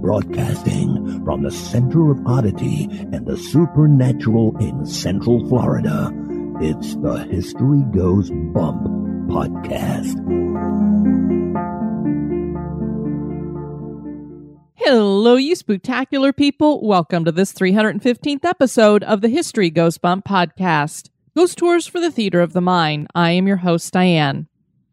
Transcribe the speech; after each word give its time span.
Broadcasting 0.00 1.22
from 1.24 1.42
the 1.42 1.50
center 1.50 2.10
of 2.10 2.26
oddity 2.26 2.88
and 2.90 3.26
the 3.26 3.36
supernatural 3.36 4.56
in 4.58 4.86
Central 4.86 5.46
Florida, 5.48 6.10
it's 6.60 6.96
the 6.96 7.26
History 7.30 7.82
Goes 7.92 8.30
Bump 8.30 8.82
podcast. 9.28 10.16
Hello, 14.76 15.36
you 15.36 15.54
spectacular 15.54 16.32
people. 16.32 16.80
Welcome 16.86 17.26
to 17.26 17.32
this 17.32 17.52
315th 17.52 18.44
episode 18.44 19.04
of 19.04 19.20
the 19.20 19.28
History 19.28 19.68
Goes 19.68 19.98
Bump 19.98 20.24
podcast. 20.24 21.10
Ghost 21.36 21.58
Tours 21.58 21.86
for 21.86 22.00
the 22.00 22.10
Theater 22.10 22.40
of 22.40 22.54
the 22.54 22.60
Mind. 22.60 23.06
I 23.14 23.32
am 23.32 23.46
your 23.46 23.58
host, 23.58 23.92
Diane. 23.92 24.48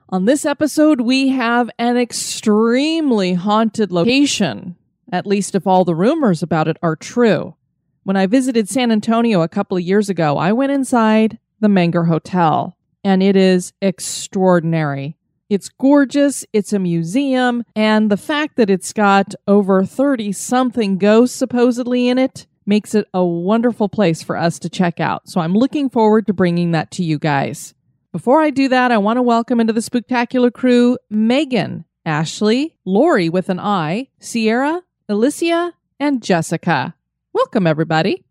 On 0.10 0.24
this 0.24 0.46
episode, 0.46 1.02
we 1.02 1.30
have 1.30 1.70
an 1.78 1.98
extremely 1.98 3.34
haunted 3.34 3.92
location, 3.92 4.78
at 5.12 5.28
least 5.28 5.54
if 5.54 5.68
all 5.68 5.84
the 5.84 5.96
rumors 5.96 6.42
about 6.42 6.70
it 6.70 6.78
are 6.82 6.96
true. 6.96 7.56
When 8.04 8.16
I 8.16 8.26
visited 8.26 8.70
San 8.70 8.90
Antonio 8.90 9.42
a 9.42 9.50
couple 9.50 9.76
of 9.76 9.84
years 9.84 10.08
ago, 10.08 10.38
I 10.38 10.54
went 10.54 10.72
inside 10.72 11.40
the 11.60 11.68
Menger 11.68 12.08
Hotel, 12.08 12.78
and 13.04 13.22
it 13.22 13.36
is 13.36 13.74
extraordinary. 13.82 15.18
It's 15.50 15.68
gorgeous, 15.68 16.46
it's 16.54 16.72
a 16.72 16.80
museum, 16.80 17.66
and 17.76 18.10
the 18.10 18.16
fact 18.16 18.56
that 18.56 18.70
it's 18.70 18.94
got 18.94 19.36
over 19.46 19.84
30 19.84 20.32
something 20.32 20.98
ghosts 20.98 21.38
supposedly 21.38 22.08
in 22.08 22.18
it 22.18 22.48
makes 22.66 22.96
it 22.96 23.10
a 23.14 23.26
wonderful 23.26 23.90
place 23.90 24.24
for 24.24 24.38
us 24.38 24.58
to 24.60 24.70
check 24.70 25.02
out. 25.02 25.28
So 25.28 25.42
I'm 25.42 25.54
looking 25.54 25.90
forward 25.90 26.28
to 26.28 26.34
bringing 26.34 26.72
that 26.72 26.92
to 26.92 27.04
you 27.04 27.20
guys. 27.20 27.74
Before 28.18 28.42
I 28.42 28.50
do 28.50 28.68
that, 28.70 28.92
I 28.92 28.98
want 28.98 29.18
to 29.18 29.22
welcome 29.22 29.60
into 29.60 29.74
the 29.74 29.82
spectacular 29.84 30.50
crew 30.50 30.98
Megan, 31.08 31.86
Ashley, 32.04 32.76
Lori 32.84 33.30
with 33.30 33.48
an 33.48 33.60
I, 33.60 34.08
Sierra, 34.20 34.82
Alicia, 35.08 35.74
and 36.00 36.24
Jessica. 36.24 36.96
Welcome, 37.32 37.68
everybody. 37.68 38.26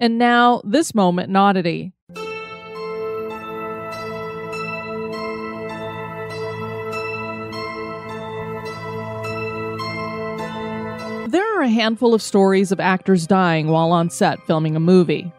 And 0.00 0.16
now, 0.16 0.62
this 0.64 0.94
moment 0.94 1.28
in 1.28 1.36
oddity. 1.36 1.92
There 11.28 11.58
are 11.58 11.60
a 11.60 11.68
handful 11.68 12.14
of 12.14 12.22
stories 12.22 12.72
of 12.72 12.80
actors 12.80 13.26
dying 13.26 13.68
while 13.68 13.92
on 13.92 14.08
set 14.08 14.40
filming 14.46 14.76
a 14.76 14.80
movie. 14.80 15.30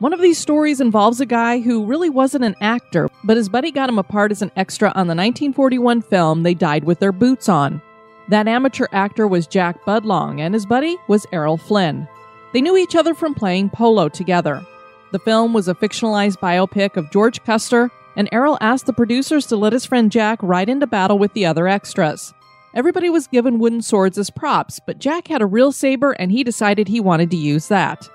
One 0.00 0.14
of 0.14 0.22
these 0.22 0.38
stories 0.38 0.80
involves 0.80 1.20
a 1.20 1.26
guy 1.26 1.60
who 1.60 1.84
really 1.84 2.08
wasn't 2.08 2.44
an 2.44 2.56
actor, 2.62 3.10
but 3.22 3.36
his 3.36 3.50
buddy 3.50 3.70
got 3.70 3.90
him 3.90 3.98
a 3.98 4.02
part 4.02 4.32
as 4.32 4.40
an 4.40 4.50
extra 4.56 4.88
on 4.88 5.08
the 5.08 5.14
1941 5.14 6.00
film 6.00 6.42
They 6.42 6.54
Died 6.54 6.84
with 6.84 7.00
Their 7.00 7.12
Boots 7.12 7.50
On. 7.50 7.82
That 8.30 8.48
amateur 8.48 8.86
actor 8.92 9.28
was 9.28 9.46
Jack 9.46 9.84
Budlong, 9.84 10.40
and 10.40 10.54
his 10.54 10.64
buddy 10.64 10.96
was 11.06 11.26
Errol 11.32 11.58
Flynn. 11.58 12.08
They 12.54 12.62
knew 12.62 12.78
each 12.78 12.96
other 12.96 13.12
from 13.12 13.34
playing 13.34 13.68
polo 13.68 14.08
together. 14.08 14.64
The 15.12 15.18
film 15.18 15.52
was 15.52 15.68
a 15.68 15.74
fictionalized 15.74 16.38
biopic 16.38 16.96
of 16.96 17.10
George 17.10 17.44
Custer, 17.44 17.90
and 18.16 18.26
Errol 18.32 18.56
asked 18.62 18.86
the 18.86 18.94
producers 18.94 19.44
to 19.48 19.56
let 19.56 19.74
his 19.74 19.84
friend 19.84 20.10
Jack 20.10 20.42
ride 20.42 20.70
into 20.70 20.86
battle 20.86 21.18
with 21.18 21.34
the 21.34 21.44
other 21.44 21.68
extras. 21.68 22.32
Everybody 22.72 23.10
was 23.10 23.26
given 23.26 23.58
wooden 23.58 23.82
swords 23.82 24.16
as 24.16 24.30
props, 24.30 24.80
but 24.80 24.98
Jack 24.98 25.28
had 25.28 25.42
a 25.42 25.46
real 25.46 25.72
saber 25.72 26.12
and 26.12 26.32
he 26.32 26.42
decided 26.42 26.88
he 26.88 27.00
wanted 27.00 27.30
to 27.32 27.36
use 27.36 27.68
that. 27.68 28.08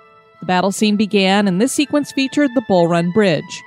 The 0.46 0.54
battle 0.54 0.72
scene 0.72 0.96
began, 0.96 1.48
and 1.48 1.60
this 1.60 1.72
sequence 1.72 2.12
featured 2.12 2.52
the 2.54 2.62
Bull 2.68 2.88
Run 2.88 3.10
Bridge. 3.10 3.64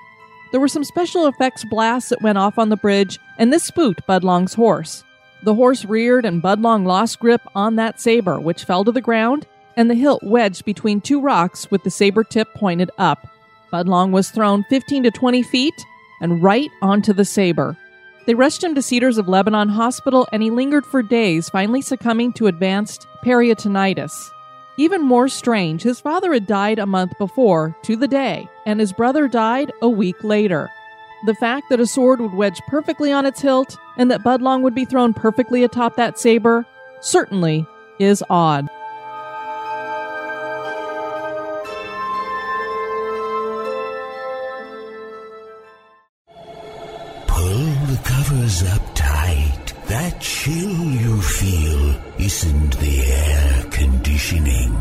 There 0.53 0.61
were 0.61 0.69
some 0.69 0.85
special 0.85 1.27
effects 1.27 1.65
blasts 1.65 2.11
that 2.11 2.23
went 2.23 2.39
off 2.39 2.57
on 2.57 2.69
the 2.69 2.77
bridge, 2.77 3.19
and 3.37 3.53
this 3.53 3.65
spooked 3.65 4.07
Budlong's 4.07 4.55
horse. 4.55 5.03
The 5.43 5.57
horse 5.57 5.85
reared, 5.85 6.25
and 6.25 6.41
Budlong 6.41 6.87
lost 6.87 7.19
grip 7.19 7.41
on 7.57 7.75
that 7.75 8.01
saber, 8.01 8.39
which 8.39 8.63
fell 8.63 8.85
to 8.85 8.93
the 8.93 9.01
ground, 9.01 9.45
and 9.77 9.91
the 9.91 9.97
hilt 9.97 10.23
wedged 10.23 10.65
between 10.65 11.01
two 11.01 11.21
rocks 11.21 11.69
with 11.69 11.83
the 11.83 11.91
saber 11.91 12.23
tip 12.23 12.47
pointed 12.55 12.93
up. 12.97 13.27
Budlong 13.73 14.13
was 14.13 14.31
thrown 14.31 14.63
15 14.71 15.03
to 15.03 15.11
20 15.11 15.43
feet 15.43 15.85
and 16.21 16.45
right 16.45 16.71
onto 16.81 17.13
the 17.13 17.25
saber. 17.25 17.77
They 18.27 18.37
rushed 18.37 18.63
him 18.63 18.77
to 18.77 18.83
Cedars 18.83 19.19
of 19.19 19.27
Lebanon 19.27 19.71
Hospital, 19.71 20.29
and 20.31 20.45
he 20.45 20.51
lingered 20.51 20.87
for 20.87 21.03
days, 21.03 21.49
finally 21.49 21.83
succumbing 21.83 22.35
to 22.35 22.47
advanced 22.47 23.09
peritonitis. 23.25 24.31
Even 24.81 25.03
more 25.03 25.27
strange, 25.27 25.83
his 25.83 25.99
father 25.99 26.33
had 26.33 26.47
died 26.47 26.79
a 26.79 26.87
month 26.87 27.19
before, 27.19 27.77
to 27.83 27.97
the 27.97 28.07
day, 28.07 28.49
and 28.65 28.79
his 28.79 28.93
brother 28.93 29.27
died 29.27 29.73
a 29.83 29.89
week 29.89 30.23
later. 30.23 30.71
The 31.27 31.35
fact 31.35 31.69
that 31.71 31.81
a 31.81 31.87
sword 31.87 32.21
would 32.21 32.33
wedge 32.33 32.61
perfectly 32.69 33.11
on 33.11 33.27
its 33.27 33.41
hilt 33.41 33.77
and 33.97 34.09
that 34.13 34.23
Budlong 34.23 34.63
would 34.63 34.77
be 34.77 34.85
thrown 34.85 35.13
perfectly 35.13 35.65
atop 35.65 35.97
that 35.97 36.17
saber 36.17 36.65
certainly 37.01 37.67
is 37.99 38.23
odd. 38.31 38.69
Pull 47.27 47.67
the 47.87 48.01
covers 48.05 48.63
up 48.63 48.83
tight. 48.95 49.75
That 49.89 50.21
chill 50.21 50.85
you 50.85 51.21
feel 51.21 52.01
isn't 52.21 52.79
the 52.79 53.01
air 53.01 53.58
conditioning. 54.19 54.75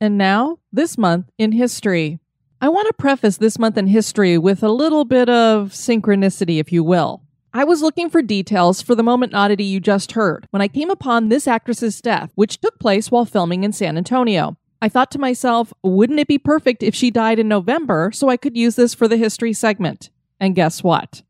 And 0.00 0.18
now, 0.18 0.58
this 0.72 0.98
month 0.98 1.30
in 1.38 1.52
history. 1.52 2.18
I 2.60 2.68
want 2.68 2.86
to 2.88 2.92
preface 2.94 3.36
this 3.36 3.58
month 3.58 3.78
in 3.78 3.86
history 3.86 4.36
with 4.36 4.62
a 4.62 4.68
little 4.68 5.04
bit 5.04 5.28
of 5.28 5.70
synchronicity, 5.70 6.58
if 6.58 6.72
you 6.72 6.82
will. 6.82 7.22
I 7.54 7.64
was 7.64 7.82
looking 7.82 8.10
for 8.10 8.20
details 8.20 8.82
for 8.82 8.94
the 8.94 9.02
moment 9.02 9.34
oddity 9.34 9.64
you 9.64 9.80
just 9.80 10.12
heard 10.12 10.46
when 10.50 10.60
I 10.60 10.68
came 10.68 10.90
upon 10.90 11.28
this 11.28 11.46
actress's 11.48 12.00
death, 12.00 12.30
which 12.34 12.60
took 12.60 12.78
place 12.78 13.10
while 13.10 13.24
filming 13.24 13.64
in 13.64 13.72
San 13.72 13.96
Antonio. 13.96 14.56
I 14.82 14.90
thought 14.90 15.10
to 15.12 15.18
myself, 15.18 15.72
wouldn't 15.82 16.20
it 16.20 16.28
be 16.28 16.38
perfect 16.38 16.82
if 16.82 16.94
she 16.94 17.10
died 17.10 17.38
in 17.38 17.48
November 17.48 18.10
so 18.12 18.28
I 18.28 18.36
could 18.36 18.56
use 18.56 18.76
this 18.76 18.92
for 18.92 19.08
the 19.08 19.16
history 19.16 19.54
segment? 19.54 20.10
And 20.38 20.54
guess 20.54 20.82
what? 20.82 21.22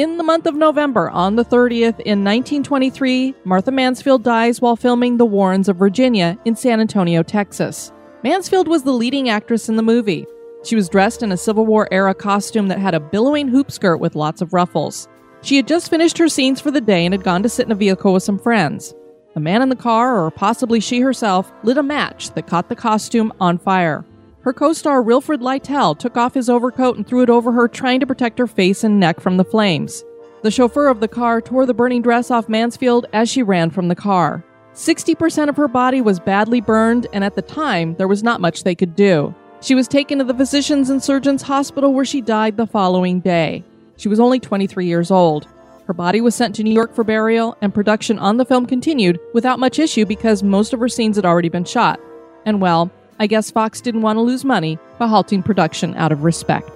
In 0.00 0.16
the 0.16 0.24
month 0.24 0.46
of 0.46 0.54
November, 0.54 1.10
on 1.10 1.36
the 1.36 1.44
30th 1.44 2.00
in 2.00 2.24
1923, 2.24 3.34
Martha 3.44 3.70
Mansfield 3.70 4.22
dies 4.22 4.58
while 4.58 4.74
filming 4.74 5.18
The 5.18 5.26
Warrens 5.26 5.68
of 5.68 5.76
Virginia 5.76 6.38
in 6.46 6.56
San 6.56 6.80
Antonio, 6.80 7.22
Texas. 7.22 7.92
Mansfield 8.24 8.66
was 8.66 8.82
the 8.82 8.94
leading 8.94 9.28
actress 9.28 9.68
in 9.68 9.76
the 9.76 9.82
movie. 9.82 10.24
She 10.64 10.74
was 10.74 10.88
dressed 10.88 11.22
in 11.22 11.32
a 11.32 11.36
Civil 11.36 11.66
War 11.66 11.86
era 11.92 12.14
costume 12.14 12.68
that 12.68 12.78
had 12.78 12.94
a 12.94 12.98
billowing 12.98 13.48
hoop 13.48 13.70
skirt 13.70 13.98
with 13.98 14.14
lots 14.14 14.40
of 14.40 14.54
ruffles. 14.54 15.06
She 15.42 15.56
had 15.56 15.68
just 15.68 15.90
finished 15.90 16.16
her 16.16 16.30
scenes 16.30 16.62
for 16.62 16.70
the 16.70 16.80
day 16.80 17.04
and 17.04 17.12
had 17.12 17.22
gone 17.22 17.42
to 17.42 17.50
sit 17.50 17.66
in 17.66 17.72
a 17.72 17.74
vehicle 17.74 18.14
with 18.14 18.22
some 18.22 18.38
friends. 18.38 18.94
A 19.36 19.40
man 19.40 19.60
in 19.60 19.68
the 19.68 19.76
car, 19.76 20.18
or 20.18 20.30
possibly 20.30 20.80
she 20.80 21.00
herself, 21.00 21.52
lit 21.62 21.76
a 21.76 21.82
match 21.82 22.30
that 22.30 22.46
caught 22.46 22.70
the 22.70 22.74
costume 22.74 23.34
on 23.38 23.58
fire. 23.58 24.06
Her 24.42 24.52
co 24.52 24.72
star 24.72 25.02
Wilfred 25.02 25.40
Lytell 25.40 25.98
took 25.98 26.16
off 26.16 26.34
his 26.34 26.48
overcoat 26.48 26.96
and 26.96 27.06
threw 27.06 27.22
it 27.22 27.30
over 27.30 27.52
her, 27.52 27.68
trying 27.68 28.00
to 28.00 28.06
protect 28.06 28.38
her 28.38 28.46
face 28.46 28.84
and 28.84 28.98
neck 28.98 29.20
from 29.20 29.36
the 29.36 29.44
flames. 29.44 30.02
The 30.42 30.50
chauffeur 30.50 30.88
of 30.88 31.00
the 31.00 31.08
car 31.08 31.42
tore 31.42 31.66
the 31.66 31.74
burning 31.74 32.00
dress 32.00 32.30
off 32.30 32.48
Mansfield 32.48 33.04
as 33.12 33.28
she 33.28 33.42
ran 33.42 33.68
from 33.68 33.88
the 33.88 33.94
car. 33.94 34.42
60% 34.72 35.50
of 35.50 35.56
her 35.56 35.68
body 35.68 36.00
was 36.00 36.18
badly 36.18 36.62
burned, 36.62 37.06
and 37.12 37.22
at 37.22 37.34
the 37.34 37.42
time, 37.42 37.94
there 37.96 38.08
was 38.08 38.22
not 38.22 38.40
much 38.40 38.64
they 38.64 38.74
could 38.74 38.96
do. 38.96 39.34
She 39.60 39.74
was 39.74 39.86
taken 39.86 40.18
to 40.18 40.24
the 40.24 40.32
Physicians 40.32 40.88
and 40.88 41.02
Surgeons 41.02 41.42
Hospital 41.42 41.92
where 41.92 42.06
she 42.06 42.22
died 42.22 42.56
the 42.56 42.66
following 42.66 43.20
day. 43.20 43.62
She 43.98 44.08
was 44.08 44.20
only 44.20 44.40
23 44.40 44.86
years 44.86 45.10
old. 45.10 45.46
Her 45.86 45.92
body 45.92 46.22
was 46.22 46.34
sent 46.34 46.54
to 46.54 46.62
New 46.62 46.72
York 46.72 46.94
for 46.94 47.04
burial, 47.04 47.58
and 47.60 47.74
production 47.74 48.18
on 48.18 48.38
the 48.38 48.46
film 48.46 48.64
continued 48.64 49.20
without 49.34 49.58
much 49.58 49.78
issue 49.78 50.06
because 50.06 50.42
most 50.42 50.72
of 50.72 50.80
her 50.80 50.88
scenes 50.88 51.16
had 51.16 51.26
already 51.26 51.50
been 51.50 51.64
shot. 51.64 52.00
And 52.46 52.62
well, 52.62 52.90
I 53.20 53.26
guess 53.26 53.50
Fox 53.50 53.82
didn't 53.82 54.00
want 54.00 54.16
to 54.16 54.22
lose 54.22 54.46
money 54.46 54.78
by 54.98 55.06
halting 55.06 55.42
production 55.42 55.94
out 55.94 56.10
of 56.10 56.24
respect. 56.24 56.70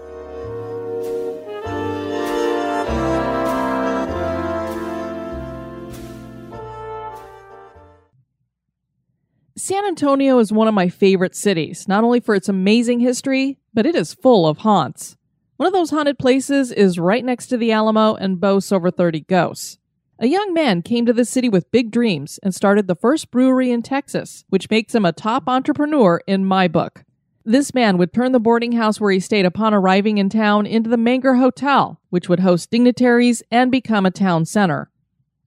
San 9.57 9.87
Antonio 9.87 10.39
is 10.39 10.53
one 10.53 10.69
of 10.69 10.75
my 10.75 10.91
favorite 10.91 11.35
cities, 11.35 11.89
not 11.89 12.05
only 12.05 12.21
for 12.21 12.35
its 12.35 12.51
amazing 12.51 13.01
history, 13.01 13.57
but 13.73 13.87
it 13.87 13.95
is 13.95 14.13
full 14.13 14.47
of 14.47 14.59
haunts. 14.59 15.17
One 15.57 15.67
of 15.67 15.73
those 15.73 15.89
haunted 15.89 16.19
places 16.19 16.71
is 16.71 16.99
right 16.99 17.25
next 17.25 17.47
to 17.47 17.57
the 17.57 17.73
Alamo 17.73 18.17
and 18.17 18.39
boasts 18.39 18.71
over 18.71 18.91
30 18.91 19.21
ghosts. 19.21 19.79
A 20.21 20.29
young 20.29 20.55
man 20.55 20.83
came 20.83 21.07
to 21.07 21.13
the 21.13 21.25
city 21.25 21.49
with 21.49 21.71
big 21.73 21.91
dreams 21.91 22.39
and 22.43 22.55
started 22.55 22.87
the 22.87 22.95
first 22.95 23.33
brewery 23.33 23.73
in 23.73 23.83
Texas, 23.83 24.45
which 24.49 24.71
makes 24.71 24.95
him 24.95 25.05
a 25.05 25.13
top 25.13 25.49
entrepreneur 25.49 26.21
in 26.29 26.45
my 26.45 26.69
book. 26.69 27.05
This 27.45 27.75
man 27.75 27.99
would 27.99 28.13
turn 28.13 28.31
the 28.31 28.41
boarding 28.41 28.73
house 28.73 29.01
where 29.01 29.11
he 29.11 29.19
stayed 29.19 29.45
upon 29.45 29.75
arriving 29.75 30.19
in 30.19 30.29
town 30.29 30.67
into 30.67 30.89
the 30.89 30.97
Menger 30.97 31.39
Hotel, 31.39 32.01
which 32.11 32.29
would 32.29 32.41
host 32.41 32.71
dignitaries 32.71 33.43
and 33.51 33.73
become 33.73 34.07
a 34.07 34.11
town 34.11 34.45
center. 34.45 34.89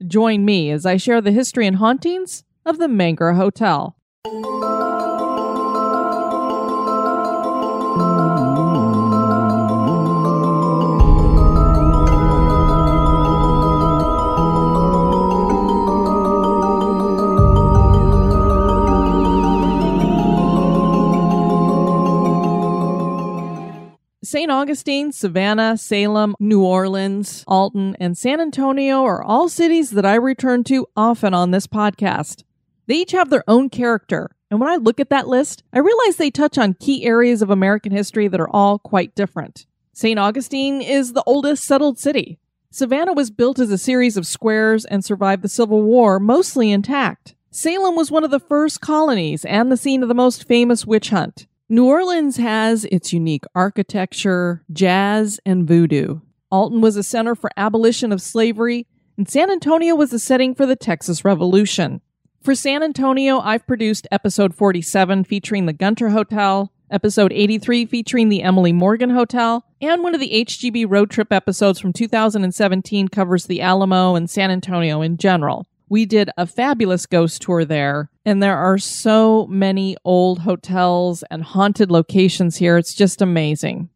Join 0.06 0.44
me 0.44 0.70
as 0.70 0.86
I 0.86 0.98
share 0.98 1.22
the 1.22 1.32
history 1.32 1.66
and 1.66 1.78
hauntings 1.78 2.44
of 2.66 2.78
the 2.78 2.88
Menger 2.88 3.36
Hotel. 3.36 3.96
St. 24.48 24.56
Augustine, 24.56 25.12
Savannah, 25.12 25.78
Salem, 25.78 26.34
New 26.40 26.64
Orleans, 26.64 27.44
Alton, 27.48 27.98
and 28.00 28.18
San 28.18 28.40
Antonio 28.40 29.04
are 29.04 29.22
all 29.22 29.50
cities 29.50 29.90
that 29.90 30.06
I 30.06 30.16
return 30.16 30.64
to 30.64 30.88
often 30.96 31.34
on 31.34 31.52
this 31.52 31.68
podcast. 31.68 32.46
They 32.86 33.00
each 33.00 33.12
have 33.12 33.30
their 33.30 33.44
own 33.46 33.70
character, 33.70 34.32
and 34.50 34.62
when 34.62 34.70
I 34.70 34.78
look 34.78 35.02
at 35.02 35.10
that 35.10 35.28
list, 35.28 35.64
I 35.74 35.80
realize 35.80 36.16
they 36.16 36.32
touch 36.32 36.58
on 36.58 36.76
key 36.76 37.04
areas 37.04 37.42
of 37.42 37.50
American 37.50 37.92
history 37.92 38.30
that 38.30 38.40
are 38.40 38.50
all 38.50 38.80
quite 38.80 39.16
different. 39.16 39.66
St. 39.92 40.18
Augustine 40.18 40.82
is 40.82 41.12
the 41.12 41.24
oldest 41.26 41.66
settled 41.66 42.00
city. 42.00 42.40
Savannah 42.72 43.12
was 43.12 43.30
built 43.30 43.60
as 43.60 43.70
a 43.70 43.78
series 43.78 44.16
of 44.16 44.26
squares 44.26 44.86
and 44.86 45.04
survived 45.04 45.42
the 45.42 45.50
Civil 45.50 45.82
War 45.82 46.22
mostly 46.22 46.72
intact. 46.72 47.36
Salem 47.52 47.98
was 47.98 48.12
one 48.12 48.24
of 48.24 48.32
the 48.32 48.40
first 48.40 48.80
colonies 48.80 49.44
and 49.44 49.70
the 49.70 49.76
scene 49.76 50.04
of 50.04 50.08
the 50.08 50.16
most 50.16 50.48
famous 50.48 50.86
witch 50.86 51.10
hunt. 51.10 51.48
New 51.70 51.86
Orleans 51.86 52.38
has 52.38 52.86
its 52.86 53.12
unique 53.12 53.44
architecture, 53.54 54.64
jazz, 54.72 55.38
and 55.46 55.68
voodoo. 55.68 56.22
Alton 56.50 56.80
was 56.80 56.96
a 56.96 57.04
center 57.04 57.36
for 57.36 57.52
abolition 57.58 58.14
of 58.14 58.22
slavery, 58.22 58.88
and 59.18 59.28
San 59.28 59.52
Antonio 59.52 59.94
was 59.94 60.14
a 60.14 60.20
setting 60.20 60.56
for 60.56 60.66
the 60.66 60.78
Texas 60.78 61.26
Revolution. 61.26 62.00
For 62.42 62.56
San 62.56 62.84
Antonio, 62.84 63.40
I've 63.40 63.68
produced 63.68 64.08
episode 64.14 64.56
47 64.56 65.26
featuring 65.26 65.66
the 65.66 65.74
Gunter 65.74 66.08
Hotel, 66.08 66.72
episode 66.90 67.34
83 67.34 67.86
featuring 67.86 68.30
the 68.30 68.44
Emily 68.44 68.72
Morgan 68.72 69.10
Hotel, 69.10 69.66
and 69.82 70.02
one 70.02 70.14
of 70.14 70.22
the 70.22 70.46
HGB 70.46 70.86
road 70.88 71.12
trip 71.12 71.34
episodes 71.34 71.82
from 71.82 71.92
2017 71.92 73.10
covers 73.10 73.46
the 73.46 73.60
Alamo 73.60 74.16
and 74.16 74.30
San 74.30 74.52
Antonio 74.52 75.02
in 75.02 75.18
general. 75.18 75.68
We 75.90 76.06
did 76.06 76.30
a 76.38 76.46
fabulous 76.46 77.06
ghost 77.06 77.42
tour 77.42 77.64
there, 77.64 78.10
and 78.26 78.44
there 78.44 78.58
are 78.58 78.78
so 78.78 79.48
many 79.48 79.96
old 80.04 80.40
hotels 80.40 81.24
and 81.32 81.44
haunted 81.44 81.90
locations 81.90 82.58
here. 82.58 82.78
It's 82.78 82.94
just 82.94 83.22
amazing. 83.22 83.90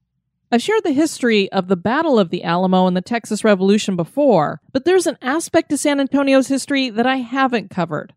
I've 0.54 0.62
shared 0.62 0.84
the 0.86 0.94
history 0.94 1.52
of 1.52 1.68
the 1.68 1.76
Battle 1.76 2.18
of 2.18 2.30
the 2.30 2.44
Alamo 2.44 2.88
and 2.88 2.96
the 2.96 3.02
Texas 3.02 3.44
Revolution 3.44 3.98
before, 3.98 4.62
but 4.72 4.86
there's 4.86 5.08
an 5.08 5.18
aspect 5.22 5.70
to 5.70 5.78
San 5.78 6.00
Antonio's 6.00 6.48
history 6.48 6.90
that 6.90 7.06
I 7.06 7.18
haven't 7.18 7.70
covered. 7.70 8.14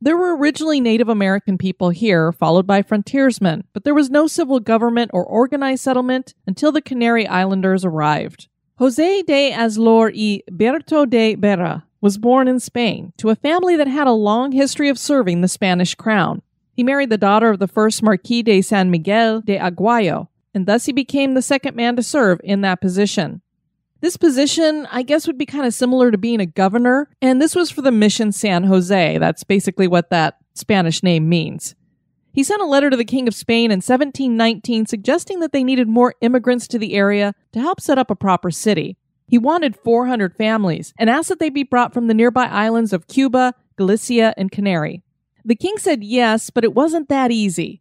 There 0.00 0.16
were 0.16 0.36
originally 0.36 0.80
Native 0.80 1.08
American 1.08 1.56
people 1.56 1.90
here, 1.90 2.32
followed 2.32 2.66
by 2.66 2.82
frontiersmen, 2.82 3.64
but 3.72 3.84
there 3.84 3.94
was 3.94 4.10
no 4.10 4.26
civil 4.26 4.58
government 4.58 5.12
or 5.14 5.24
organized 5.24 5.82
settlement 5.82 6.34
until 6.46 6.72
the 6.72 6.82
Canary 6.82 7.26
Islanders 7.26 7.84
arrived. 7.84 8.48
Jose 8.78 9.22
de 9.22 9.52
Azlor 9.52 10.12
y 10.14 10.42
Berto 10.50 11.08
de 11.08 11.36
Berra 11.36 11.84
was 12.04 12.18
born 12.18 12.46
in 12.46 12.60
Spain 12.60 13.14
to 13.16 13.30
a 13.30 13.34
family 13.34 13.76
that 13.76 13.88
had 13.88 14.06
a 14.06 14.12
long 14.12 14.52
history 14.52 14.90
of 14.90 14.98
serving 14.98 15.40
the 15.40 15.48
Spanish 15.48 15.94
crown. 15.94 16.42
He 16.74 16.84
married 16.84 17.08
the 17.08 17.16
daughter 17.16 17.48
of 17.48 17.60
the 17.60 17.66
first 17.66 18.02
Marquis 18.02 18.42
de 18.42 18.60
San 18.60 18.90
Miguel 18.90 19.40
de 19.40 19.56
Aguayo, 19.56 20.28
and 20.52 20.66
thus 20.66 20.84
he 20.84 20.92
became 20.92 21.32
the 21.32 21.40
second 21.40 21.74
man 21.74 21.96
to 21.96 22.02
serve 22.02 22.42
in 22.44 22.60
that 22.60 22.82
position. 22.82 23.40
This 24.02 24.18
position, 24.18 24.86
I 24.92 25.00
guess, 25.00 25.26
would 25.26 25.38
be 25.38 25.46
kind 25.46 25.64
of 25.64 25.72
similar 25.72 26.10
to 26.10 26.18
being 26.18 26.40
a 26.40 26.46
governor, 26.46 27.08
and 27.22 27.40
this 27.40 27.56
was 27.56 27.70
for 27.70 27.80
the 27.80 27.90
Mission 27.90 28.32
San 28.32 28.64
Jose. 28.64 29.16
That's 29.16 29.42
basically 29.42 29.88
what 29.88 30.10
that 30.10 30.36
Spanish 30.52 31.02
name 31.02 31.26
means. 31.26 31.74
He 32.34 32.44
sent 32.44 32.60
a 32.60 32.66
letter 32.66 32.90
to 32.90 32.98
the 32.98 33.06
King 33.06 33.28
of 33.28 33.34
Spain 33.34 33.70
in 33.70 33.78
1719 33.78 34.84
suggesting 34.84 35.40
that 35.40 35.52
they 35.52 35.64
needed 35.64 35.88
more 35.88 36.16
immigrants 36.20 36.68
to 36.68 36.78
the 36.78 36.92
area 36.92 37.34
to 37.52 37.60
help 37.60 37.80
set 37.80 37.96
up 37.96 38.10
a 38.10 38.14
proper 38.14 38.50
city. 38.50 38.98
He 39.26 39.38
wanted 39.38 39.76
400 39.76 40.36
families 40.36 40.92
and 40.98 41.08
asked 41.08 41.28
that 41.28 41.38
they 41.38 41.50
be 41.50 41.62
brought 41.62 41.94
from 41.94 42.06
the 42.06 42.14
nearby 42.14 42.44
islands 42.44 42.92
of 42.92 43.08
Cuba, 43.08 43.54
Galicia, 43.76 44.34
and 44.36 44.50
Canary. 44.50 45.02
The 45.44 45.56
king 45.56 45.76
said 45.78 46.04
yes, 46.04 46.50
but 46.50 46.64
it 46.64 46.74
wasn't 46.74 47.08
that 47.08 47.30
easy. 47.30 47.80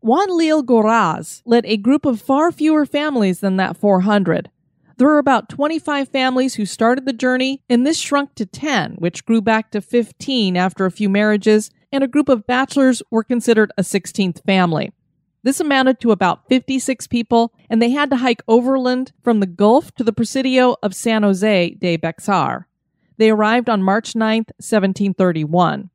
Juan 0.00 0.36
Leal 0.36 0.62
Goraz 0.62 1.42
led 1.44 1.66
a 1.66 1.76
group 1.76 2.06
of 2.06 2.22
far 2.22 2.50
fewer 2.50 2.86
families 2.86 3.40
than 3.40 3.56
that 3.56 3.76
400. 3.76 4.50
There 4.96 5.08
were 5.08 5.18
about 5.18 5.48
25 5.48 6.08
families 6.08 6.54
who 6.54 6.66
started 6.66 7.06
the 7.06 7.12
journey, 7.12 7.62
and 7.68 7.86
this 7.86 7.98
shrunk 7.98 8.34
to 8.34 8.46
10, 8.46 8.96
which 8.98 9.24
grew 9.24 9.40
back 9.40 9.70
to 9.70 9.80
15 9.80 10.56
after 10.56 10.84
a 10.86 10.90
few 10.90 11.08
marriages, 11.08 11.70
and 11.90 12.04
a 12.04 12.08
group 12.08 12.28
of 12.28 12.46
bachelors 12.46 13.02
were 13.10 13.24
considered 13.24 13.72
a 13.78 13.82
16th 13.82 14.44
family. 14.44 14.92
This 15.42 15.60
amounted 15.60 16.00
to 16.00 16.10
about 16.10 16.48
56 16.48 17.06
people, 17.06 17.54
and 17.70 17.80
they 17.80 17.90
had 17.90 18.10
to 18.10 18.16
hike 18.16 18.42
overland 18.46 19.12
from 19.22 19.40
the 19.40 19.46
Gulf 19.46 19.94
to 19.94 20.04
the 20.04 20.12
Presidio 20.12 20.76
of 20.82 20.94
San 20.94 21.22
Jose 21.22 21.70
de 21.70 21.96
Bexar. 21.96 22.68
They 23.16 23.30
arrived 23.30 23.68
on 23.68 23.82
March 23.82 24.14
9, 24.14 24.38
1731. 24.58 25.90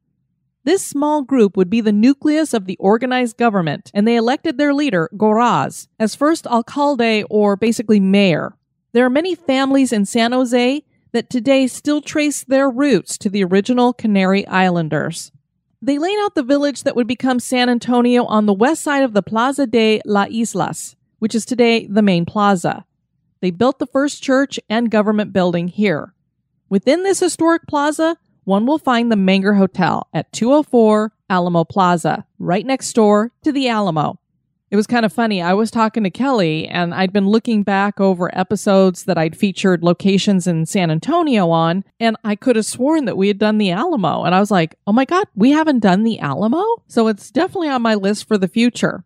This 0.63 0.83
small 0.83 1.21
group 1.21 1.56
would 1.56 1.69
be 1.69 1.80
the 1.81 1.92
nucleus 1.92 2.51
of 2.51 2.65
the 2.65 2.77
organized 2.77 3.38
government, 3.38 3.92
and 3.94 4.07
they 4.07 4.15
elected 4.15 4.57
their 4.57 4.74
leader, 4.74 5.12
Goraz, 5.15 5.88
as 6.00 6.15
first 6.15 6.48
alcalde 6.48 7.24
or 7.30 7.56
basically 7.56 8.00
mayor. 8.00 8.57
There 8.91 9.06
are 9.06 9.12
many 9.12 9.36
families 9.36 9.93
in 9.93 10.05
San 10.05 10.31
Jose 10.31 10.84
that 11.12 11.29
today 11.29 11.67
still 11.67 12.01
trace 12.01 12.43
their 12.43 12.67
roots 12.67 13.15
to 13.20 13.29
the 13.29 13.43
original 13.43 13.93
Canary 13.93 14.46
Islanders. 14.48 15.31
They 15.86 16.00
laid 16.00 16.18
out 16.24 16.34
the 16.34 16.42
village 16.42 16.82
that 16.82 16.96
would 16.96 17.06
become 17.06 17.39
San 17.39 17.70
Antonio 17.70 18.25
on 18.25 18.48
the 18.48 18.56
west 18.56 18.82
side 18.82 19.04
of 19.04 19.13
the 19.13 19.22
Plaza 19.22 19.68
de 19.68 20.01
las 20.04 20.32
Islas, 20.32 20.96
which 21.20 21.36
is 21.36 21.46
today 21.46 21.86
the 21.86 22.01
main 22.01 22.25
plaza. 22.25 22.86
They 23.39 23.51
built 23.51 23.77
the 23.77 23.86
first 23.86 24.24
church 24.24 24.60
and 24.68 24.89
government 24.89 25.32
building 25.32 25.68
here. 25.68 26.15
Within 26.70 27.04
this 27.04 27.20
historic 27.20 27.68
plaza, 27.68 28.18
one 28.46 28.65
will 28.65 28.80
find 28.80 29.12
the 29.12 29.15
Menger 29.15 29.60
Hotel 29.60 30.08
at 30.12 30.34
204 30.34 31.13
Alamo 31.30 31.63
Plaza, 31.63 32.25
right 32.39 32.65
next 32.65 32.92
door 32.94 33.32
to 33.44 33.51
the 33.51 33.68
Alamo. 33.70 34.18
It 34.72 34.75
was 34.75 34.88
kind 34.88 35.05
of 35.05 35.13
funny. 35.13 35.43
I 35.43 35.53
was 35.53 35.69
talking 35.69 36.03
to 36.03 36.10
Kelly 36.10 36.67
and 36.67 36.93
I'd 36.93 37.13
been 37.13 37.27
looking 37.27 37.62
back 37.62 38.00
over 38.00 38.36
episodes 38.36 39.03
that 39.03 39.17
I'd 39.17 39.38
featured 39.38 39.84
locations 39.84 40.48
in 40.48 40.65
San 40.65 40.89
Antonio 40.89 41.51
on, 41.51 41.84
and 42.00 42.17
I 42.24 42.36
could 42.36 42.55
have 42.55 42.65
sworn 42.65 43.05
that 43.05 43.15
we 43.15 43.27
had 43.27 43.38
done 43.38 43.60
the 43.60 43.69
Alamo. 43.69 44.24
And 44.24 44.34
I 44.34 44.39
was 44.39 44.50
like, 44.50 44.75
oh 44.88 44.91
my 44.91 45.05
God, 45.05 45.27
we 45.36 45.51
haven't 45.51 45.79
done 45.79 46.03
the 46.03 46.19
Alamo? 46.19 46.63
So 46.88 47.07
it's 47.07 47.29
definitely 47.29 47.69
on 47.69 47.84
my 47.84 47.93
list 47.93 48.27
for 48.27 48.39
the 48.39 48.48
future. 48.48 49.03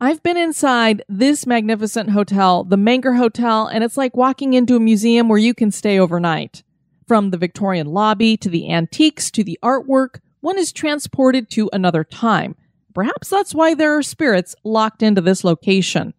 I've 0.00 0.22
been 0.22 0.38
inside 0.38 1.02
this 1.08 1.46
magnificent 1.46 2.10
hotel, 2.10 2.64
the 2.64 2.76
Menger 2.76 3.18
Hotel, 3.18 3.66
and 3.66 3.84
it's 3.84 3.96
like 3.98 4.16
walking 4.16 4.54
into 4.54 4.76
a 4.76 4.80
museum 4.80 5.28
where 5.28 5.38
you 5.38 5.52
can 5.52 5.70
stay 5.70 5.98
overnight. 5.98 6.62
From 7.06 7.30
the 7.30 7.38
Victorian 7.38 7.88
lobby 7.88 8.36
to 8.38 8.48
the 8.48 8.70
antiques 8.70 9.30
to 9.30 9.44
the 9.44 9.58
artwork, 9.62 10.20
one 10.40 10.58
is 10.58 10.72
transported 10.72 11.50
to 11.50 11.70
another 11.72 12.02
time 12.02 12.56
Perhaps 12.96 13.28
that's 13.28 13.54
why 13.54 13.74
there 13.74 13.94
are 13.94 14.02
spirits 14.02 14.54
locked 14.64 15.02
into 15.02 15.20
this 15.20 15.44
location. 15.44 16.14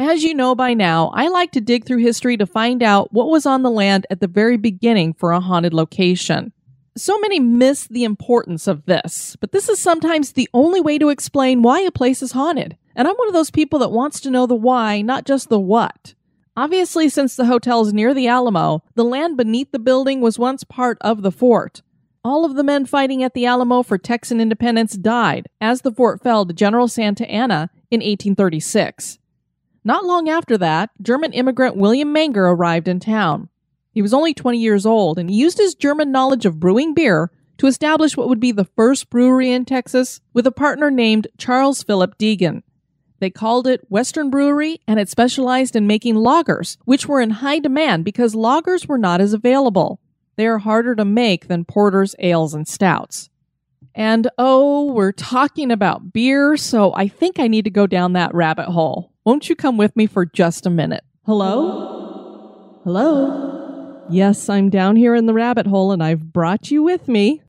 As 0.00 0.24
you 0.24 0.34
know 0.34 0.56
by 0.56 0.74
now, 0.74 1.12
I 1.14 1.28
like 1.28 1.52
to 1.52 1.60
dig 1.60 1.84
through 1.84 1.98
history 1.98 2.36
to 2.36 2.46
find 2.46 2.82
out 2.82 3.12
what 3.12 3.28
was 3.28 3.46
on 3.46 3.62
the 3.62 3.70
land 3.70 4.08
at 4.10 4.18
the 4.18 4.26
very 4.26 4.56
beginning 4.56 5.12
for 5.12 5.30
a 5.30 5.38
haunted 5.38 5.72
location. 5.72 6.52
So 6.96 7.16
many 7.20 7.38
miss 7.38 7.86
the 7.86 8.02
importance 8.02 8.66
of 8.66 8.86
this, 8.86 9.36
but 9.36 9.52
this 9.52 9.68
is 9.68 9.78
sometimes 9.78 10.32
the 10.32 10.48
only 10.52 10.80
way 10.80 10.98
to 10.98 11.10
explain 11.10 11.62
why 11.62 11.78
a 11.82 11.92
place 11.92 12.22
is 12.22 12.32
haunted. 12.32 12.76
And 12.96 13.06
I'm 13.06 13.14
one 13.14 13.28
of 13.28 13.34
those 13.34 13.52
people 13.52 13.78
that 13.78 13.92
wants 13.92 14.18
to 14.22 14.30
know 14.30 14.46
the 14.46 14.56
why, 14.56 15.02
not 15.02 15.26
just 15.26 15.48
the 15.48 15.60
what. 15.60 16.14
Obviously, 16.56 17.08
since 17.08 17.36
the 17.36 17.46
hotel 17.46 17.82
is 17.82 17.92
near 17.92 18.12
the 18.12 18.26
Alamo, 18.26 18.82
the 18.96 19.04
land 19.04 19.36
beneath 19.36 19.70
the 19.70 19.78
building 19.78 20.20
was 20.20 20.40
once 20.40 20.64
part 20.64 20.98
of 21.02 21.22
the 21.22 21.30
fort. 21.30 21.82
All 22.26 22.44
of 22.44 22.56
the 22.56 22.64
men 22.64 22.86
fighting 22.86 23.22
at 23.22 23.34
the 23.34 23.46
Alamo 23.46 23.84
for 23.84 23.98
Texan 23.98 24.40
independence 24.40 24.96
died 24.96 25.46
as 25.60 25.82
the 25.82 25.92
fort 25.92 26.20
fell 26.24 26.44
to 26.44 26.52
General 26.52 26.88
Santa 26.88 27.24
Anna 27.30 27.70
in 27.88 28.00
1836. 28.00 29.20
Not 29.84 30.04
long 30.04 30.28
after 30.28 30.58
that, 30.58 30.90
German 31.00 31.32
immigrant 31.32 31.76
William 31.76 32.12
Menger 32.12 32.52
arrived 32.52 32.88
in 32.88 32.98
town. 32.98 33.48
He 33.92 34.02
was 34.02 34.12
only 34.12 34.34
20 34.34 34.58
years 34.58 34.84
old 34.84 35.20
and 35.20 35.30
used 35.30 35.58
his 35.58 35.76
German 35.76 36.10
knowledge 36.10 36.44
of 36.44 36.58
brewing 36.58 36.94
beer 36.94 37.30
to 37.58 37.68
establish 37.68 38.16
what 38.16 38.28
would 38.28 38.40
be 38.40 38.50
the 38.50 38.64
first 38.74 39.08
brewery 39.08 39.52
in 39.52 39.64
Texas 39.64 40.20
with 40.32 40.48
a 40.48 40.50
partner 40.50 40.90
named 40.90 41.28
Charles 41.38 41.84
Philip 41.84 42.18
Degen. 42.18 42.64
They 43.20 43.30
called 43.30 43.68
it 43.68 43.86
Western 43.88 44.30
Brewery 44.30 44.80
and 44.88 44.98
it 44.98 45.08
specialized 45.08 45.76
in 45.76 45.86
making 45.86 46.16
lagers, 46.16 46.76
which 46.86 47.06
were 47.06 47.20
in 47.20 47.30
high 47.30 47.60
demand 47.60 48.04
because 48.04 48.34
lagers 48.34 48.88
were 48.88 48.98
not 48.98 49.20
as 49.20 49.32
available. 49.32 50.00
They 50.36 50.46
are 50.46 50.58
harder 50.58 50.94
to 50.94 51.04
make 51.04 51.48
than 51.48 51.64
porters, 51.64 52.14
ales, 52.18 52.54
and 52.54 52.68
stouts. 52.68 53.30
And 53.94 54.28
oh, 54.36 54.92
we're 54.92 55.12
talking 55.12 55.70
about 55.70 56.12
beer, 56.12 56.56
so 56.58 56.92
I 56.94 57.08
think 57.08 57.38
I 57.38 57.48
need 57.48 57.64
to 57.64 57.70
go 57.70 57.86
down 57.86 58.12
that 58.12 58.34
rabbit 58.34 58.66
hole. 58.66 59.12
Won't 59.24 59.48
you 59.48 59.56
come 59.56 59.78
with 59.78 59.96
me 59.96 60.06
for 60.06 60.26
just 60.26 60.66
a 60.66 60.70
minute? 60.70 61.02
Hello? 61.24 62.80
Hello? 62.84 64.04
Yes, 64.08 64.48
I'm 64.48 64.70
down 64.70 64.96
here 64.96 65.14
in 65.14 65.26
the 65.26 65.32
rabbit 65.32 65.66
hole 65.66 65.90
and 65.90 66.02
I've 66.02 66.32
brought 66.32 66.70
you 66.70 66.82
with 66.82 67.08
me. 67.08 67.42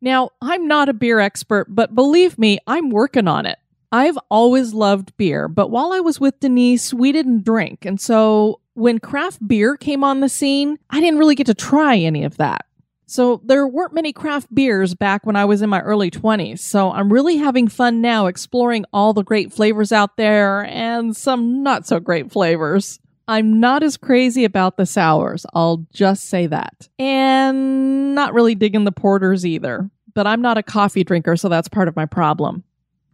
Now, 0.00 0.30
I'm 0.42 0.68
not 0.68 0.90
a 0.90 0.92
beer 0.92 1.18
expert, 1.18 1.74
but 1.74 1.94
believe 1.94 2.38
me, 2.38 2.58
I'm 2.66 2.90
working 2.90 3.26
on 3.26 3.46
it. 3.46 3.58
I've 3.94 4.18
always 4.28 4.74
loved 4.74 5.16
beer, 5.16 5.46
but 5.46 5.70
while 5.70 5.92
I 5.92 6.00
was 6.00 6.18
with 6.18 6.40
Denise, 6.40 6.92
we 6.92 7.12
didn't 7.12 7.44
drink. 7.44 7.84
And 7.84 8.00
so 8.00 8.60
when 8.72 8.98
craft 8.98 9.46
beer 9.46 9.76
came 9.76 10.02
on 10.02 10.18
the 10.18 10.28
scene, 10.28 10.80
I 10.90 10.98
didn't 10.98 11.20
really 11.20 11.36
get 11.36 11.46
to 11.46 11.54
try 11.54 11.96
any 11.96 12.24
of 12.24 12.36
that. 12.38 12.66
So 13.06 13.40
there 13.44 13.68
weren't 13.68 13.94
many 13.94 14.12
craft 14.12 14.52
beers 14.52 14.96
back 14.96 15.24
when 15.24 15.36
I 15.36 15.44
was 15.44 15.62
in 15.62 15.70
my 15.70 15.80
early 15.80 16.10
20s. 16.10 16.58
So 16.58 16.90
I'm 16.90 17.12
really 17.12 17.36
having 17.36 17.68
fun 17.68 18.00
now 18.00 18.26
exploring 18.26 18.84
all 18.92 19.12
the 19.12 19.22
great 19.22 19.52
flavors 19.52 19.92
out 19.92 20.16
there 20.16 20.64
and 20.64 21.16
some 21.16 21.62
not 21.62 21.86
so 21.86 22.00
great 22.00 22.32
flavors. 22.32 22.98
I'm 23.28 23.60
not 23.60 23.84
as 23.84 23.96
crazy 23.96 24.42
about 24.42 24.76
the 24.76 24.86
sours, 24.86 25.46
I'll 25.54 25.86
just 25.92 26.24
say 26.24 26.48
that. 26.48 26.88
And 26.98 28.16
not 28.16 28.34
really 28.34 28.56
digging 28.56 28.82
the 28.82 28.90
porters 28.90 29.46
either. 29.46 29.88
But 30.14 30.26
I'm 30.26 30.42
not 30.42 30.58
a 30.58 30.64
coffee 30.64 31.04
drinker, 31.04 31.36
so 31.36 31.48
that's 31.48 31.68
part 31.68 31.86
of 31.86 31.94
my 31.94 32.06
problem. 32.06 32.64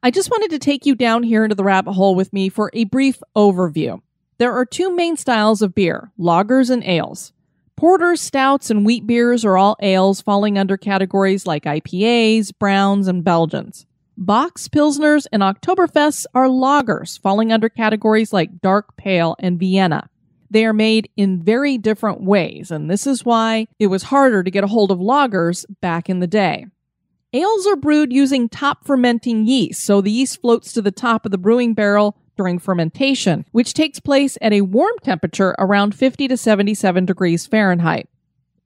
I 0.03 0.11
just 0.11 0.31
wanted 0.31 0.51
to 0.53 0.59
take 0.59 0.87
you 0.87 0.95
down 0.95 1.23
here 1.23 1.45
into 1.45 1.55
the 1.55 1.65
rabbit 1.65 1.93
hole 1.93 2.15
with 2.15 2.33
me 2.33 2.49
for 2.49 2.71
a 2.73 2.85
brief 2.85 3.21
overview. 3.37 4.01
There 4.39 4.55
are 4.55 4.65
two 4.65 4.97
main 4.97 5.19
styles 5.19 5.61
of 5.61 5.75
beer 5.75 6.11
lagers 6.19 6.71
and 6.71 6.83
ales. 6.85 7.35
Porters, 7.77 8.23
stouts, 8.23 8.71
and 8.71 8.87
wheat 8.87 9.07
beers 9.07 9.45
are 9.45 9.59
all 9.59 9.77
ales 9.81 10.23
falling 10.23 10.57
under 10.57 10.79
categories 10.79 11.47
like 11.47 11.65
IPAs, 11.65 12.51
browns, 12.59 13.09
and 13.09 13.23
Belgians. 13.23 13.85
Bocks, 14.19 14.69
Pilsners, 14.69 15.27
and 15.33 15.43
Oktoberfests 15.43 16.25
are 16.35 16.49
lagers 16.49 17.21
falling 17.21 17.53
under 17.53 17.69
categories 17.69 18.33
like 18.33 18.63
dark, 18.63 18.97
pale, 18.97 19.37
and 19.39 19.59
Vienna. 19.59 20.09
They 20.51 20.65
are 20.65 20.73
made 20.73 21.11
in 21.19 21.43
very 21.43 21.77
different 21.77 22.23
ways, 22.23 22.71
and 22.71 22.91
this 22.91 23.07
is 23.07 23.25
why 23.27 23.67
it 23.79 23.89
was 23.89 24.05
harder 24.05 24.43
to 24.43 24.51
get 24.51 24.65
a 24.65 24.69
hold 24.69 24.91
of 24.91 24.99
lagers 24.99 25.67
back 25.83 26.09
in 26.09 26.21
the 26.21 26.27
day. 26.27 26.67
Ales 27.33 27.65
are 27.65 27.77
brewed 27.77 28.13
using 28.13 28.49
top 28.49 28.85
fermenting 28.85 29.47
yeast, 29.47 29.85
so 29.85 30.01
the 30.01 30.11
yeast 30.11 30.41
floats 30.41 30.73
to 30.73 30.83
the 30.83 30.91
top 30.91 31.25
of 31.25 31.31
the 31.31 31.39
brewing 31.39 31.75
barrel 31.75 32.17
during 32.37 32.59
fermentation, 32.59 33.45
which 33.53 33.73
takes 33.73 34.01
place 34.01 34.37
at 34.43 34.53
a 34.53 34.63
warm 34.63 34.97
temperature 35.05 35.55
around 35.57 35.95
50 35.95 36.27
to 36.27 36.37
77 36.37 37.07
degrees 37.07 37.47
Fahrenheit. 37.47 38.09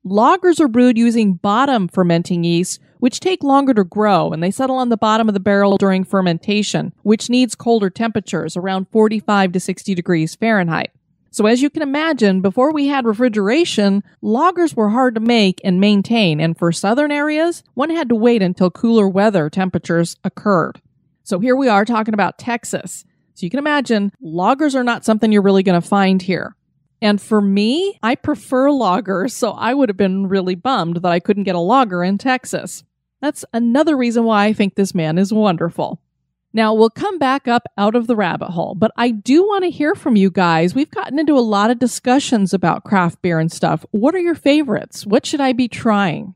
Lagers 0.07 0.61
are 0.61 0.69
brewed 0.69 0.97
using 0.97 1.35
bottom 1.35 1.89
fermenting 1.89 2.43
yeast, 2.43 2.81
which 3.01 3.21
take 3.21 3.43
longer 3.43 3.75
to 3.75 3.85
grow 3.85 4.31
and 4.31 4.43
they 4.43 4.51
settle 4.51 4.77
on 4.77 4.89
the 4.89 4.97
bottom 4.97 5.29
of 5.29 5.35
the 5.35 5.41
barrel 5.41 5.77
during 5.77 6.03
fermentation, 6.03 6.95
which 7.03 7.29
needs 7.29 7.55
colder 7.55 7.91
temperatures 7.91 8.57
around 8.57 8.87
45 8.91 9.53
to 9.53 9.61
60 9.61 9.95
degrees 9.95 10.35
Fahrenheit. 10.35 10.91
So, 11.35 11.47
as 11.47 11.61
you 11.63 11.69
can 11.69 11.83
imagine, 11.83 12.43
before 12.43 12.73
we 12.73 12.87
had 12.87 13.07
refrigeration, 13.07 14.05
lagers 14.23 14.77
were 14.77 14.91
hard 14.91 15.17
to 15.17 15.21
make 15.21 15.61
and 15.65 15.81
maintain, 15.81 16.39
and 16.39 16.57
for 16.57 16.71
southern 16.71 17.11
areas, 17.11 17.65
one 17.75 17.91
had 17.91 18.09
to 18.11 18.15
wait 18.15 18.41
until 18.41 18.71
cooler 18.71 19.09
weather 19.09 19.51
temperatures 19.51 20.15
occurred. 20.23 20.81
So, 21.25 21.41
here 21.41 21.57
we 21.57 21.67
are 21.67 21.85
talking 21.85 22.15
about 22.15 22.39
Texas. 22.39 23.05
So, 23.35 23.47
you 23.47 23.51
can 23.51 23.59
imagine 23.59 24.13
lagers 24.23 24.77
are 24.77 24.85
not 24.85 25.05
something 25.05 25.33
you're 25.33 25.43
really 25.43 25.65
going 25.65 25.83
to 25.83 25.85
find 25.85 26.23
here. 26.23 26.55
And 27.03 27.21
for 27.21 27.41
me, 27.41 27.99
I 28.01 28.15
prefer 28.15 28.69
lagers, 28.69 29.33
so 29.33 29.51
I 29.51 29.75
would 29.75 29.89
have 29.89 29.97
been 29.97 30.29
really 30.29 30.55
bummed 30.55 30.99
that 30.99 31.11
I 31.11 31.19
couldn't 31.19 31.43
get 31.43 31.57
a 31.57 31.59
lager 31.59 32.05
in 32.05 32.17
Texas. 32.17 32.85
That's 33.21 33.45
another 33.53 33.97
reason 33.97 34.23
why 34.23 34.45
I 34.45 34.53
think 34.53 34.77
this 34.77 34.95
man 34.95 35.19
is 35.19 35.33
wonderful. 35.33 36.01
Now, 36.57 36.73
we'll 36.73 36.89
come 36.89 37.19
back 37.19 37.49
up 37.49 37.65
out 37.77 37.97
of 37.97 38.07
the 38.07 38.15
rabbit 38.15 38.51
hole, 38.51 38.77
but 38.77 38.93
I 38.97 39.11
do 39.11 39.43
want 39.43 39.65
to 39.65 39.71
hear 39.71 39.97
from 39.97 40.15
you 40.15 40.31
guys. 40.31 40.73
We've 40.73 40.91
gotten 40.91 41.19
into 41.19 41.37
a 41.37 41.41
lot 41.41 41.73
of 41.73 41.81
discussions 41.81 42.55
about 42.55 42.85
craft 42.85 43.21
beer 43.23 43.41
and 43.41 43.51
stuff. 43.51 43.85
What 43.91 44.15
are 44.15 44.21
your 44.21 44.37
favorites? 44.37 45.05
What 45.05 45.27
should 45.27 45.41
I 45.41 45.53
be 45.53 45.67
trying? 45.67 46.35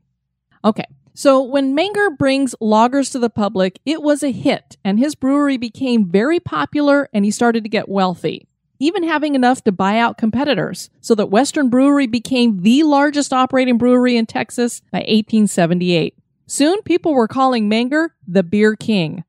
Okay, 0.65 0.83
so 1.13 1.41
when 1.41 1.73
Menger 1.73 2.17
brings 2.17 2.53
lagers 2.61 3.13
to 3.13 3.19
the 3.19 3.29
public, 3.29 3.79
it 3.85 4.01
was 4.03 4.21
a 4.21 4.33
hit, 4.33 4.75
and 4.83 4.99
his 4.99 5.15
brewery 5.15 5.55
became 5.55 6.11
very 6.11 6.41
popular 6.41 7.07
and 7.13 7.23
he 7.23 7.31
started 7.31 7.63
to 7.63 7.69
get 7.69 7.87
wealthy, 7.87 8.45
even 8.77 9.07
having 9.07 9.35
enough 9.35 9.63
to 9.63 9.71
buy 9.71 9.97
out 9.97 10.17
competitors, 10.17 10.89
so 10.99 11.15
that 11.15 11.27
Western 11.27 11.69
Brewery 11.69 12.07
became 12.07 12.61
the 12.61 12.83
largest 12.83 13.31
operating 13.31 13.77
brewery 13.77 14.17
in 14.17 14.25
Texas 14.25 14.81
by 14.91 14.99
1878. 14.99 16.13
Soon, 16.45 16.81
people 16.81 17.13
were 17.13 17.27
calling 17.29 17.69
Menger 17.69 18.09
the 18.27 18.43
Beer 18.43 18.75
King. 18.75 19.23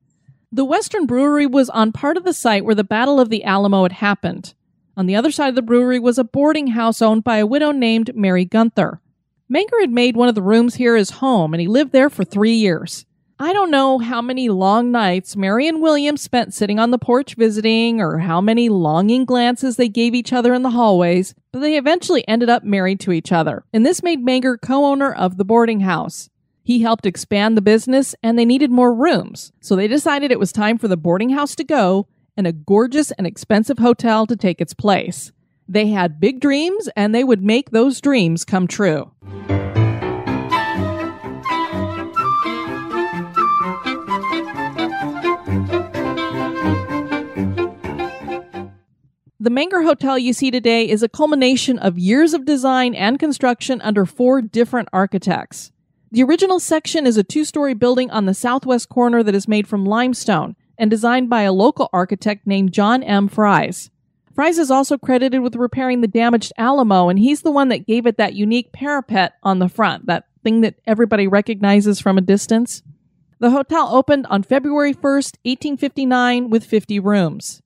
The 0.53 0.65
Western 0.65 1.05
Brewery 1.05 1.45
was 1.45 1.69
on 1.69 1.93
part 1.93 2.17
of 2.17 2.25
the 2.25 2.33
site 2.33 2.65
where 2.65 2.75
the 2.75 2.83
Battle 2.83 3.21
of 3.21 3.29
the 3.29 3.45
Alamo 3.45 3.83
had 3.83 3.93
happened. 3.93 4.53
On 4.97 5.05
the 5.05 5.15
other 5.15 5.31
side 5.31 5.47
of 5.47 5.55
the 5.55 5.61
brewery 5.61 5.97
was 5.97 6.17
a 6.17 6.25
boarding 6.25 6.67
house 6.67 7.01
owned 7.01 7.23
by 7.23 7.37
a 7.37 7.45
widow 7.45 7.71
named 7.71 8.13
Mary 8.15 8.43
Gunther. 8.43 8.99
Menger 9.49 9.79
had 9.79 9.91
made 9.91 10.17
one 10.17 10.27
of 10.27 10.35
the 10.35 10.41
rooms 10.41 10.75
here 10.75 10.97
his 10.97 11.09
home, 11.09 11.53
and 11.53 11.61
he 11.61 11.69
lived 11.69 11.93
there 11.93 12.09
for 12.09 12.25
three 12.25 12.55
years. 12.55 13.05
I 13.39 13.53
don't 13.53 13.71
know 13.71 13.99
how 13.99 14.21
many 14.21 14.49
long 14.49 14.91
nights 14.91 15.37
Mary 15.37 15.69
and 15.69 15.81
William 15.81 16.17
spent 16.17 16.53
sitting 16.53 16.79
on 16.79 16.91
the 16.91 16.99
porch 16.99 17.35
visiting, 17.35 18.01
or 18.01 18.19
how 18.19 18.41
many 18.41 18.67
longing 18.67 19.23
glances 19.23 19.77
they 19.77 19.87
gave 19.87 20.13
each 20.13 20.33
other 20.33 20.53
in 20.53 20.63
the 20.63 20.71
hallways, 20.71 21.33
but 21.53 21.59
they 21.61 21.77
eventually 21.77 22.27
ended 22.27 22.49
up 22.49 22.65
married 22.65 22.99
to 22.99 23.13
each 23.13 23.31
other, 23.31 23.63
and 23.71 23.85
this 23.85 24.03
made 24.03 24.19
Menger 24.19 24.59
co 24.61 24.83
owner 24.83 25.13
of 25.13 25.37
the 25.37 25.45
boarding 25.45 25.79
house. 25.79 26.29
He 26.71 26.79
helped 26.79 27.05
expand 27.05 27.57
the 27.57 27.61
business 27.61 28.15
and 28.23 28.39
they 28.39 28.45
needed 28.45 28.71
more 28.71 28.93
rooms. 28.93 29.51
So 29.59 29.75
they 29.75 29.89
decided 29.89 30.31
it 30.31 30.39
was 30.39 30.53
time 30.53 30.77
for 30.77 30.87
the 30.87 30.95
boarding 30.95 31.31
house 31.31 31.53
to 31.55 31.65
go 31.65 32.07
and 32.37 32.47
a 32.47 32.53
gorgeous 32.53 33.11
and 33.11 33.27
expensive 33.27 33.77
hotel 33.77 34.25
to 34.25 34.37
take 34.37 34.61
its 34.61 34.73
place. 34.73 35.33
They 35.67 35.87
had 35.87 36.21
big 36.21 36.39
dreams 36.39 36.87
and 36.95 37.13
they 37.13 37.25
would 37.25 37.43
make 37.43 37.71
those 37.71 37.99
dreams 37.99 38.45
come 38.45 38.69
true. 38.69 39.11
The 49.41 49.49
Menger 49.49 49.83
Hotel 49.83 50.17
you 50.17 50.31
see 50.31 50.51
today 50.51 50.87
is 50.87 51.03
a 51.03 51.09
culmination 51.09 51.77
of 51.79 51.99
years 51.99 52.33
of 52.33 52.45
design 52.45 52.95
and 52.95 53.19
construction 53.19 53.81
under 53.81 54.05
four 54.05 54.41
different 54.41 54.87
architects. 54.93 55.73
The 56.13 56.23
original 56.23 56.59
section 56.59 57.07
is 57.07 57.15
a 57.15 57.23
two 57.23 57.45
story 57.45 57.73
building 57.73 58.11
on 58.11 58.25
the 58.25 58.33
southwest 58.33 58.89
corner 58.89 59.23
that 59.23 59.33
is 59.33 59.47
made 59.47 59.65
from 59.65 59.85
limestone 59.85 60.57
and 60.77 60.91
designed 60.91 61.29
by 61.29 61.43
a 61.43 61.53
local 61.53 61.89
architect 61.93 62.45
named 62.45 62.73
John 62.73 63.01
M. 63.01 63.29
Fries. 63.29 63.89
Fries 64.35 64.57
is 64.57 64.69
also 64.69 64.97
credited 64.97 65.39
with 65.39 65.55
repairing 65.55 66.01
the 66.01 66.09
damaged 66.09 66.51
Alamo, 66.57 67.07
and 67.07 67.17
he's 67.17 67.43
the 67.43 67.51
one 67.51 67.69
that 67.69 67.87
gave 67.87 68.05
it 68.05 68.17
that 68.17 68.33
unique 68.33 68.73
parapet 68.73 69.35
on 69.41 69.59
the 69.59 69.69
front, 69.69 70.07
that 70.07 70.25
thing 70.43 70.59
that 70.61 70.75
everybody 70.85 71.27
recognizes 71.27 72.01
from 72.01 72.17
a 72.17 72.21
distance. 72.21 72.83
The 73.39 73.51
hotel 73.51 73.95
opened 73.95 74.27
on 74.27 74.43
February 74.43 74.93
1st, 74.93 75.37
1859, 75.43 76.49
with 76.49 76.65
50 76.65 76.99
rooms. 76.99 77.61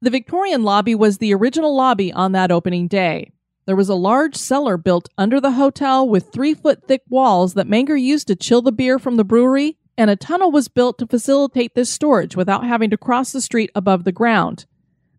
The 0.00 0.10
Victorian 0.10 0.62
lobby 0.62 0.94
was 0.94 1.18
the 1.18 1.34
original 1.34 1.76
lobby 1.76 2.10
on 2.14 2.32
that 2.32 2.50
opening 2.50 2.88
day. 2.88 3.32
There 3.70 3.76
was 3.76 3.88
a 3.88 3.94
large 3.94 4.34
cellar 4.34 4.76
built 4.76 5.08
under 5.16 5.40
the 5.40 5.52
hotel 5.52 6.08
with 6.08 6.32
three 6.32 6.54
foot 6.54 6.88
thick 6.88 7.02
walls 7.08 7.54
that 7.54 7.68
Menger 7.68 7.94
used 7.94 8.26
to 8.26 8.34
chill 8.34 8.62
the 8.62 8.72
beer 8.72 8.98
from 8.98 9.16
the 9.16 9.22
brewery, 9.22 9.78
and 9.96 10.10
a 10.10 10.16
tunnel 10.16 10.50
was 10.50 10.66
built 10.66 10.98
to 10.98 11.06
facilitate 11.06 11.76
this 11.76 11.88
storage 11.88 12.34
without 12.34 12.66
having 12.66 12.90
to 12.90 12.96
cross 12.96 13.30
the 13.30 13.40
street 13.40 13.70
above 13.76 14.02
the 14.02 14.10
ground. 14.10 14.66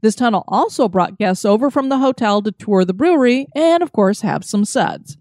This 0.02 0.16
tunnel 0.16 0.44
also 0.50 0.90
brought 0.90 1.18
guests 1.18 1.46
over 1.46 1.72
from 1.72 1.88
the 1.88 2.00
hotel 2.00 2.42
to 2.42 2.52
tour 2.52 2.84
the 2.84 2.94
brewery 2.94 3.48
and, 3.56 3.82
of 3.82 3.94
course, 3.94 4.20
have 4.20 4.44
some 4.44 4.66
suds. 4.66 5.16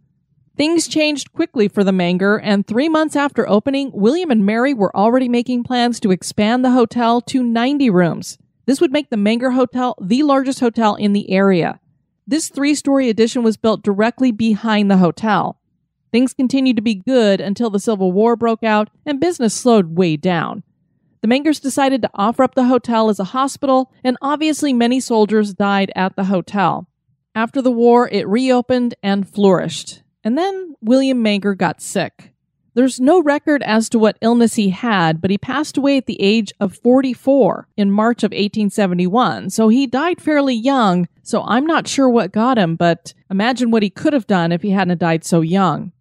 Things 0.57 0.89
changed 0.89 1.33
quickly 1.33 1.69
for 1.69 1.85
the 1.85 1.93
Menger, 1.93 2.41
and 2.43 2.67
three 2.67 2.89
months 2.89 3.15
after 3.15 3.49
opening, 3.49 3.93
William 3.95 4.33
and 4.33 4.45
Mary 4.45 4.75
were 4.75 4.97
already 4.97 5.29
making 5.29 5.63
plans 5.63 6.01
to 6.01 6.11
expand 6.11 6.65
the 6.65 6.73
hotel 6.73 7.21
to 7.21 7.45
90 7.45 7.91
rooms. 7.91 8.39
This 8.67 8.81
would 8.81 8.91
make 8.91 9.09
the 9.09 9.15
Menger 9.15 9.55
Hotel 9.55 9.95
the 10.01 10.25
largest 10.25 10.59
hotel 10.59 10.97
in 10.97 11.13
the 11.13 11.31
area. 11.31 11.79
This 12.27 12.49
three 12.49 12.75
story 12.75 13.09
addition 13.09 13.43
was 13.43 13.57
built 13.57 13.83
directly 13.83 14.33
behind 14.33 14.91
the 14.91 14.99
hotel. 14.99 15.59
Things 16.13 16.35
continued 16.35 16.77
to 16.77 16.83
be 16.83 16.95
good 16.95 17.41
until 17.41 17.71
the 17.71 17.79
Civil 17.79 18.13
War 18.13 18.37
broke 18.37 18.65
out 18.65 18.91
and 19.07 19.21
business 19.21 19.55
slowed 19.55 19.97
way 19.97 20.17
down. 20.17 20.63
The 21.23 21.29
Mengers 21.29 21.61
decided 21.61 22.03
to 22.03 22.11
offer 22.15 22.43
up 22.43 22.55
the 22.55 22.65
hotel 22.65 23.11
as 23.11 23.21
a 23.21 23.25
hospital, 23.25 23.93
and 24.03 24.17
obviously 24.23 24.73
many 24.73 25.01
soldiers 25.01 25.53
died 25.53 25.93
at 25.95 26.17
the 26.17 26.25
hotel. 26.25 26.89
After 27.35 27.61
the 27.63 27.71
war, 27.71 28.09
it 28.09 28.27
reopened 28.27 28.95
and 29.03 29.29
flourished. 29.29 30.03
And 30.25 30.37
then 30.37 30.75
William 30.81 31.23
Menger 31.23 31.57
got 31.57 31.81
sick. 31.81 32.30
There's 32.75 33.01
no 33.01 33.21
record 33.21 33.63
as 33.65 33.89
to 33.89 33.99
what 33.99 34.19
illness 34.21 34.55
he 34.55 34.71
had, 34.71 35.21
but 35.21 35.31
he 35.31 35.39
passed 35.39 35.77
away 35.77 35.97
at 35.97 36.07
the 36.07 36.21
age 36.21 36.53
of 36.61 36.79
44 36.79 37.67
in 37.77 37.91
March 37.91 38.23
of 38.23 38.31
1871. 38.31 39.51
So 39.51 39.69
he 39.69 39.87
died 39.89 40.21
fairly 40.21 40.55
young, 40.55 41.09
so 41.23 41.43
I'm 41.43 41.67
not 41.67 41.89
sure 41.89 42.09
what 42.09 42.33
got 42.33 42.59
him, 42.59 42.77
but 42.77 43.13
imagine 43.29 43.71
what 43.71 43.83
he 43.83 43.91
could 43.91 44.13
have 44.13 44.27
done 44.27 44.53
if 44.53 44.63
he 44.63 44.71
hadn't 44.71 44.99
died 44.99 45.25
so 45.25 45.41
young. 45.41 45.93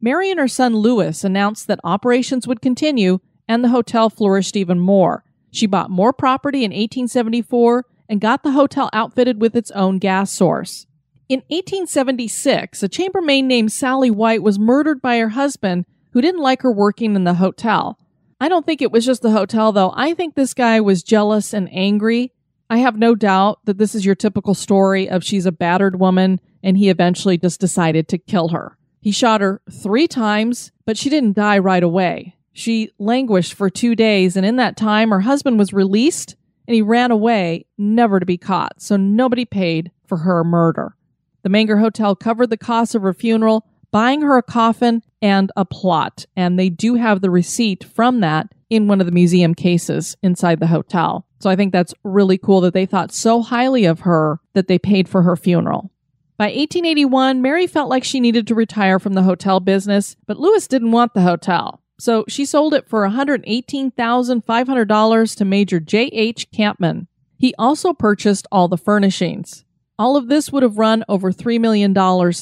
Mary 0.00 0.30
and 0.30 0.38
her 0.38 0.48
son 0.48 0.76
Louis 0.76 1.24
announced 1.24 1.66
that 1.66 1.80
operations 1.82 2.46
would 2.46 2.62
continue 2.62 3.18
and 3.48 3.64
the 3.64 3.68
hotel 3.68 4.08
flourished 4.08 4.56
even 4.56 4.78
more. 4.78 5.24
She 5.50 5.66
bought 5.66 5.90
more 5.90 6.12
property 6.12 6.64
in 6.64 6.70
1874 6.70 7.84
and 8.08 8.20
got 8.20 8.42
the 8.42 8.52
hotel 8.52 8.88
outfitted 8.92 9.40
with 9.40 9.56
its 9.56 9.70
own 9.72 9.98
gas 9.98 10.32
source. 10.32 10.86
In 11.28 11.40
1876, 11.48 12.82
a 12.82 12.88
chambermaid 12.88 13.44
named 13.44 13.72
Sally 13.72 14.10
White 14.10 14.42
was 14.42 14.58
murdered 14.58 15.00
by 15.00 15.18
her 15.18 15.30
husband, 15.30 15.84
who 16.12 16.20
didn't 16.20 16.40
like 16.40 16.62
her 16.62 16.72
working 16.72 17.14
in 17.14 17.24
the 17.24 17.34
hotel. 17.34 17.98
I 18.40 18.48
don't 18.48 18.66
think 18.66 18.82
it 18.82 18.92
was 18.92 19.06
just 19.06 19.22
the 19.22 19.30
hotel, 19.30 19.72
though. 19.72 19.92
I 19.94 20.14
think 20.14 20.34
this 20.34 20.54
guy 20.54 20.80
was 20.80 21.02
jealous 21.02 21.52
and 21.52 21.68
angry. 21.72 22.32
I 22.68 22.78
have 22.78 22.96
no 22.96 23.14
doubt 23.14 23.60
that 23.66 23.78
this 23.78 23.94
is 23.94 24.04
your 24.04 24.14
typical 24.14 24.54
story 24.54 25.08
of 25.08 25.22
she's 25.22 25.46
a 25.46 25.52
battered 25.52 26.00
woman 26.00 26.40
and 26.62 26.76
he 26.76 26.88
eventually 26.88 27.38
just 27.38 27.60
decided 27.60 28.08
to 28.08 28.18
kill 28.18 28.48
her. 28.48 28.76
He 29.00 29.10
shot 29.10 29.40
her 29.40 29.60
three 29.70 30.06
times, 30.06 30.72
but 30.86 30.96
she 30.96 31.10
didn't 31.10 31.36
die 31.36 31.58
right 31.58 31.82
away. 31.82 32.36
She 32.52 32.90
languished 32.98 33.54
for 33.54 33.70
two 33.70 33.96
days, 33.96 34.36
and 34.36 34.44
in 34.44 34.56
that 34.56 34.76
time, 34.76 35.10
her 35.10 35.20
husband 35.20 35.58
was 35.58 35.72
released 35.72 36.36
and 36.66 36.74
he 36.74 36.82
ran 36.82 37.10
away, 37.10 37.66
never 37.76 38.20
to 38.20 38.26
be 38.26 38.38
caught, 38.38 38.80
so 38.80 38.96
nobody 38.96 39.44
paid 39.44 39.90
for 40.06 40.18
her 40.18 40.44
murder. 40.44 40.96
The 41.42 41.48
Menger 41.48 41.80
Hotel 41.80 42.14
covered 42.14 42.50
the 42.50 42.56
cost 42.56 42.94
of 42.94 43.02
her 43.02 43.12
funeral, 43.12 43.66
buying 43.92 44.22
her 44.22 44.36
a 44.36 44.42
coffin 44.42 45.02
and 45.20 45.52
a 45.56 45.64
plot. 45.64 46.26
And 46.34 46.58
they 46.58 46.68
do 46.68 46.96
have 46.96 47.20
the 47.20 47.30
receipt 47.30 47.84
from 47.84 48.18
that 48.20 48.52
in 48.68 48.88
one 48.88 49.00
of 49.00 49.06
the 49.06 49.12
museum 49.12 49.54
cases 49.54 50.16
inside 50.22 50.58
the 50.58 50.66
hotel. 50.66 51.26
So 51.38 51.48
I 51.50 51.56
think 51.56 51.72
that's 51.72 51.94
really 52.02 52.38
cool 52.38 52.62
that 52.62 52.74
they 52.74 52.86
thought 52.86 53.12
so 53.12 53.42
highly 53.42 53.84
of 53.84 54.00
her 54.00 54.40
that 54.54 54.66
they 54.66 54.78
paid 54.78 55.08
for 55.08 55.22
her 55.22 55.36
funeral. 55.36 55.92
By 56.38 56.46
1881, 56.46 57.42
Mary 57.42 57.68
felt 57.68 57.90
like 57.90 58.02
she 58.02 58.18
needed 58.18 58.48
to 58.48 58.54
retire 58.54 58.98
from 58.98 59.12
the 59.12 59.22
hotel 59.22 59.60
business, 59.60 60.16
but 60.26 60.38
Louis 60.38 60.66
didn't 60.66 60.90
want 60.90 61.14
the 61.14 61.22
hotel. 61.22 61.80
So 61.98 62.24
she 62.26 62.44
sold 62.44 62.74
it 62.74 62.88
for 62.88 63.06
$118,500 63.06 65.36
to 65.36 65.44
Major 65.44 65.78
J.H. 65.78 66.50
Kampmann. 66.50 67.06
He 67.38 67.54
also 67.58 67.92
purchased 67.92 68.48
all 68.50 68.66
the 68.68 68.76
furnishings. 68.76 69.64
All 69.98 70.16
of 70.16 70.28
this 70.28 70.50
would 70.50 70.62
have 70.62 70.78
run 70.78 71.04
over 71.08 71.30
$3 71.30 71.60
million 71.60 71.92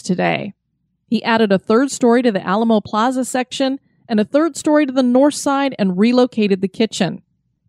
today. 0.02 0.54
He 1.10 1.24
added 1.24 1.50
a 1.50 1.58
third 1.58 1.90
story 1.90 2.22
to 2.22 2.30
the 2.30 2.46
Alamo 2.46 2.80
Plaza 2.80 3.24
section 3.24 3.80
and 4.08 4.20
a 4.20 4.24
third 4.24 4.56
story 4.56 4.86
to 4.86 4.92
the 4.92 5.02
north 5.02 5.34
side 5.34 5.74
and 5.76 5.98
relocated 5.98 6.60
the 6.60 6.68
kitchen. 6.68 7.22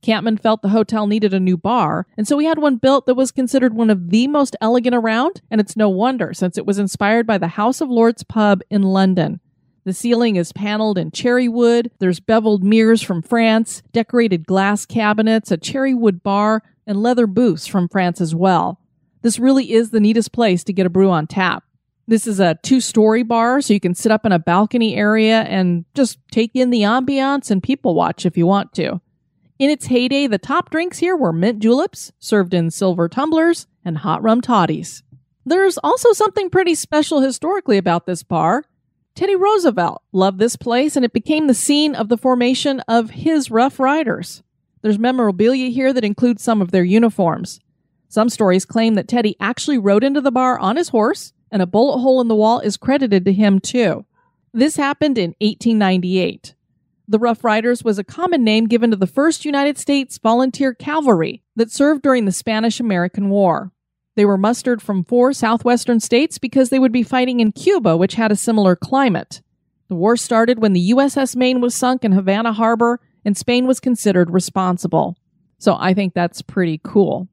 Kampmann 0.03 0.39
felt 0.39 0.62
the 0.62 0.69
hotel 0.69 1.07
needed 1.07 1.33
a 1.33 1.39
new 1.39 1.57
bar, 1.57 2.05
and 2.15 2.27
so 2.27 2.38
he 2.38 2.45
had 2.45 2.60
one 2.60 2.75
built 2.75 3.07
that 3.07 3.15
was 3.15 3.31
considered 3.31 3.74
one 3.74 3.89
of 3.89 4.12
the 4.12 4.27
most 4.27 4.55
elegant 4.62 4.95
around, 4.95 5.41
and 5.50 5.60
it's 5.60 5.75
no 5.75 5.89
wonder 5.89 6.33
since 6.36 6.55
it 6.55 6.67
was 6.67 6.77
inspired 6.77 7.25
by 7.25 7.39
the 7.39 7.50
House 7.50 7.81
of 7.81 7.89
Lords 7.89 8.24
pub 8.24 8.62
in 8.69 8.83
London. 8.83 9.39
The 9.86 9.93
ceiling 9.93 10.36
is 10.36 10.53
paneled 10.53 11.00
in 11.00 11.10
cherry 11.10 11.48
wood, 11.48 11.89
there's 11.98 12.19
beveled 12.19 12.63
mirrors 12.63 13.01
from 13.01 13.24
France, 13.24 13.81
decorated 13.91 14.45
glass 14.45 14.86
cabinets, 14.86 15.50
a 15.51 15.57
cherry 15.57 15.95
wood 15.95 16.21
bar, 16.21 16.62
and 16.86 17.01
leather 17.01 17.25
booths 17.25 17.65
from 17.65 17.88
France 17.88 18.21
as 18.21 18.36
well. 18.36 18.79
This 19.24 19.39
really 19.39 19.71
is 19.71 19.89
the 19.89 20.00
neatest 20.00 20.31
place 20.31 20.63
to 20.65 20.74
get 20.74 20.86
a 20.86 20.91
brew 20.91 21.10
on 21.10 21.25
tap. 21.25 21.63
This 22.12 22.27
is 22.27 22.41
a 22.41 22.60
two 22.62 22.82
story 22.82 23.24
bar, 23.24 23.62
so 23.62 23.72
you 23.74 23.80
can 23.80 23.96
sit 23.96 24.12
up 24.12 24.25
in 24.25 24.34
a 24.34 24.38
balcony 24.38 24.97
area 24.97 25.43
and 25.43 25.86
just 25.93 26.19
take 26.30 26.52
in 26.54 26.69
the 26.69 26.82
ambiance 26.82 27.50
and 27.50 27.63
people 27.63 27.95
watch 27.95 28.26
if 28.26 28.36
you 28.36 28.45
want 28.45 28.74
to. 28.74 29.00
In 29.60 29.69
its 29.69 29.86
heyday, 29.86 30.28
the 30.28 30.38
top 30.38 30.71
drinks 30.71 30.97
here 30.97 31.15
were 31.15 31.32
mint 31.32 31.60
juleps, 31.60 32.12
served 32.19 32.54
in 32.54 32.69
silver 32.69 33.08
tumblers, 33.08 33.65
and 33.86 34.00
hot 34.00 34.21
rum 34.21 34.41
toddies. 34.41 35.04
There's 35.45 35.78
also 35.78 36.12
something 36.12 36.50
pretty 36.50 36.76
special 36.76 37.21
historically 37.21 37.78
about 37.78 38.08
this 38.08 38.24
bar. 38.24 38.65
Teddy 39.15 39.38
Roosevelt 39.38 40.02
loved 40.12 40.38
this 40.38 40.58
place, 40.58 40.97
and 40.97 41.06
it 41.06 41.13
became 41.13 41.47
the 41.47 41.54
scene 41.54 41.95
of 41.95 42.10
the 42.10 42.17
formation 42.17 42.82
of 42.89 43.12
his 43.12 43.50
Rough 43.50 43.80
Riders. 43.80 44.43
There's 44.82 45.00
memorabilia 45.00 45.69
here 45.69 45.93
that 45.93 46.04
includes 46.04 46.43
some 46.43 46.62
of 46.62 46.71
their 46.71 46.84
uniforms. 46.84 47.62
Some 48.10 48.28
stories 48.28 48.65
claim 48.65 48.95
that 48.95 49.08
Teddy 49.08 49.38
actually 49.39 49.78
rode 49.78 50.04
into 50.04 50.19
the 50.19 50.30
bar 50.30 50.60
on 50.60 50.76
his 50.76 50.89
horse, 50.89 51.32
and 51.51 51.61
a 51.61 51.67
bullet 51.67 51.99
hole 51.99 52.21
in 52.21 52.27
the 52.27 52.35
wall 52.35 52.59
is 52.59 52.77
credited 52.77 53.25
to 53.25 53.33
him 53.33 53.59
too. 53.59 54.05
This 54.53 54.75
happened 54.75 55.17
in 55.17 55.35
1898. 55.39 56.55
The 57.07 57.19
Rough 57.19 57.43
Riders 57.43 57.83
was 57.83 57.99
a 57.99 58.03
common 58.03 58.43
name 58.43 58.67
given 58.67 58.91
to 58.91 58.95
the 58.95 59.05
1st 59.05 59.43
United 59.43 59.77
States 59.77 60.17
Volunteer 60.17 60.73
Cavalry 60.73 61.43
that 61.55 61.71
served 61.71 62.01
during 62.03 62.25
the 62.25 62.31
Spanish 62.31 62.79
American 62.79 63.29
War. 63.29 63.71
They 64.15 64.25
were 64.25 64.37
mustered 64.37 64.81
from 64.81 65.03
four 65.03 65.33
southwestern 65.33 65.99
states 65.99 66.37
because 66.37 66.69
they 66.69 66.79
would 66.79 66.91
be 66.91 67.03
fighting 67.03 67.39
in 67.39 67.51
Cuba, 67.51 67.97
which 67.97 68.15
had 68.15 68.31
a 68.31 68.35
similar 68.35 68.75
climate. 68.75 69.41
The 69.87 69.95
war 69.95 70.15
started 70.15 70.59
when 70.59 70.73
the 70.73 70.91
USS 70.91 71.35
Maine 71.35 71.59
was 71.59 71.75
sunk 71.75 72.05
in 72.05 72.13
Havana 72.13 72.53
Harbor 72.53 72.99
and 73.25 73.37
Spain 73.37 73.67
was 73.67 73.79
considered 73.79 74.29
responsible. 74.29 75.17
So 75.57 75.75
I 75.79 75.93
think 75.93 76.13
that's 76.13 76.41
pretty 76.41 76.79
cool. 76.83 77.27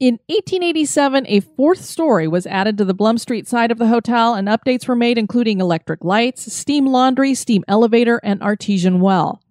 In 0.00 0.14
1887, 0.28 1.26
a 1.28 1.40
fourth 1.40 1.84
story 1.84 2.26
was 2.26 2.46
added 2.46 2.78
to 2.78 2.86
the 2.86 2.94
Blum 2.94 3.18
Street 3.18 3.46
side 3.46 3.70
of 3.70 3.76
the 3.76 3.88
hotel, 3.88 4.32
and 4.32 4.48
updates 4.48 4.88
were 4.88 4.96
made, 4.96 5.18
including 5.18 5.60
electric 5.60 6.02
lights, 6.02 6.50
steam 6.50 6.86
laundry, 6.86 7.34
steam 7.34 7.62
elevator, 7.68 8.18
and 8.22 8.40
artesian 8.42 9.00
well. 9.00 9.42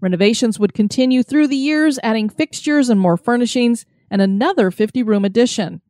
Renovations 0.00 0.56
would 0.60 0.72
continue 0.72 1.24
through 1.24 1.48
the 1.48 1.56
years, 1.56 1.98
adding 2.04 2.28
fixtures 2.28 2.88
and 2.88 3.00
more 3.00 3.16
furnishings, 3.16 3.86
and 4.08 4.22
another 4.22 4.70
50 4.70 5.02
room 5.02 5.24
addition. 5.24 5.80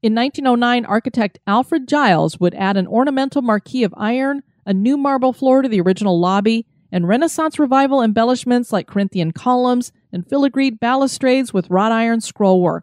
In 0.00 0.14
1909, 0.14 0.84
architect 0.84 1.40
Alfred 1.44 1.88
Giles 1.88 2.38
would 2.38 2.54
add 2.54 2.76
an 2.76 2.86
ornamental 2.86 3.42
marquee 3.42 3.82
of 3.82 3.92
iron, 3.96 4.44
a 4.64 4.72
new 4.72 4.96
marble 4.96 5.32
floor 5.32 5.62
to 5.62 5.68
the 5.68 5.80
original 5.80 6.20
lobby, 6.20 6.66
and 6.92 7.08
Renaissance 7.08 7.58
revival 7.58 8.00
embellishments 8.00 8.72
like 8.72 8.86
Corinthian 8.86 9.32
columns 9.32 9.90
and 10.12 10.24
filigreed 10.24 10.78
balustrades 10.78 11.52
with 11.52 11.68
wrought 11.68 11.90
iron 11.90 12.20
scrollwork. 12.20 12.82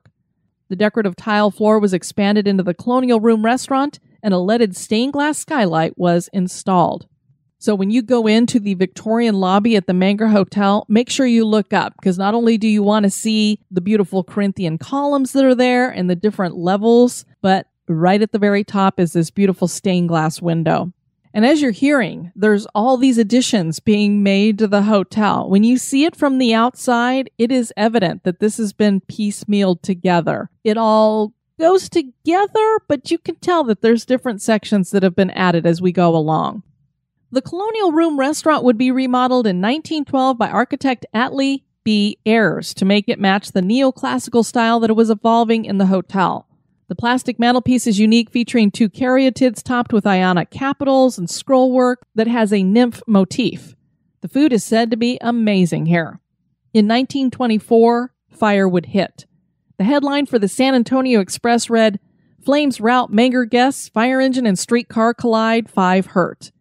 The 0.70 0.76
decorative 0.76 1.16
tile 1.16 1.52
floor 1.52 1.80
was 1.80 1.94
expanded 1.94 2.48
into 2.48 2.64
the 2.64 2.74
Colonial 2.74 3.20
Room 3.20 3.46
restaurant, 3.46 4.00
and 4.22 4.34
a 4.34 4.40
leaded 4.40 4.76
stained 4.76 5.14
glass 5.14 5.38
skylight 5.38 5.98
was 5.98 6.30
installed. 6.34 7.08
So 7.60 7.74
when 7.74 7.90
you 7.90 8.04
go 8.04 8.28
into 8.28 8.60
the 8.60 8.76
Victorian 8.76 9.36
lobby 9.36 9.76
at 9.76 9.88
the 9.88 9.94
Menger 9.94 10.32
Hotel, 10.32 10.86
make 10.88 11.10
sure 11.10 11.26
you 11.26 11.44
look 11.44 11.74
up 11.74 11.94
because 12.00 12.18
not 12.18 12.36
only 12.36 12.58
do 12.58 12.68
you 12.68 12.84
want 12.84 13.04
to 13.06 13.10
see 13.10 13.60
the 13.72 13.82
beautiful 13.82 14.24
Corinthian 14.24 14.78
columns 14.78 15.34
that 15.34 15.44
are 15.44 15.56
there 15.56 15.90
and 15.90 16.10
the 16.10 16.16
different 16.16 16.56
levels, 16.56 17.26
but 17.42 17.68
right 17.88 18.22
at 18.22 18.32
the 18.32 18.40
very 18.40 18.64
top 18.64 19.00
is 19.00 19.14
this 19.14 19.32
beautiful 19.32 19.68
stained 19.68 20.10
glass 20.10 20.40
window. 20.42 20.94
And 21.38 21.46
as 21.46 21.62
you're 21.62 21.70
hearing, 21.70 22.32
there's 22.36 22.66
all 22.74 22.98
these 22.98 23.20
additions 23.20 23.80
being 23.80 24.24
made 24.24 24.58
to 24.58 24.66
the 24.66 24.82
hotel. 24.82 25.48
When 25.48 25.64
you 25.64 25.78
see 25.78 26.04
it 26.04 26.16
from 26.16 26.40
the 26.40 26.56
outside, 26.56 27.30
it 27.38 27.52
is 27.52 27.72
evident 27.78 28.24
that 28.24 28.40
this 28.40 28.58
has 28.58 28.74
been 28.74 29.02
piecemealed 29.02 29.84
together. 29.84 30.50
It 30.64 30.78
all 30.78 31.34
goes 31.60 31.90
together, 31.90 32.80
but 32.88 33.12
you 33.12 33.20
can 33.20 33.36
tell 33.36 33.64
that 33.66 33.82
there's 33.82 34.04
different 34.04 34.42
sections 34.42 34.90
that 34.90 35.04
have 35.04 35.16
been 35.16 35.30
added 35.30 35.68
as 35.68 35.80
we 35.80 35.92
go 35.92 36.16
along. 36.16 36.64
The 37.32 37.44
Colonial 37.44 37.92
Room 37.92 38.18
restaurant 38.18 38.64
would 38.64 38.80
be 38.80 38.90
remodeled 38.90 39.46
in 39.46 39.58
1912 39.58 40.40
by 40.40 40.50
architect 40.50 41.06
Atlee 41.14 41.66
B. 41.84 42.18
Ayres 42.26 42.74
to 42.74 42.84
make 42.84 43.08
it 43.08 43.20
match 43.20 43.52
the 43.52 43.62
neoclassical 43.62 44.44
style 44.44 44.80
that 44.80 44.90
it 44.90 44.96
was 44.96 45.12
evolving 45.12 45.66
in 45.66 45.78
the 45.78 45.86
hotel. 45.86 46.47
The 46.88 46.96
plastic 46.96 47.38
mantelpiece 47.38 47.86
is 47.86 48.00
unique, 48.00 48.30
featuring 48.30 48.72
two 48.72 48.90
caryatids 48.90 49.62
topped 49.62 49.92
with 49.92 50.08
ionic 50.08 50.50
capitals 50.50 51.18
and 51.18 51.28
scrollwork 51.28 51.98
that 52.16 52.28
has 52.28 52.54
a 52.54 52.64
nymph 52.64 53.02
motif. 53.06 53.76
The 54.22 54.30
food 54.30 54.54
is 54.54 54.64
said 54.64 54.92
to 54.92 54.98
be 54.98 55.18
amazing 55.20 55.88
here. 55.88 56.20
In 56.74 56.86
1924, 56.86 58.14
fire 58.30 58.68
would 58.68 58.88
hit. 58.88 59.26
The 59.78 59.84
headline 59.84 60.26
for 60.26 60.40
the 60.40 60.48
San 60.48 60.76
Antonio 60.76 61.20
Express 61.20 61.70
read, 61.70 62.00
Flames 62.44 62.80
rout 62.80 63.12
Menger 63.12 63.50
guests, 63.50 63.90
fire 63.90 64.22
engine 64.22 64.46
and 64.46 64.58
streetcar 64.58 65.14
collide, 65.14 65.70
five 65.70 66.08
hurt. 66.08 66.52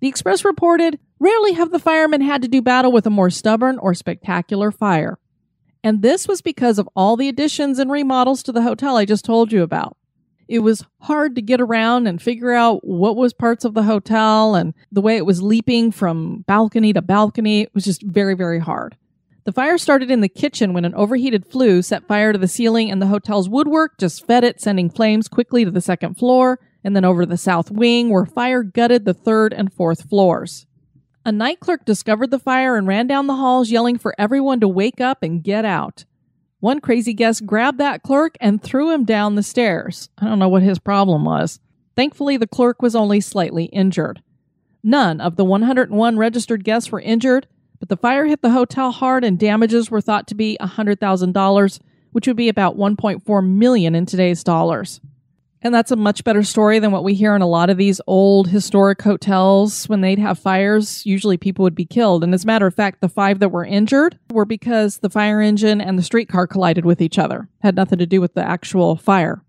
The 0.00 0.08
Express 0.08 0.44
reported, 0.44 0.98
Rarely 1.18 1.52
have 1.52 1.70
the 1.70 1.78
firemen 1.78 2.20
had 2.20 2.42
to 2.42 2.48
do 2.48 2.60
battle 2.60 2.90
with 2.90 3.06
a 3.06 3.10
more 3.10 3.30
stubborn 3.30 3.78
or 3.78 3.94
spectacular 3.94 4.72
fire. 4.72 5.20
And 5.84 6.02
this 6.02 6.28
was 6.28 6.40
because 6.42 6.78
of 6.78 6.88
all 6.94 7.16
the 7.16 7.28
additions 7.28 7.78
and 7.78 7.90
remodels 7.90 8.42
to 8.44 8.52
the 8.52 8.62
hotel 8.62 8.96
I 8.96 9.04
just 9.04 9.24
told 9.24 9.52
you 9.52 9.62
about. 9.62 9.96
It 10.48 10.60
was 10.60 10.84
hard 11.00 11.34
to 11.36 11.42
get 11.42 11.60
around 11.60 12.06
and 12.06 12.20
figure 12.20 12.52
out 12.52 12.86
what 12.86 13.16
was 13.16 13.32
parts 13.32 13.64
of 13.64 13.74
the 13.74 13.84
hotel 13.84 14.54
and 14.54 14.74
the 14.90 15.00
way 15.00 15.16
it 15.16 15.26
was 15.26 15.42
leaping 15.42 15.90
from 15.90 16.44
balcony 16.46 16.92
to 16.92 17.02
balcony. 17.02 17.62
It 17.62 17.74
was 17.74 17.84
just 17.84 18.02
very, 18.02 18.34
very 18.34 18.58
hard. 18.58 18.96
The 19.44 19.52
fire 19.52 19.78
started 19.78 20.10
in 20.10 20.20
the 20.20 20.28
kitchen 20.28 20.72
when 20.72 20.84
an 20.84 20.94
overheated 20.94 21.46
flue 21.46 21.82
set 21.82 22.06
fire 22.06 22.32
to 22.32 22.38
the 22.38 22.46
ceiling, 22.46 22.90
and 22.90 23.02
the 23.02 23.06
hotel's 23.06 23.48
woodwork 23.48 23.98
just 23.98 24.24
fed 24.26 24.44
it, 24.44 24.60
sending 24.60 24.88
flames 24.88 25.26
quickly 25.26 25.64
to 25.64 25.70
the 25.70 25.80
second 25.80 26.14
floor 26.14 26.60
and 26.84 26.94
then 26.94 27.04
over 27.04 27.22
to 27.22 27.28
the 27.28 27.36
south 27.36 27.70
wing, 27.70 28.10
where 28.10 28.26
fire 28.26 28.62
gutted 28.62 29.04
the 29.04 29.14
third 29.14 29.52
and 29.52 29.72
fourth 29.72 30.08
floors. 30.08 30.66
A 31.24 31.30
night 31.30 31.60
clerk 31.60 31.84
discovered 31.84 32.32
the 32.32 32.38
fire 32.40 32.76
and 32.76 32.86
ran 32.86 33.06
down 33.06 33.28
the 33.28 33.36
halls 33.36 33.70
yelling 33.70 33.96
for 33.96 34.12
everyone 34.18 34.58
to 34.58 34.66
wake 34.66 35.00
up 35.00 35.22
and 35.22 35.42
get 35.42 35.64
out. 35.64 36.04
One 36.58 36.80
crazy 36.80 37.14
guest 37.14 37.46
grabbed 37.46 37.78
that 37.78 38.02
clerk 38.02 38.36
and 38.40 38.60
threw 38.60 38.90
him 38.90 39.04
down 39.04 39.36
the 39.36 39.42
stairs. 39.44 40.08
I 40.18 40.24
don't 40.24 40.40
know 40.40 40.48
what 40.48 40.64
his 40.64 40.80
problem 40.80 41.24
was. 41.24 41.60
Thankfully, 41.94 42.36
the 42.36 42.48
clerk 42.48 42.82
was 42.82 42.96
only 42.96 43.20
slightly 43.20 43.66
injured. 43.66 44.20
None 44.82 45.20
of 45.20 45.36
the 45.36 45.44
101 45.44 46.18
registered 46.18 46.64
guests 46.64 46.90
were 46.90 47.00
injured, 47.00 47.46
but 47.78 47.88
the 47.88 47.96
fire 47.96 48.26
hit 48.26 48.42
the 48.42 48.50
hotel 48.50 48.90
hard 48.90 49.22
and 49.22 49.38
damages 49.38 49.92
were 49.92 50.00
thought 50.00 50.26
to 50.28 50.34
be 50.34 50.56
$100,000, 50.60 51.80
which 52.10 52.26
would 52.26 52.36
be 52.36 52.48
about 52.48 52.76
1.4 52.76 53.46
million 53.48 53.94
in 53.94 54.06
today's 54.06 54.42
dollars. 54.42 55.00
And 55.64 55.72
that's 55.72 55.92
a 55.92 55.96
much 55.96 56.24
better 56.24 56.42
story 56.42 56.80
than 56.80 56.90
what 56.90 57.04
we 57.04 57.14
hear 57.14 57.36
in 57.36 57.42
a 57.42 57.48
lot 57.48 57.70
of 57.70 57.76
these 57.76 58.00
old 58.08 58.48
historic 58.48 59.00
hotels. 59.00 59.88
When 59.88 60.00
they'd 60.00 60.18
have 60.18 60.38
fires, 60.38 61.06
usually 61.06 61.36
people 61.36 61.62
would 61.62 61.76
be 61.76 61.84
killed. 61.84 62.24
And 62.24 62.34
as 62.34 62.42
a 62.42 62.46
matter 62.48 62.66
of 62.66 62.74
fact, 62.74 63.00
the 63.00 63.08
five 63.08 63.38
that 63.38 63.50
were 63.50 63.64
injured 63.64 64.18
were 64.32 64.44
because 64.44 64.98
the 64.98 65.10
fire 65.10 65.40
engine 65.40 65.80
and 65.80 65.96
the 65.96 66.02
streetcar 66.02 66.48
collided 66.48 66.84
with 66.84 67.00
each 67.00 67.16
other. 67.16 67.48
Had 67.60 67.76
nothing 67.76 68.00
to 68.00 68.06
do 68.06 68.20
with 68.20 68.34
the 68.34 68.44
actual 68.44 68.96
fire. 68.96 69.44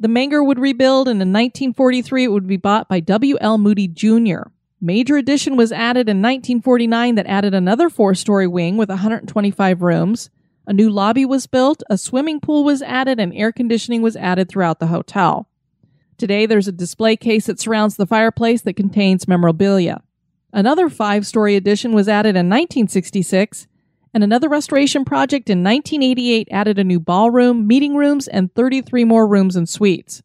The 0.00 0.08
Menger 0.08 0.44
would 0.44 0.58
rebuild, 0.58 1.08
and 1.08 1.22
in 1.22 1.28
1943 1.28 2.24
it 2.24 2.28
would 2.28 2.46
be 2.46 2.56
bought 2.56 2.88
by 2.88 3.00
W.L. 3.00 3.58
Moody 3.58 3.88
Jr. 3.88 4.42
Major 4.80 5.16
addition 5.16 5.56
was 5.56 5.72
added 5.72 6.08
in 6.08 6.18
1949 6.18 7.16
that 7.16 7.26
added 7.26 7.54
another 7.54 7.90
four 7.90 8.14
story 8.14 8.46
wing 8.46 8.76
with 8.76 8.88
125 8.88 9.82
rooms. 9.82 10.30
A 10.68 10.74
new 10.74 10.90
lobby 10.90 11.24
was 11.24 11.46
built, 11.46 11.82
a 11.88 11.96
swimming 11.96 12.40
pool 12.40 12.62
was 12.62 12.82
added, 12.82 13.18
and 13.18 13.32
air 13.32 13.52
conditioning 13.52 14.02
was 14.02 14.16
added 14.16 14.50
throughout 14.50 14.80
the 14.80 14.88
hotel. 14.88 15.48
Today, 16.18 16.44
there's 16.44 16.68
a 16.68 16.72
display 16.72 17.16
case 17.16 17.46
that 17.46 17.58
surrounds 17.58 17.96
the 17.96 18.06
fireplace 18.06 18.60
that 18.60 18.76
contains 18.76 19.26
memorabilia. 19.26 20.02
Another 20.52 20.90
five 20.90 21.26
story 21.26 21.56
addition 21.56 21.94
was 21.94 22.06
added 22.06 22.36
in 22.36 22.50
1966, 22.50 23.66
and 24.12 24.22
another 24.22 24.50
restoration 24.50 25.06
project 25.06 25.48
in 25.48 25.64
1988 25.64 26.48
added 26.50 26.78
a 26.78 26.84
new 26.84 27.00
ballroom, 27.00 27.66
meeting 27.66 27.94
rooms, 27.94 28.28
and 28.28 28.54
33 28.54 29.04
more 29.04 29.26
rooms 29.26 29.56
and 29.56 29.70
suites. 29.70 30.22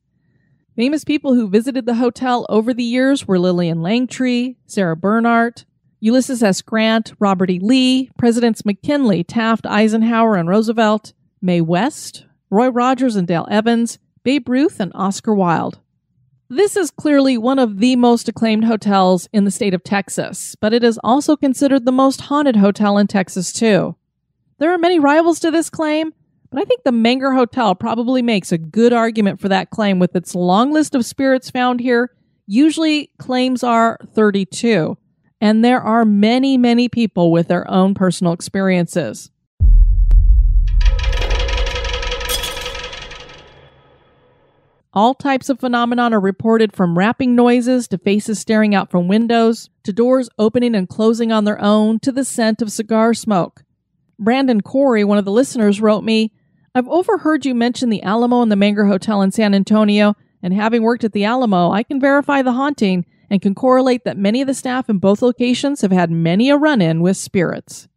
Famous 0.76 1.06
people 1.06 1.36
who 1.36 1.48
visited 1.48 1.86
the 1.86 1.96
hotel 1.96 2.46
over 2.50 2.74
the 2.74 2.84
years 2.84 3.26
were 3.26 3.40
Lillian 3.40 3.78
Langtry, 3.78 4.58
Sarah 4.66 4.98
Bernhardt, 4.98 5.64
Ulysses 6.04 6.44
S. 6.44 6.62
Grant, 6.62 7.13
Robert 7.18 7.50
E. 7.50 7.60
Lee, 7.60 8.12
Presidents 8.18 8.66
McKinley, 8.66 9.24
Taft, 9.24 9.66
Eisenhower, 9.66 10.36
and 10.36 10.50
Roosevelt, 10.50 11.13
Mae 11.42 11.62
West, 11.62 12.26
Roy 12.50 12.68
Rogers 12.68 13.16
and 13.16 13.26
Dale 13.26 13.48
Evans, 13.50 14.00
Babe 14.22 14.50
Ruth, 14.50 14.82
and 14.82 14.92
Oscar 14.96 15.34
Wilde. 15.34 15.80
This 16.50 16.76
is 16.76 16.92
clearly 16.92 17.38
one 17.38 17.58
of 17.58 17.80
the 17.80 17.96
most 17.96 18.28
acclaimed 18.28 18.66
hotels 18.66 19.30
in 19.32 19.46
the 19.46 19.50
state 19.50 19.74
of 19.74 19.82
Texas, 19.82 20.58
but 20.60 20.74
it 20.74 20.84
is 20.84 21.00
also 21.06 21.38
considered 21.38 21.86
the 21.86 21.92
most 21.94 22.20
haunted 22.20 22.58
hotel 22.58 22.98
in 22.98 23.08
Texas, 23.08 23.54
too. 23.54 23.96
There 24.58 24.74
are 24.74 24.78
many 24.78 25.00
rivals 25.00 25.39
to 25.39 25.52
this 25.52 25.70
claim, 25.70 26.13
but 26.52 26.62
I 26.62 26.66
think 26.66 26.84
the 26.84 26.92
Menger 26.92 27.34
Hotel 27.34 27.76
probably 27.76 28.22
makes 28.22 28.52
a 28.52 28.58
good 28.58 28.92
argument 28.92 29.39
for 29.39 29.48
that 29.48 29.70
claim 29.70 30.00
with 30.00 30.18
its 30.18 30.36
long 30.36 30.74
list 30.74 30.96
of 30.96 31.06
spirits 31.06 31.50
found 31.50 31.80
here. 31.80 32.12
Usually, 32.46 33.10
claims 33.20 33.63
are 33.63 33.98
32. 34.13 34.98
And 35.44 35.62
there 35.62 35.82
are 35.82 36.06
many, 36.06 36.58
many 36.58 36.88
people 36.88 37.30
with 37.30 37.50
their 37.50 37.70
own 37.70 37.96
personal 37.96 38.32
experiences. 38.32 39.30
All 44.94 45.14
types 45.14 45.50
of 45.50 45.60
phenomenon 45.60 46.14
are 46.14 46.20
reported 46.22 46.74
from 46.74 46.98
rapping 46.98 47.36
noises 47.36 47.90
to 47.90 47.98
faces 47.98 48.40
staring 48.40 48.74
out 48.74 48.90
from 48.90 49.10
windows 49.10 49.70
to 49.84 49.92
doors 49.92 50.30
opening 50.40 50.76
and 50.76 50.88
closing 50.88 51.34
on 51.34 51.44
their 51.44 51.62
own 51.62 52.00
to 52.00 52.14
the 52.14 52.24
scent 52.24 52.62
of 52.62 52.72
cigar 52.72 53.14
smoke. 53.14 53.66
Brandon 54.18 54.62
Corey, 54.62 55.04
one 55.04 55.18
of 55.18 55.26
the 55.26 55.32
listeners, 55.32 55.82
wrote 55.82 56.06
me, 56.06 56.32
I've 56.74 56.88
overheard 56.88 57.46
you 57.46 57.54
mention 57.54 57.90
the 57.90 58.04
Alamo 58.04 58.42
and 58.42 58.50
the 58.50 58.56
Menger 58.56 58.88
Hotel 58.88 59.22
in 59.22 59.32
San 59.32 59.54
Antonio, 59.54 60.16
and 60.42 60.54
having 60.54 60.84
worked 60.84 61.04
at 61.04 61.12
the 61.12 61.26
Alamo, 61.26 61.70
I 61.70 61.84
can 61.84 62.00
verify 62.00 62.42
the 62.42 62.54
haunting 62.54 63.06
and 63.34 63.41
can 63.41 63.56
correlate 63.56 64.04
that 64.04 64.15
many 64.15 64.41
of 64.41 64.48
the 64.48 64.54
staff 64.54 64.88
in 64.91 65.00
both 65.00 65.24
locations 65.24 65.82
have 65.82 65.91
had 65.91 66.12
many 66.12 66.52
a 66.52 66.56
run 66.56 66.84
in 66.84 67.02
with 67.02 67.17
spirits. 67.17 67.88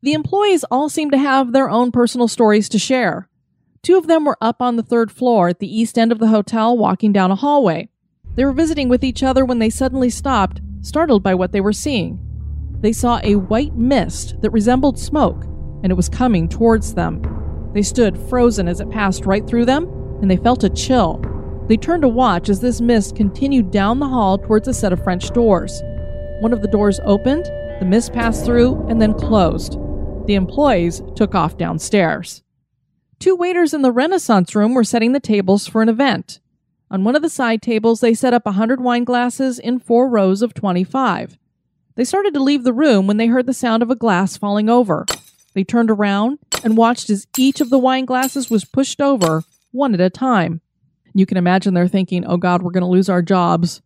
The 0.00 0.12
employees 0.12 0.62
all 0.70 0.88
seem 0.88 1.10
to 1.10 1.18
have 1.18 1.52
their 1.52 1.68
own 1.68 1.90
personal 1.90 2.28
stories 2.28 2.68
to 2.68 2.78
share. 2.78 3.28
Two 3.82 3.98
of 3.98 4.06
them 4.06 4.24
were 4.24 4.38
up 4.40 4.62
on 4.62 4.76
the 4.76 4.84
third 4.84 5.10
floor 5.10 5.48
at 5.48 5.58
the 5.58 5.76
east 5.76 5.98
end 5.98 6.12
of 6.12 6.20
the 6.20 6.28
hotel 6.28 6.78
walking 6.78 7.12
down 7.12 7.32
a 7.32 7.34
hallway. 7.34 7.88
They 8.36 8.44
were 8.44 8.52
visiting 8.52 8.88
with 8.88 9.02
each 9.02 9.24
other 9.24 9.44
when 9.44 9.58
they 9.58 9.70
suddenly 9.70 10.08
stopped, 10.08 10.60
startled 10.82 11.24
by 11.24 11.34
what 11.34 11.50
they 11.50 11.60
were 11.60 11.72
seeing. 11.72 12.20
They 12.80 12.92
saw 12.92 13.18
a 13.24 13.34
white 13.34 13.74
mist 13.74 14.40
that 14.40 14.50
resembled 14.50 15.00
smoke, 15.00 15.42
and 15.82 15.90
it 15.90 15.96
was 15.96 16.08
coming 16.08 16.48
towards 16.48 16.94
them. 16.94 17.70
They 17.74 17.82
stood 17.82 18.16
frozen 18.28 18.68
as 18.68 18.78
it 18.78 18.90
passed 18.90 19.26
right 19.26 19.44
through 19.44 19.64
them, 19.64 19.88
and 20.22 20.30
they 20.30 20.36
felt 20.36 20.62
a 20.62 20.70
chill. 20.70 21.20
They 21.68 21.76
turned 21.76 22.02
to 22.02 22.08
watch 22.08 22.48
as 22.48 22.60
this 22.60 22.80
mist 22.80 23.16
continued 23.16 23.72
down 23.72 23.98
the 23.98 24.08
hall 24.08 24.38
towards 24.38 24.68
a 24.68 24.74
set 24.74 24.92
of 24.92 25.02
French 25.02 25.30
doors. 25.30 25.82
One 26.40 26.52
of 26.52 26.62
the 26.62 26.68
doors 26.68 27.00
opened, 27.04 27.46
the 27.80 27.86
mist 27.86 28.12
passed 28.12 28.44
through, 28.44 28.86
and 28.88 29.02
then 29.02 29.14
closed. 29.14 29.72
The 30.26 30.34
employees 30.34 31.02
took 31.16 31.34
off 31.34 31.56
downstairs. 31.56 32.44
Two 33.18 33.34
waiters 33.34 33.74
in 33.74 33.82
the 33.82 33.90
Renaissance 33.90 34.54
room 34.54 34.74
were 34.74 34.84
setting 34.84 35.12
the 35.12 35.20
tables 35.20 35.66
for 35.66 35.82
an 35.82 35.88
event. 35.88 36.38
On 36.88 37.02
one 37.02 37.16
of 37.16 37.22
the 37.22 37.28
side 37.28 37.62
tables, 37.62 38.00
they 38.00 38.14
set 38.14 38.32
up 38.32 38.46
a 38.46 38.50
100 38.50 38.80
wine 38.80 39.04
glasses 39.04 39.58
in 39.58 39.80
four 39.80 40.08
rows 40.08 40.42
of 40.42 40.54
25. 40.54 41.36
They 41.96 42.04
started 42.04 42.34
to 42.34 42.42
leave 42.42 42.62
the 42.62 42.72
room 42.72 43.06
when 43.06 43.16
they 43.16 43.26
heard 43.26 43.46
the 43.46 43.54
sound 43.54 43.82
of 43.82 43.90
a 43.90 43.96
glass 43.96 44.36
falling 44.36 44.68
over. 44.68 45.04
They 45.54 45.64
turned 45.64 45.90
around 45.90 46.38
and 46.62 46.76
watched 46.76 47.10
as 47.10 47.26
each 47.36 47.60
of 47.60 47.70
the 47.70 47.78
wine 47.78 48.04
glasses 48.04 48.50
was 48.50 48.64
pushed 48.64 49.00
over, 49.00 49.42
one 49.72 49.94
at 49.94 50.00
a 50.00 50.10
time. 50.10 50.60
You 51.16 51.24
can 51.24 51.38
imagine 51.38 51.72
they're 51.72 51.88
thinking, 51.88 52.26
oh 52.26 52.36
God, 52.36 52.60
we're 52.60 52.72
going 52.72 52.82
to 52.82 52.90
lose 52.90 53.08
our 53.08 53.22
jobs. 53.22 53.80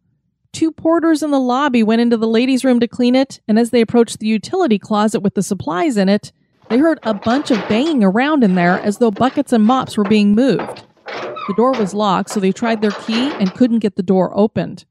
Two 0.53 0.73
porters 0.73 1.23
in 1.23 1.31
the 1.31 1.39
lobby 1.39 1.85
went 1.85 2.01
into 2.01 2.17
the 2.17 2.27
ladies' 2.27 2.65
room 2.65 2.81
to 2.81 2.89
clean 2.89 3.15
it, 3.15 3.41
and 3.47 3.57
as 3.57 3.71
they 3.71 3.81
approached 3.81 4.19
the 4.19 4.27
utility 4.27 4.81
closet 4.81 5.21
with 5.21 5.35
the 5.35 5.43
supplies 5.45 5.97
in 5.97 6.09
it, 6.09 6.33
they 6.69 6.79
heard 6.79 6.99
a 7.05 7.15
bunch 7.15 7.53
of 7.53 7.69
banging 7.69 8.03
around 8.03 8.43
in 8.43 8.57
there 8.57 8.81
as 8.81 8.99
though 8.99 9.13
buckets 9.13 9.53
and 9.53 9.65
mops 9.65 9.97
were 9.97 10.03
being 10.03 10.35
moved. 10.35 10.83
The 11.07 11.55
door 11.57 11.71
was 11.71 11.95
locked, 11.95 12.31
so 12.31 12.41
they 12.41 12.51
tried 12.51 12.81
their 12.81 12.91
key 12.91 13.31
and 13.31 13.55
couldn't 13.55 13.79
get 13.79 13.95
the 13.95 14.03
door 14.03 14.37
opened. 14.37 14.85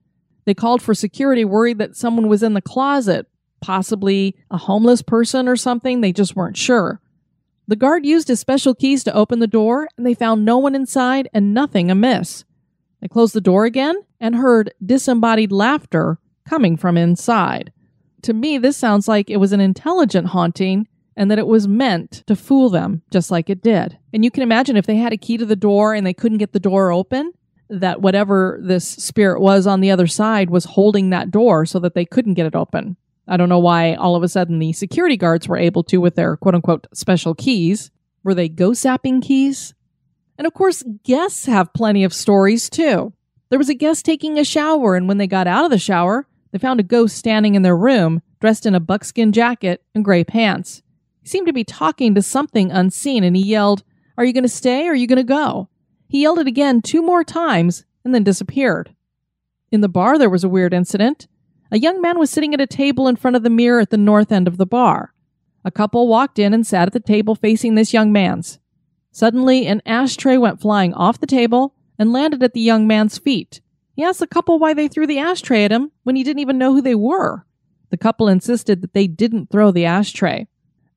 They 0.46 0.54
called 0.54 0.82
for 0.82 0.94
security, 0.94 1.44
worried 1.44 1.78
that 1.80 1.98
someone 1.98 2.30
was 2.30 2.42
in 2.42 2.54
the 2.54 2.62
closet, 2.62 3.28
possibly 3.60 4.38
a 4.50 4.58
homeless 4.58 5.02
person 5.02 5.50
or 5.50 5.58
something. 5.58 6.00
They 6.00 6.14
just 6.14 6.38
weren't 6.38 6.56
sure. 6.56 7.02
The 7.70 7.76
guard 7.76 8.04
used 8.04 8.30
his 8.30 8.40
special 8.40 8.74
keys 8.74 9.04
to 9.04 9.14
open 9.14 9.38
the 9.38 9.46
door, 9.46 9.88
and 9.96 10.04
they 10.04 10.16
found 10.16 10.44
no 10.44 10.58
one 10.58 10.74
inside 10.74 11.30
and 11.36 11.54
nothing 11.54 11.92
amiss. 11.92 12.44
They 13.00 13.08
closed 13.08 13.36
the 13.36 13.42
door 13.42 13.66
again 13.66 13.96
and 14.20 14.34
heard 14.34 14.74
disembodied 14.84 15.52
laughter 15.52 16.18
coming 16.48 16.78
from 16.78 16.98
inside. 16.98 17.72
To 18.24 18.34
me, 18.34 18.58
this 18.58 18.76
sounds 18.76 19.08
like 19.08 19.30
it 19.30 19.38
was 19.38 19.54
an 19.54 19.60
intelligent 19.60 20.30
haunting 20.30 20.88
and 21.16 21.30
that 21.30 21.38
it 21.38 21.46
was 21.46 21.68
meant 21.68 22.24
to 22.26 22.36
fool 22.36 22.72
them, 22.72 23.04
just 23.12 23.30
like 23.30 23.52
it 23.52 23.62
did. 23.62 24.00
And 24.14 24.24
you 24.24 24.32
can 24.32 24.42
imagine 24.42 24.76
if 24.76 24.88
they 24.88 24.96
had 24.96 25.14
a 25.14 25.18
key 25.18 25.38
to 25.38 25.46
the 25.46 25.56
door 25.56 25.94
and 25.94 26.08
they 26.08 26.14
couldn't 26.14 26.40
get 26.40 26.54
the 26.54 26.60
door 26.60 26.92
open, 26.92 27.34
that 27.70 28.02
whatever 28.02 28.60
this 28.64 28.88
spirit 28.88 29.42
was 29.42 29.68
on 29.68 29.80
the 29.80 29.92
other 29.92 30.08
side 30.08 30.50
was 30.50 30.66
holding 30.66 31.12
that 31.12 31.30
door 31.30 31.68
so 31.68 31.78
that 31.78 31.94
they 31.94 32.04
couldn't 32.04 32.34
get 32.34 32.48
it 32.48 32.56
open. 32.56 32.98
I 33.30 33.38
don't 33.38 33.48
know 33.48 33.60
why 33.60 33.94
all 33.94 34.16
of 34.16 34.24
a 34.24 34.28
sudden 34.28 34.58
the 34.58 34.74
security 34.74 35.16
guards 35.16 35.48
were 35.48 35.56
able 35.56 35.84
to 35.84 35.98
with 35.98 36.16
their 36.16 36.36
quote 36.36 36.56
unquote 36.56 36.88
special 36.94 37.36
keys. 37.36 37.92
Were 38.24 38.34
they 38.34 38.50
ghost 38.50 38.84
zapping 38.84 39.22
keys? 39.22 39.76
And 40.38 40.48
of 40.48 40.54
course, 40.54 40.84
guests 41.04 41.46
have 41.46 41.74
plenty 41.74 42.04
of 42.04 42.14
stories 42.14 42.70
too. 42.70 43.14
There 43.50 43.60
was 43.60 43.70
a 43.70 43.76
guest 43.76 44.04
taking 44.04 44.40
a 44.40 44.44
shower, 44.44 44.96
and 44.96 45.08
when 45.08 45.18
they 45.18 45.28
got 45.28 45.48
out 45.48 45.66
of 45.66 45.72
the 45.72 45.78
shower, 45.78 46.28
they 46.52 46.58
found 46.58 46.80
a 46.80 46.84
ghost 46.84 47.18
standing 47.18 47.56
in 47.56 47.62
their 47.62 47.78
room, 47.78 48.22
dressed 48.40 48.66
in 48.66 48.74
a 48.74 48.80
buckskin 48.80 49.32
jacket 49.32 49.84
and 49.94 50.04
gray 50.04 50.24
pants. 50.24 50.82
He 51.22 51.28
seemed 51.28 51.48
to 51.48 51.54
be 51.54 51.64
talking 51.64 52.16
to 52.16 52.22
something 52.22 52.72
unseen, 52.72 53.24
and 53.24 53.36
he 53.36 53.44
yelled, 53.44 53.84
Are 54.18 54.26
you 54.26 54.34
going 54.34 54.44
to 54.44 54.50
stay 54.50 54.88
or 54.88 54.92
are 54.92 54.96
you 54.96 55.08
going 55.08 55.18
to 55.18 55.24
go? 55.24 55.70
He 56.08 56.22
yelled 56.22 56.40
it 56.40 56.48
again 56.48 56.82
two 56.82 57.02
more 57.02 57.24
times 57.24 57.86
and 58.04 58.16
then 58.16 58.24
disappeared. 58.24 58.96
In 59.72 59.82
the 59.82 59.90
bar, 59.90 60.18
there 60.18 60.30
was 60.30 60.44
a 60.44 60.50
weird 60.50 60.74
incident. 60.74 61.28
A 61.72 61.80
young 61.80 62.02
man 62.02 62.18
was 62.18 62.30
sitting 62.30 62.54
at 62.54 62.62
a 62.62 62.68
table 62.68 63.08
in 63.08 63.16
front 63.16 63.36
of 63.36 63.44
the 63.44 63.50
mirror 63.50 63.80
at 63.80 63.92
the 63.92 63.98
north 63.98 64.32
end 64.32 64.48
of 64.48 64.58
the 64.58 64.66
bar. 64.66 65.14
A 65.64 65.72
couple 65.72 66.08
walked 66.08 66.40
in 66.40 66.54
and 66.54 66.66
sat 66.66 66.88
at 66.88 66.94
the 66.94 67.00
table 67.00 67.36
facing 67.36 67.76
this 67.76 67.94
young 67.94 68.12
man's. 68.12 68.60
Suddenly, 69.12 69.68
an 69.68 69.82
ashtray 69.86 70.38
went 70.38 70.62
flying 70.62 70.94
off 70.94 71.20
the 71.20 71.28
table 71.28 71.76
and 71.98 72.14
landed 72.14 72.42
at 72.42 72.54
the 72.54 72.62
young 72.62 72.88
man's 72.88 73.18
feet. 73.18 73.62
He 73.96 74.04
asked 74.04 74.20
the 74.20 74.28
couple 74.28 74.58
why 74.58 74.74
they 74.74 74.88
threw 74.88 75.06
the 75.06 75.20
ashtray 75.20 75.64
at 75.64 75.72
him 75.72 75.92
when 76.04 76.16
he 76.16 76.24
didn't 76.24 76.40
even 76.40 76.58
know 76.58 76.74
who 76.74 76.82
they 76.82 76.96
were. 76.96 77.46
The 77.90 77.98
couple 77.98 78.28
insisted 78.28 78.82
that 78.82 78.94
they 78.94 79.08
didn't 79.08 79.50
throw 79.50 79.72
the 79.72 79.86
ashtray. 79.86 80.48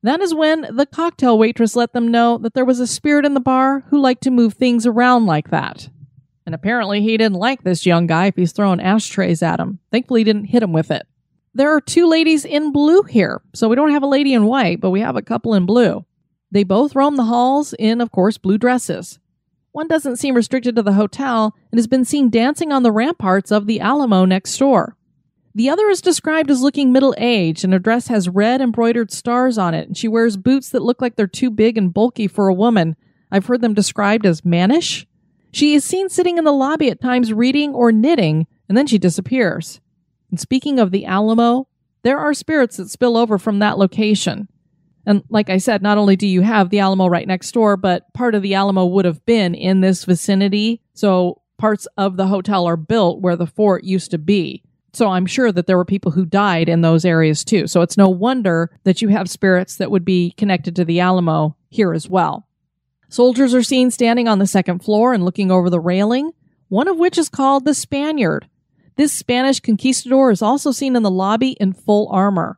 That 0.03 0.21
is 0.21 0.33
when 0.33 0.61
the 0.75 0.85
cocktail 0.85 1.37
waitress 1.37 1.75
let 1.75 1.93
them 1.93 2.09
know 2.09 2.37
that 2.39 2.53
there 2.53 2.65
was 2.65 2.79
a 2.79 2.87
spirit 2.87 3.25
in 3.25 3.33
the 3.33 3.39
bar 3.39 3.85
who 3.89 3.99
liked 3.99 4.23
to 4.23 4.31
move 4.31 4.53
things 4.53 4.85
around 4.85 5.25
like 5.25 5.49
that. 5.49 5.89
And 6.45 6.53
apparently 6.53 7.01
he 7.01 7.17
didn't 7.17 7.37
like 7.37 7.63
this 7.63 7.85
young 7.85 8.07
guy 8.07 8.27
if 8.27 8.35
he's 8.35 8.51
throwing 8.51 8.81
ashtrays 8.81 9.41
at 9.41 9.59
him. 9.59 9.79
Thankfully 9.91 10.21
he 10.21 10.25
didn't 10.25 10.45
hit 10.45 10.63
him 10.63 10.73
with 10.73 10.91
it. 10.91 11.07
There 11.53 11.73
are 11.73 11.81
two 11.81 12.07
ladies 12.07 12.45
in 12.45 12.71
blue 12.71 13.03
here. 13.03 13.41
So 13.53 13.69
we 13.69 13.75
don't 13.75 13.91
have 13.91 14.03
a 14.03 14.07
lady 14.07 14.33
in 14.33 14.45
white, 14.45 14.81
but 14.81 14.89
we 14.89 15.01
have 15.01 15.15
a 15.15 15.21
couple 15.21 15.53
in 15.53 15.65
blue. 15.65 16.05
They 16.51 16.63
both 16.63 16.95
roam 16.95 17.15
the 17.15 17.23
halls 17.23 17.73
in, 17.79 18.01
of 18.01 18.11
course, 18.11 18.37
blue 18.37 18.57
dresses. 18.57 19.19
One 19.71 19.87
doesn't 19.87 20.17
seem 20.17 20.35
restricted 20.35 20.75
to 20.75 20.83
the 20.83 20.93
hotel 20.93 21.55
and 21.71 21.79
has 21.79 21.87
been 21.87 22.05
seen 22.05 22.29
dancing 22.29 22.71
on 22.71 22.83
the 22.83 22.91
ramparts 22.91 23.51
of 23.51 23.65
the 23.65 23.79
Alamo 23.79 24.25
next 24.25 24.55
door. 24.57 24.95
The 25.55 25.69
other 25.69 25.87
is 25.89 26.01
described 26.01 26.49
as 26.49 26.61
looking 26.61 26.91
middle 26.91 27.13
aged, 27.17 27.63
and 27.63 27.73
her 27.73 27.79
dress 27.79 28.07
has 28.07 28.29
red 28.29 28.59
embroidered 28.61 29.11
stars 29.11 29.57
on 29.57 29.73
it, 29.75 29.87
and 29.87 29.95
she 29.95 30.07
wears 30.07 30.37
boots 30.37 30.69
that 30.69 30.81
look 30.81 31.01
like 31.01 31.15
they're 31.15 31.27
too 31.27 31.51
big 31.51 31.77
and 31.77 31.93
bulky 31.93 32.27
for 32.27 32.47
a 32.47 32.53
woman. 32.53 32.95
I've 33.31 33.45
heard 33.45 33.61
them 33.61 33.73
described 33.73 34.25
as 34.25 34.45
mannish. 34.45 35.07
She 35.53 35.75
is 35.75 35.85
seen 35.85 36.09
sitting 36.09 36.39
in 36.39 36.45
the 36.45 36.51
lobby 36.51 36.89
at 36.89 36.99
times 36.99 37.31
reading 37.31 37.75
or 37.75 37.91
knitting, 37.91 38.47
and 38.67 38.75
then 38.75 38.87
she 38.87 38.97
disappears. 38.97 39.79
And 40.31 40.39
speaking 40.39 40.79
of 40.79 40.89
the 40.89 41.05
Alamo, 41.05 41.67
there 42.01 42.17
are 42.17 42.33
spirits 42.33 42.77
that 42.77 42.89
spill 42.89 43.15
over 43.15 43.37
from 43.37 43.59
that 43.59 43.77
location. 43.77 44.47
And 45.05 45.23
like 45.29 45.51
I 45.51 45.57
said, 45.57 45.83
not 45.83 45.99
only 45.99 46.15
do 46.15 46.25
you 46.25 46.41
have 46.41 46.69
the 46.69 46.79
Alamo 46.79 47.07
right 47.07 47.27
next 47.27 47.51
door, 47.51 47.77
but 47.77 48.11
part 48.13 48.33
of 48.33 48.41
the 48.41 48.55
Alamo 48.55 48.85
would 48.85 49.05
have 49.05 49.23
been 49.27 49.53
in 49.53 49.81
this 49.81 50.05
vicinity. 50.05 50.81
So 50.95 51.41
parts 51.59 51.87
of 51.97 52.17
the 52.17 52.27
hotel 52.27 52.65
are 52.65 52.77
built 52.77 53.21
where 53.21 53.35
the 53.35 53.45
fort 53.45 53.83
used 53.83 54.09
to 54.11 54.17
be. 54.17 54.63
So 54.91 55.09
I'm 55.09 55.27
sure 55.27 55.51
that 55.51 55.67
there 55.67 55.77
were 55.77 55.85
people 55.85 56.11
who 56.11 56.25
died 56.25 56.67
in 56.67 56.81
those 56.81 57.05
areas 57.05 57.43
too. 57.43 57.67
So 57.67 57.81
it's 57.81 57.97
no 57.97 58.09
wonder 58.09 58.71
that 58.85 59.03
you 59.03 59.09
have 59.09 59.29
spirits 59.29 59.77
that 59.77 59.91
would 59.91 60.05
be 60.05 60.31
connected 60.31 60.75
to 60.77 60.85
the 60.85 60.99
Alamo 60.99 61.55
here 61.69 61.93
as 61.93 62.09
well. 62.09 62.47
Soldiers 63.13 63.53
are 63.53 63.61
seen 63.61 63.91
standing 63.91 64.27
on 64.27 64.39
the 64.39 64.47
second 64.47 64.79
floor 64.79 65.13
and 65.13 65.23
looking 65.23 65.51
over 65.51 65.69
the 65.69 65.79
railing, 65.79 66.31
one 66.69 66.87
of 66.87 66.97
which 66.97 67.19
is 67.19 67.29
called 67.29 67.63
the 67.63 67.75
Spaniard. 67.75 68.47
This 68.95 69.13
Spanish 69.13 69.59
conquistador 69.59 70.31
is 70.31 70.41
also 70.41 70.71
seen 70.71 70.95
in 70.95 71.03
the 71.03 71.11
lobby 71.11 71.51
in 71.59 71.73
full 71.73 72.09
armor. 72.09 72.57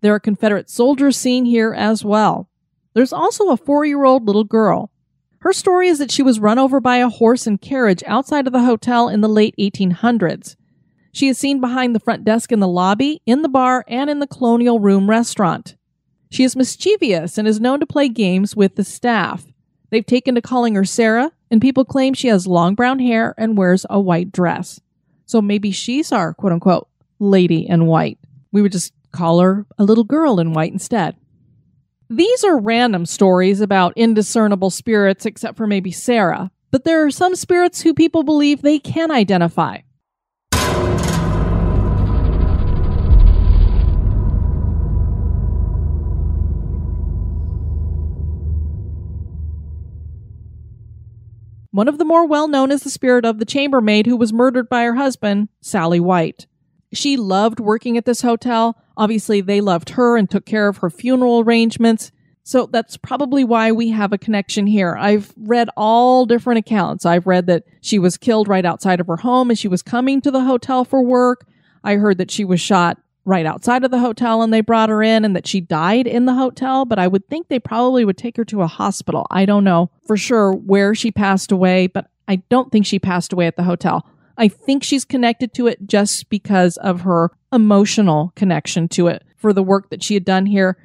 There 0.00 0.14
are 0.14 0.20
Confederate 0.20 0.70
soldiers 0.70 1.16
seen 1.16 1.46
here 1.46 1.74
as 1.74 2.04
well. 2.04 2.48
There's 2.94 3.12
also 3.12 3.50
a 3.50 3.56
four 3.56 3.84
year 3.84 4.04
old 4.04 4.24
little 4.24 4.44
girl. 4.44 4.92
Her 5.40 5.52
story 5.52 5.88
is 5.88 5.98
that 5.98 6.12
she 6.12 6.22
was 6.22 6.38
run 6.38 6.60
over 6.60 6.78
by 6.78 6.98
a 6.98 7.08
horse 7.08 7.48
and 7.48 7.60
carriage 7.60 8.04
outside 8.06 8.46
of 8.46 8.52
the 8.52 8.62
hotel 8.62 9.08
in 9.08 9.20
the 9.20 9.28
late 9.28 9.56
1800s. 9.58 10.54
She 11.10 11.26
is 11.26 11.38
seen 11.38 11.60
behind 11.60 11.92
the 11.92 12.00
front 12.00 12.24
desk 12.24 12.52
in 12.52 12.60
the 12.60 12.68
lobby, 12.68 13.20
in 13.26 13.42
the 13.42 13.48
bar, 13.48 13.84
and 13.88 14.08
in 14.08 14.20
the 14.20 14.28
Colonial 14.28 14.78
Room 14.78 15.10
restaurant. 15.10 15.74
She 16.30 16.44
is 16.44 16.54
mischievous 16.54 17.36
and 17.36 17.48
is 17.48 17.58
known 17.58 17.80
to 17.80 17.86
play 17.86 18.08
games 18.08 18.54
with 18.54 18.76
the 18.76 18.84
staff. 18.84 19.44
They've 19.90 20.04
taken 20.04 20.34
to 20.34 20.42
calling 20.42 20.74
her 20.74 20.84
Sarah, 20.84 21.32
and 21.50 21.60
people 21.60 21.84
claim 21.84 22.14
she 22.14 22.28
has 22.28 22.46
long 22.46 22.74
brown 22.74 22.98
hair 22.98 23.34
and 23.38 23.56
wears 23.56 23.86
a 23.88 24.00
white 24.00 24.32
dress. 24.32 24.80
So 25.26 25.40
maybe 25.40 25.70
she's 25.70 26.12
our 26.12 26.34
quote 26.34 26.52
unquote 26.52 26.88
lady 27.18 27.66
in 27.66 27.86
white. 27.86 28.18
We 28.52 28.62
would 28.62 28.72
just 28.72 28.92
call 29.12 29.40
her 29.40 29.66
a 29.78 29.84
little 29.84 30.04
girl 30.04 30.40
in 30.40 30.52
white 30.52 30.72
instead. 30.72 31.16
These 32.10 32.44
are 32.44 32.58
random 32.58 33.04
stories 33.04 33.60
about 33.60 33.92
indiscernible 33.96 34.70
spirits, 34.70 35.26
except 35.26 35.56
for 35.56 35.66
maybe 35.66 35.90
Sarah, 35.90 36.50
but 36.70 36.84
there 36.84 37.04
are 37.04 37.10
some 37.10 37.34
spirits 37.34 37.82
who 37.82 37.92
people 37.92 38.22
believe 38.22 38.62
they 38.62 38.78
can 38.78 39.10
identify. 39.10 39.78
One 51.70 51.88
of 51.88 51.98
the 51.98 52.04
more 52.04 52.26
well 52.26 52.48
known 52.48 52.70
is 52.70 52.82
the 52.82 52.90
spirit 52.90 53.24
of 53.24 53.38
the 53.38 53.44
chambermaid 53.44 54.06
who 54.06 54.16
was 54.16 54.32
murdered 54.32 54.68
by 54.68 54.84
her 54.84 54.94
husband, 54.94 55.48
Sally 55.60 56.00
White. 56.00 56.46
She 56.92 57.16
loved 57.18 57.60
working 57.60 57.98
at 57.98 58.06
this 58.06 58.22
hotel. 58.22 58.76
Obviously, 58.96 59.42
they 59.42 59.60
loved 59.60 59.90
her 59.90 60.16
and 60.16 60.30
took 60.30 60.46
care 60.46 60.68
of 60.68 60.78
her 60.78 60.88
funeral 60.88 61.40
arrangements. 61.40 62.10
So 62.42 62.64
that's 62.64 62.96
probably 62.96 63.44
why 63.44 63.72
we 63.72 63.90
have 63.90 64.14
a 64.14 64.18
connection 64.18 64.66
here. 64.66 64.96
I've 64.98 65.34
read 65.36 65.68
all 65.76 66.24
different 66.24 66.60
accounts. 66.60 67.04
I've 67.04 67.26
read 67.26 67.46
that 67.46 67.64
she 67.82 67.98
was 67.98 68.16
killed 68.16 68.48
right 68.48 68.64
outside 68.64 69.00
of 69.00 69.06
her 69.06 69.18
home 69.18 69.50
and 69.50 69.58
she 69.58 69.68
was 69.68 69.82
coming 69.82 70.22
to 70.22 70.30
the 70.30 70.44
hotel 70.44 70.86
for 70.86 71.02
work. 71.02 71.46
I 71.84 71.96
heard 71.96 72.16
that 72.16 72.30
she 72.30 72.46
was 72.46 72.62
shot 72.62 72.98
right 73.28 73.44
outside 73.44 73.84
of 73.84 73.90
the 73.90 73.98
hotel 73.98 74.42
and 74.42 74.52
they 74.52 74.62
brought 74.62 74.88
her 74.88 75.02
in 75.02 75.22
and 75.22 75.36
that 75.36 75.46
she 75.46 75.60
died 75.60 76.06
in 76.06 76.24
the 76.24 76.32
hotel, 76.32 76.86
but 76.86 76.98
I 76.98 77.06
would 77.06 77.28
think 77.28 77.48
they 77.48 77.58
probably 77.58 78.04
would 78.04 78.16
take 78.16 78.38
her 78.38 78.44
to 78.46 78.62
a 78.62 78.66
hospital. 78.66 79.26
I 79.30 79.44
don't 79.44 79.64
know 79.64 79.90
for 80.06 80.16
sure 80.16 80.52
where 80.52 80.94
she 80.94 81.12
passed 81.12 81.52
away, 81.52 81.88
but 81.88 82.10
I 82.26 82.36
don't 82.48 82.72
think 82.72 82.86
she 82.86 82.98
passed 82.98 83.34
away 83.34 83.46
at 83.46 83.56
the 83.56 83.64
hotel. 83.64 84.06
I 84.38 84.48
think 84.48 84.82
she's 84.82 85.04
connected 85.04 85.52
to 85.54 85.66
it 85.66 85.86
just 85.86 86.30
because 86.30 86.78
of 86.78 87.02
her 87.02 87.30
emotional 87.52 88.32
connection 88.34 88.88
to 88.88 89.08
it 89.08 89.24
for 89.36 89.52
the 89.52 89.62
work 89.62 89.90
that 89.90 90.02
she 90.02 90.14
had 90.14 90.24
done 90.24 90.46
here. 90.46 90.78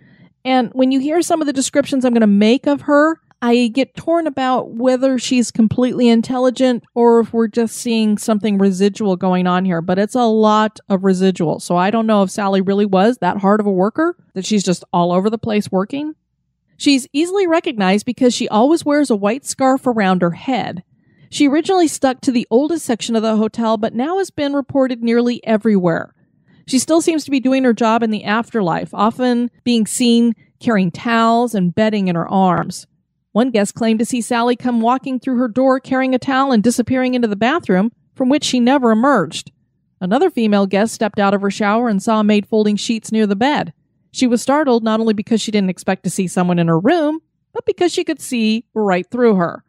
And 0.44 0.70
when 0.74 0.92
you 0.92 1.00
hear 1.00 1.22
some 1.22 1.40
of 1.40 1.48
the 1.48 1.54
descriptions 1.54 2.04
I'm 2.04 2.14
going 2.14 2.22
to 2.22 2.28
make 2.28 2.68
of 2.68 2.82
her, 2.82 3.22
I 3.44 3.68
get 3.68 3.98
torn 3.98 4.26
about 4.26 4.72
whether 4.72 5.20
she's 5.20 5.52
completely 5.52 6.08
intelligent 6.08 6.86
or 6.96 7.20
if 7.20 7.34
we're 7.34 7.50
just 7.50 7.76
seeing 7.76 8.18
something 8.18 8.58
residual 8.58 9.18
going 9.18 9.48
on 9.48 9.66
here. 9.66 9.82
But 9.82 10.00
it's 10.00 10.16
a 10.16 10.24
lot 10.24 10.80
of 10.88 11.04
residual. 11.04 11.60
So 11.60 11.76
I 11.76 11.92
don't 11.92 12.08
know 12.08 12.24
if 12.24 12.32
Sally 12.32 12.62
really 12.62 12.86
was 12.86 13.18
that 13.18 13.40
hard 13.40 13.60
of 13.60 13.66
a 13.66 13.72
worker, 13.72 14.16
that 14.34 14.46
she's 14.46 14.64
just 14.64 14.86
all 14.94 15.12
over 15.12 15.30
the 15.30 15.38
place 15.38 15.70
working. 15.70 16.16
She's 16.78 17.06
easily 17.12 17.46
recognized 17.46 18.06
because 18.06 18.34
she 18.34 18.48
always 18.48 18.86
wears 18.86 19.10
a 19.10 19.16
white 19.18 19.46
scarf 19.46 19.86
around 19.86 20.22
her 20.22 20.32
head. 20.32 20.86
She 21.30 21.50
originally 21.50 21.90
stuck 21.90 22.22
to 22.22 22.32
the 22.32 22.48
oldest 22.50 22.86
section 22.86 23.14
of 23.14 23.24
the 23.24 23.36
hotel, 23.36 23.76
but 23.76 23.94
now 23.94 24.20
has 24.20 24.32
been 24.32 24.54
reported 24.54 25.04
nearly 25.04 25.46
everywhere. 25.46 26.16
She 26.66 26.80
still 26.80 27.02
seems 27.02 27.26
to 27.26 27.32
be 27.32 27.42
doing 27.42 27.66
her 27.66 27.74
job 27.74 28.04
in 28.04 28.10
the 28.10 28.24
afterlife, 28.24 28.94
often 28.94 29.52
being 29.66 29.86
seen 29.86 30.34
carrying 30.62 30.92
towels 30.92 31.54
and 31.54 31.76
bedding 31.76 32.08
in 32.08 32.16
her 32.16 32.26
arms. 32.30 32.88
One 33.34 33.50
guest 33.50 33.74
claimed 33.74 33.98
to 33.98 34.06
see 34.06 34.22
Sally 34.22 34.56
come 34.56 34.80
walking 34.80 35.20
through 35.20 35.38
her 35.38 35.48
door 35.48 35.80
carrying 35.80 36.14
a 36.14 36.20
towel 36.20 36.52
and 36.52 36.62
disappearing 36.62 37.16
into 37.16 37.28
the 37.28 37.36
bathroom, 37.36 37.92
from 38.14 38.30
which 38.30 38.44
she 38.44 38.60
never 38.60 38.92
emerged. 38.92 39.52
Another 40.00 40.30
female 40.30 40.68
guest 40.68 40.94
stepped 40.94 41.18
out 41.18 41.34
of 41.34 41.42
her 41.42 41.50
shower 41.50 41.90
and 41.90 42.02
saw 42.02 42.20
a 42.20 42.24
maid 42.24 42.46
folding 42.46 42.76
sheets 42.76 43.12
near 43.12 43.26
the 43.26 43.36
bed. 43.36 43.74
She 44.12 44.28
was 44.28 44.44
startled 44.44 44.84
not 44.84 45.00
only 45.00 45.16
because 45.16 45.42
she 45.42 45.50
didn't 45.50 45.72
expect 45.72 46.04
to 46.04 46.12
see 46.12 46.28
someone 46.28 46.60
in 46.60 46.68
her 46.68 46.80
room, 46.80 47.22
but 47.54 47.66
because 47.66 47.92
she 47.92 48.04
could 48.04 48.22
see 48.22 48.66
right 48.76 49.10
through 49.10 49.36
her. 49.38 49.64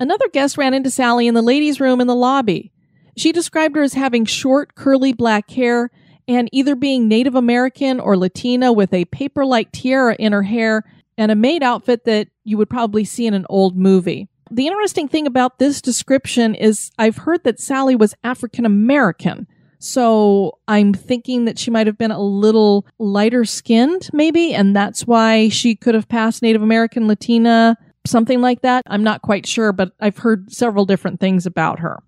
Another 0.00 0.28
guest 0.32 0.56
ran 0.56 0.72
into 0.72 0.90
Sally 0.90 1.26
in 1.26 1.34
the 1.34 1.42
ladies' 1.42 1.80
room 1.80 2.00
in 2.00 2.06
the 2.06 2.14
lobby. 2.14 2.72
She 3.14 3.30
described 3.30 3.76
her 3.76 3.82
as 3.82 3.92
having 3.92 4.24
short, 4.24 4.74
curly 4.74 5.12
black 5.12 5.50
hair 5.50 5.90
and 6.28 6.48
either 6.52 6.76
being 6.76 7.08
Native 7.08 7.34
American 7.34 7.98
or 7.98 8.16
Latina 8.16 8.72
with 8.72 8.92
a 8.92 9.06
paper 9.06 9.44
like 9.44 9.72
tiara 9.72 10.14
in 10.18 10.32
her 10.32 10.42
hair 10.42 10.84
and 11.16 11.32
a 11.32 11.34
maid 11.34 11.62
outfit 11.62 12.04
that 12.04 12.28
you 12.44 12.56
would 12.58 12.70
probably 12.70 13.04
see 13.04 13.26
in 13.26 13.34
an 13.34 13.46
old 13.48 13.76
movie. 13.76 14.28
The 14.50 14.66
interesting 14.66 15.08
thing 15.08 15.26
about 15.26 15.58
this 15.58 15.82
description 15.82 16.54
is 16.54 16.90
I've 16.98 17.16
heard 17.16 17.44
that 17.44 17.58
Sally 17.58 17.96
was 17.96 18.14
African 18.22 18.64
American. 18.64 19.46
So 19.80 20.58
I'm 20.66 20.92
thinking 20.92 21.44
that 21.44 21.58
she 21.58 21.70
might 21.70 21.86
have 21.86 21.98
been 21.98 22.10
a 22.10 22.20
little 22.20 22.86
lighter 22.98 23.44
skinned, 23.44 24.08
maybe, 24.12 24.54
and 24.54 24.74
that's 24.74 25.06
why 25.06 25.48
she 25.50 25.76
could 25.76 25.94
have 25.94 26.08
passed 26.08 26.42
Native 26.42 26.62
American, 26.62 27.06
Latina, 27.06 27.76
something 28.06 28.40
like 28.40 28.62
that. 28.62 28.82
I'm 28.86 29.04
not 29.04 29.22
quite 29.22 29.46
sure, 29.46 29.72
but 29.72 29.92
I've 30.00 30.18
heard 30.18 30.52
several 30.52 30.84
different 30.84 31.20
things 31.20 31.46
about 31.46 31.78
her. 31.78 32.02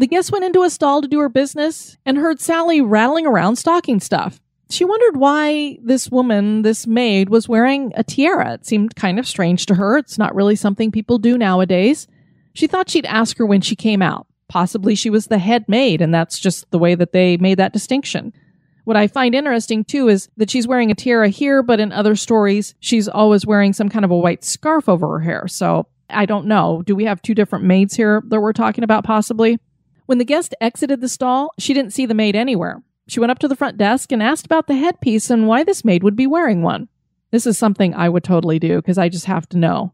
The 0.00 0.06
guest 0.06 0.32
went 0.32 0.46
into 0.46 0.62
a 0.62 0.70
stall 0.70 1.02
to 1.02 1.08
do 1.08 1.20
her 1.20 1.28
business 1.28 1.98
and 2.06 2.16
heard 2.16 2.40
Sally 2.40 2.80
rattling 2.80 3.26
around 3.26 3.56
stocking 3.56 4.00
stuff. 4.00 4.40
She 4.70 4.82
wondered 4.82 5.18
why 5.18 5.76
this 5.82 6.10
woman, 6.10 6.62
this 6.62 6.86
maid, 6.86 7.28
was 7.28 7.50
wearing 7.50 7.92
a 7.94 8.02
tiara. 8.02 8.54
It 8.54 8.64
seemed 8.64 8.96
kind 8.96 9.18
of 9.18 9.28
strange 9.28 9.66
to 9.66 9.74
her. 9.74 9.98
It's 9.98 10.16
not 10.16 10.34
really 10.34 10.56
something 10.56 10.90
people 10.90 11.18
do 11.18 11.36
nowadays. 11.36 12.08
She 12.54 12.66
thought 12.66 12.88
she'd 12.88 13.04
ask 13.04 13.36
her 13.36 13.44
when 13.44 13.60
she 13.60 13.76
came 13.76 14.00
out. 14.00 14.26
Possibly 14.48 14.94
she 14.94 15.10
was 15.10 15.26
the 15.26 15.36
head 15.36 15.68
maid, 15.68 16.00
and 16.00 16.14
that's 16.14 16.38
just 16.38 16.70
the 16.70 16.78
way 16.78 16.94
that 16.94 17.12
they 17.12 17.36
made 17.36 17.58
that 17.58 17.74
distinction. 17.74 18.32
What 18.84 18.96
I 18.96 19.06
find 19.06 19.34
interesting 19.34 19.84
too 19.84 20.08
is 20.08 20.30
that 20.38 20.48
she's 20.48 20.66
wearing 20.66 20.90
a 20.90 20.94
tiara 20.94 21.28
here, 21.28 21.62
but 21.62 21.78
in 21.78 21.92
other 21.92 22.16
stories, 22.16 22.74
she's 22.80 23.06
always 23.06 23.44
wearing 23.44 23.74
some 23.74 23.90
kind 23.90 24.06
of 24.06 24.10
a 24.10 24.16
white 24.16 24.44
scarf 24.44 24.88
over 24.88 25.08
her 25.08 25.20
hair. 25.20 25.46
So 25.46 25.88
I 26.08 26.24
don't 26.24 26.46
know. 26.46 26.82
Do 26.86 26.96
we 26.96 27.04
have 27.04 27.20
two 27.20 27.34
different 27.34 27.66
maids 27.66 27.94
here 27.94 28.22
that 28.28 28.40
we're 28.40 28.54
talking 28.54 28.82
about 28.82 29.04
possibly? 29.04 29.58
When 30.10 30.18
the 30.18 30.24
guest 30.24 30.56
exited 30.60 31.00
the 31.00 31.08
stall, 31.08 31.52
she 31.56 31.72
didn't 31.72 31.92
see 31.92 32.04
the 32.04 32.14
maid 32.14 32.34
anywhere. 32.34 32.82
She 33.06 33.20
went 33.20 33.30
up 33.30 33.38
to 33.38 33.46
the 33.46 33.54
front 33.54 33.76
desk 33.76 34.10
and 34.10 34.20
asked 34.20 34.44
about 34.44 34.66
the 34.66 34.74
headpiece 34.74 35.30
and 35.30 35.46
why 35.46 35.62
this 35.62 35.84
maid 35.84 36.02
would 36.02 36.16
be 36.16 36.26
wearing 36.26 36.62
one. 36.62 36.88
This 37.30 37.46
is 37.46 37.56
something 37.56 37.94
I 37.94 38.08
would 38.08 38.24
totally 38.24 38.58
do 38.58 38.78
because 38.78 38.98
I 38.98 39.08
just 39.08 39.26
have 39.26 39.48
to 39.50 39.56
know. 39.56 39.92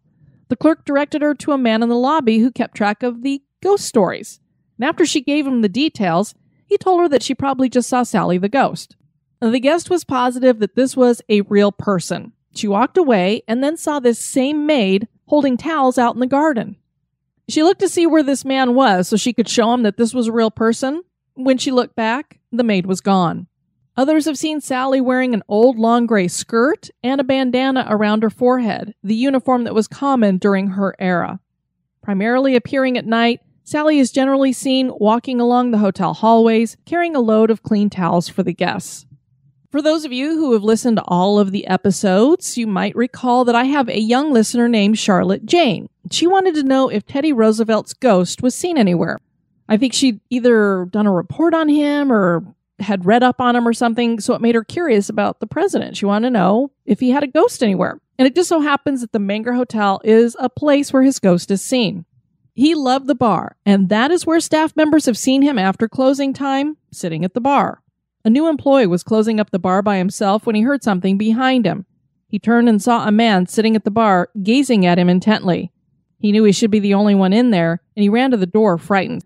The 0.49 0.57
clerk 0.57 0.87
directed 0.87 1.21
her 1.21 1.35
to 1.35 1.53
a 1.53 1.59
man 1.59 1.83
in 1.83 1.91
the 1.91 1.97
lobby 1.97 2.39
who 2.39 2.51
kept 2.51 2.79
track 2.79 3.03
of 3.03 3.23
the 3.23 3.43
ghost 3.63 3.85
stories. 3.85 4.41
And 4.79 4.89
after 4.89 5.05
she 5.05 5.21
gave 5.21 5.47
him 5.47 5.61
the 5.61 5.69
details, 5.69 6.35
he 6.65 6.79
told 6.79 7.03
her 7.03 7.11
that 7.11 7.23
she 7.23 7.35
probably 7.35 7.69
just 7.69 7.87
saw 7.87 8.03
Sally 8.03 8.39
the 8.39 8.49
ghost. 8.49 8.97
The 9.41 9.61
guest 9.61 9.91
was 9.91 10.05
positive 10.05 10.61
that 10.61 10.77
this 10.77 10.97
was 10.97 11.21
a 11.29 11.43
real 11.43 11.73
person. 11.73 12.33
She 12.55 12.69
walked 12.69 12.97
away 12.97 13.43
and 13.47 13.63
then 13.63 13.77
saw 13.77 14.01
this 14.01 14.19
same 14.19 14.65
maid 14.65 15.09
holding 15.27 15.59
towels 15.59 15.99
out 15.99 16.15
in 16.15 16.21
the 16.21 16.27
garden. 16.27 16.77
She 17.49 17.63
looked 17.63 17.81
to 17.81 17.89
see 17.89 18.07
where 18.07 18.23
this 18.23 18.45
man 18.45 18.75
was 18.75 19.09
so 19.09 19.17
she 19.17 19.33
could 19.33 19.49
show 19.49 19.73
him 19.73 19.83
that 19.85 19.97
this 19.97 20.13
was 20.13 20.27
a 20.27 20.33
real 20.33 20.51
person. 20.51 21.03
When 21.35 21.59
she 21.59 21.71
looked 21.71 21.95
back, 21.95 22.41
the 22.51 22.65
maid 22.65 22.87
was 22.87 23.01
gone. 23.01 23.47
Others 23.97 24.27
have 24.27 24.37
seen 24.37 24.61
Sally 24.61 25.01
wearing 25.01 25.33
an 25.33 25.43
old 25.49 25.79
long 25.79 26.07
gray 26.07 26.29
skirt 26.29 26.91
and 27.03 27.21
a 27.21 27.25
bandana 27.25 27.87
around 27.89 28.23
her 28.23 28.31
forehead, 28.31 28.95
the 29.03 29.15
uniform 29.15 29.65
that 29.65 29.75
was 29.75 29.89
common 29.89 30.39
during 30.39 30.69
her 30.71 30.95
era. 30.99 31.41
Primarily 32.03 32.57
appearing 32.57 32.99
at 32.99 33.07
night, 33.07 33.41
Sally 33.65 33.99
is 33.99 34.13
generally 34.13 34.53
seen 34.53 34.93
walking 34.97 35.41
along 35.41 35.71
the 35.71 35.79
hotel 35.79 36.15
hallways, 36.15 36.77
carrying 36.85 37.17
a 37.17 37.21
load 37.21 37.51
of 37.51 37.63
clean 37.63 37.89
towels 37.89 38.29
for 38.29 38.43
the 38.43 38.53
guests. 38.53 39.07
For 39.71 39.83
those 39.83 40.05
of 40.05 40.13
you 40.13 40.37
who 40.37 40.53
have 40.53 40.63
listened 40.63 40.97
to 40.99 41.05
all 41.07 41.39
of 41.39 41.51
the 41.51 41.67
episodes, 41.67 42.57
you 42.57 42.67
might 42.67 42.95
recall 42.95 43.45
that 43.45 43.57
I 43.57 43.65
have 43.65 43.89
a 43.89 43.99
young 43.99 44.33
listener 44.33 44.69
named 44.69 44.99
Charlotte 44.99 45.45
Jane. 45.45 45.89
She 46.11 46.27
wanted 46.27 46.55
to 46.55 46.63
know 46.63 46.89
if 46.89 47.05
Teddy 47.05 47.33
Roosevelt's 47.33 47.93
ghost 47.93 48.43
was 48.43 48.55
seen 48.55 48.79
anywhere. 48.79 49.19
I 49.69 49.77
think 49.77 49.93
she'd 49.93 50.21
either 50.31 50.87
done 50.91 51.07
a 51.07 51.13
report 51.13 51.53
on 51.53 51.69
him 51.69 52.13
or 52.13 52.45
had 52.79 53.07
read 53.07 53.25
up 53.25 53.41
on 53.41 53.57
him 53.57 53.67
or 53.67 53.73
something, 53.73 54.21
so 54.21 54.35
it 54.35 54.41
made 54.41 54.55
her 54.55 54.63
curious 54.63 55.09
about 55.09 55.41
the 55.41 55.47
president. 55.47 55.97
She 55.97 56.07
wanted 56.07 56.29
to 56.29 56.33
know 56.33 56.71
if 56.85 57.01
he 57.01 57.11
had 57.11 57.25
a 57.25 57.29
ghost 57.29 57.63
anywhere. 57.63 58.01
And 58.19 58.29
it 58.29 58.35
just 58.35 58.49
so 58.49 58.61
happens 58.61 59.01
that 59.01 59.13
the 59.13 59.19
Menger 59.19 59.57
Hotel 59.57 60.01
is 60.05 60.37
a 60.39 60.49
place 60.49 60.93
where 60.93 61.03
his 61.03 61.19
ghost 61.19 61.51
is 61.51 61.63
seen. 61.63 62.05
He 62.55 62.75
loved 62.75 63.07
the 63.07 63.15
bar, 63.15 63.57
and 63.67 63.89
that 63.89 64.11
is 64.11 64.25
where 64.25 64.41
staff 64.41 64.75
members 64.77 65.07
have 65.07 65.19
seen 65.19 65.43
him 65.43 65.59
after 65.59 65.89
closing 65.89 66.33
time, 66.33 66.77
sitting 66.91 67.25
at 67.25 67.35
the 67.35 67.41
bar. 67.41 67.83
A 68.27 68.29
new 68.29 68.49
employee 68.49 68.89
was 68.89 69.05
closing 69.05 69.39
up 69.39 69.51
the 69.53 69.59
bar 69.61 69.83
by 69.83 69.99
himself 69.99 70.47
when 70.47 70.57
he 70.57 70.63
heard 70.63 70.83
something 70.83 71.17
behind 71.17 71.65
him. 71.65 71.87
He 72.27 72.41
turned 72.41 72.69
and 72.69 72.83
saw 72.83 73.07
a 73.07 73.13
man 73.13 73.47
sitting 73.47 73.77
at 73.77 73.85
the 73.85 73.91
bar, 73.93 74.31
gazing 74.43 74.85
at 74.85 74.99
him 74.99 75.09
intently. 75.09 75.71
He 76.19 76.33
knew 76.33 76.43
he 76.43 76.51
should 76.51 76.73
be 76.73 76.81
the 76.81 76.95
only 76.95 77.15
one 77.15 77.33
in 77.33 77.53
there, 77.53 77.81
and 77.95 78.03
he 78.03 78.09
ran 78.09 78.33
to 78.33 78.37
the 78.37 78.45
door, 78.45 78.79
frightened. 78.79 79.23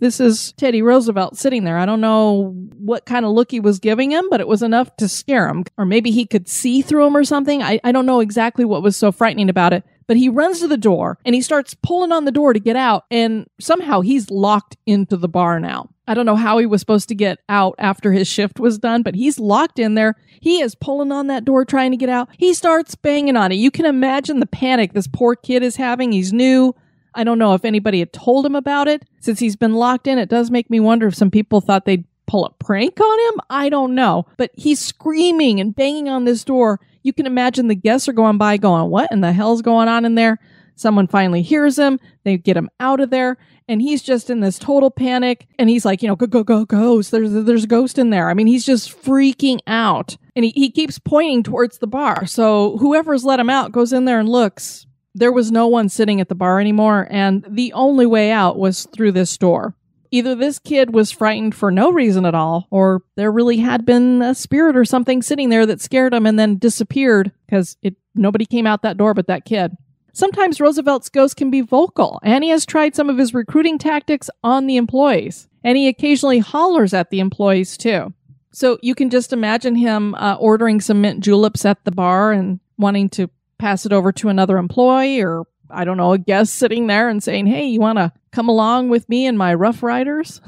This 0.00 0.20
is 0.20 0.52
Teddy 0.58 0.82
Roosevelt 0.82 1.38
sitting 1.38 1.64
there. 1.64 1.78
I 1.78 1.86
don't 1.86 2.02
know 2.02 2.52
what 2.76 3.06
kind 3.06 3.24
of 3.24 3.32
look 3.32 3.50
he 3.50 3.58
was 3.58 3.78
giving 3.78 4.10
him, 4.10 4.28
but 4.28 4.40
it 4.40 4.48
was 4.48 4.60
enough 4.62 4.94
to 4.96 5.08
scare 5.08 5.48
him. 5.48 5.64
Or 5.78 5.86
maybe 5.86 6.10
he 6.10 6.26
could 6.26 6.46
see 6.46 6.82
through 6.82 7.06
him 7.06 7.16
or 7.16 7.24
something. 7.24 7.62
I, 7.62 7.80
I 7.84 7.90
don't 7.90 8.04
know 8.04 8.20
exactly 8.20 8.66
what 8.66 8.82
was 8.82 8.98
so 8.98 9.12
frightening 9.12 9.48
about 9.48 9.72
it. 9.72 9.82
But 10.06 10.18
he 10.18 10.28
runs 10.28 10.60
to 10.60 10.68
the 10.68 10.76
door 10.76 11.18
and 11.24 11.34
he 11.34 11.40
starts 11.40 11.72
pulling 11.72 12.12
on 12.12 12.26
the 12.26 12.30
door 12.30 12.52
to 12.52 12.60
get 12.60 12.76
out, 12.76 13.06
and 13.10 13.46
somehow 13.58 14.02
he's 14.02 14.30
locked 14.30 14.76
into 14.84 15.16
the 15.16 15.26
bar 15.26 15.58
now. 15.58 15.88
I 16.06 16.14
don't 16.14 16.26
know 16.26 16.36
how 16.36 16.58
he 16.58 16.66
was 16.66 16.80
supposed 16.80 17.08
to 17.08 17.14
get 17.14 17.38
out 17.48 17.74
after 17.78 18.12
his 18.12 18.26
shift 18.26 18.58
was 18.58 18.78
done, 18.78 19.02
but 19.02 19.14
he's 19.14 19.38
locked 19.38 19.78
in 19.78 19.94
there. 19.94 20.16
He 20.40 20.60
is 20.60 20.74
pulling 20.74 21.12
on 21.12 21.28
that 21.28 21.44
door 21.44 21.64
trying 21.64 21.92
to 21.92 21.96
get 21.96 22.08
out. 22.08 22.28
He 22.36 22.54
starts 22.54 22.94
banging 22.94 23.36
on 23.36 23.52
it. 23.52 23.56
You 23.56 23.70
can 23.70 23.86
imagine 23.86 24.40
the 24.40 24.46
panic 24.46 24.92
this 24.92 25.06
poor 25.06 25.36
kid 25.36 25.62
is 25.62 25.76
having. 25.76 26.12
He's 26.12 26.32
new. 26.32 26.74
I 27.14 27.24
don't 27.24 27.38
know 27.38 27.54
if 27.54 27.64
anybody 27.64 28.00
had 28.00 28.12
told 28.12 28.44
him 28.44 28.56
about 28.56 28.88
it. 28.88 29.04
Since 29.20 29.38
he's 29.38 29.56
been 29.56 29.74
locked 29.74 30.06
in, 30.06 30.18
it 30.18 30.28
does 30.28 30.50
make 30.50 30.70
me 30.70 30.80
wonder 30.80 31.06
if 31.06 31.14
some 31.14 31.30
people 31.30 31.60
thought 31.60 31.84
they'd 31.84 32.04
pull 32.26 32.46
a 32.46 32.50
prank 32.54 32.98
on 33.00 33.18
him. 33.28 33.40
I 33.50 33.68
don't 33.68 33.94
know. 33.94 34.26
But 34.36 34.50
he's 34.54 34.80
screaming 34.80 35.60
and 35.60 35.74
banging 35.76 36.08
on 36.08 36.24
this 36.24 36.42
door 36.42 36.80
you 37.02 37.12
can 37.12 37.26
imagine 37.26 37.68
the 37.68 37.74
guests 37.74 38.08
are 38.08 38.12
going 38.12 38.38
by 38.38 38.56
going, 38.56 38.90
What 38.90 39.10
in 39.10 39.20
the 39.20 39.32
hell's 39.32 39.62
going 39.62 39.88
on 39.88 40.04
in 40.04 40.14
there? 40.14 40.38
Someone 40.76 41.06
finally 41.06 41.42
hears 41.42 41.78
him. 41.78 41.98
They 42.24 42.38
get 42.38 42.56
him 42.56 42.70
out 42.80 43.00
of 43.00 43.10
there. 43.10 43.38
And 43.68 43.80
he's 43.80 44.02
just 44.02 44.30
in 44.30 44.40
this 44.40 44.58
total 44.58 44.90
panic. 44.90 45.46
And 45.58 45.70
he's 45.70 45.84
like, 45.84 46.02
you 46.02 46.08
know, 46.08 46.16
go, 46.16 46.26
go, 46.26 46.42
go, 46.42 46.64
ghost. 46.64 47.10
There's, 47.10 47.32
there's 47.32 47.64
a 47.64 47.68
ghost 47.68 47.98
in 47.98 48.10
there. 48.10 48.28
I 48.28 48.34
mean, 48.34 48.46
he's 48.46 48.66
just 48.66 48.90
freaking 49.04 49.60
out. 49.66 50.16
And 50.34 50.44
he, 50.44 50.50
he 50.50 50.70
keeps 50.70 50.98
pointing 50.98 51.42
towards 51.42 51.78
the 51.78 51.86
bar. 51.86 52.26
So 52.26 52.76
whoever's 52.78 53.24
let 53.24 53.40
him 53.40 53.50
out 53.50 53.72
goes 53.72 53.92
in 53.92 54.04
there 54.04 54.18
and 54.18 54.28
looks. 54.28 54.86
There 55.14 55.32
was 55.32 55.52
no 55.52 55.68
one 55.68 55.88
sitting 55.88 56.20
at 56.20 56.28
the 56.28 56.34
bar 56.34 56.58
anymore. 56.58 57.06
And 57.10 57.46
the 57.48 57.72
only 57.74 58.06
way 58.06 58.30
out 58.30 58.58
was 58.58 58.86
through 58.92 59.12
this 59.12 59.36
door. 59.38 59.76
Either 60.10 60.34
this 60.34 60.58
kid 60.58 60.92
was 60.92 61.10
frightened 61.10 61.54
for 61.54 61.70
no 61.70 61.90
reason 61.90 62.26
at 62.26 62.34
all, 62.34 62.66
or 62.70 63.02
there 63.16 63.32
really 63.32 63.56
had 63.56 63.86
been 63.86 64.20
a 64.20 64.34
spirit 64.34 64.76
or 64.76 64.84
something 64.84 65.22
sitting 65.22 65.48
there 65.48 65.64
that 65.64 65.80
scared 65.80 66.12
him 66.12 66.26
and 66.26 66.38
then 66.38 66.58
disappeared 66.58 67.32
because 67.46 67.78
it 67.80 67.96
nobody 68.14 68.44
came 68.44 68.66
out 68.66 68.82
that 68.82 68.98
door 68.98 69.14
but 69.14 69.28
that 69.28 69.46
kid. 69.46 69.74
Sometimes 70.12 70.60
Roosevelt's 70.60 71.08
ghost 71.08 71.36
can 71.36 71.50
be 71.50 71.62
vocal, 71.62 72.20
and 72.22 72.44
he 72.44 72.50
has 72.50 72.66
tried 72.66 72.94
some 72.94 73.08
of 73.08 73.16
his 73.16 73.32
recruiting 73.32 73.78
tactics 73.78 74.28
on 74.44 74.66
the 74.66 74.76
employees. 74.76 75.48
And 75.64 75.78
he 75.78 75.88
occasionally 75.88 76.40
hollers 76.40 76.92
at 76.92 77.10
the 77.10 77.20
employees 77.20 77.76
too. 77.76 78.12
So 78.52 78.78
you 78.82 78.94
can 78.94 79.08
just 79.08 79.32
imagine 79.32 79.74
him 79.74 80.14
uh, 80.16 80.36
ordering 80.38 80.80
some 80.80 81.00
mint 81.00 81.20
juleps 81.20 81.64
at 81.64 81.82
the 81.84 81.90
bar 81.90 82.32
and 82.32 82.60
wanting 82.76 83.08
to 83.10 83.30
pass 83.58 83.86
it 83.86 83.92
over 83.92 84.12
to 84.12 84.28
another 84.28 84.58
employee 84.58 85.22
or 85.22 85.44
I 85.70 85.84
don't 85.84 85.96
know, 85.96 86.12
a 86.12 86.18
guest 86.18 86.56
sitting 86.56 86.86
there 86.86 87.08
and 87.08 87.22
saying, 87.22 87.46
Hey, 87.46 87.64
you 87.64 87.80
want 87.80 87.98
to 87.98 88.12
come 88.30 88.48
along 88.48 88.90
with 88.90 89.08
me 89.08 89.26
and 89.26 89.38
my 89.38 89.54
Rough 89.54 89.82
Riders? 89.82 90.42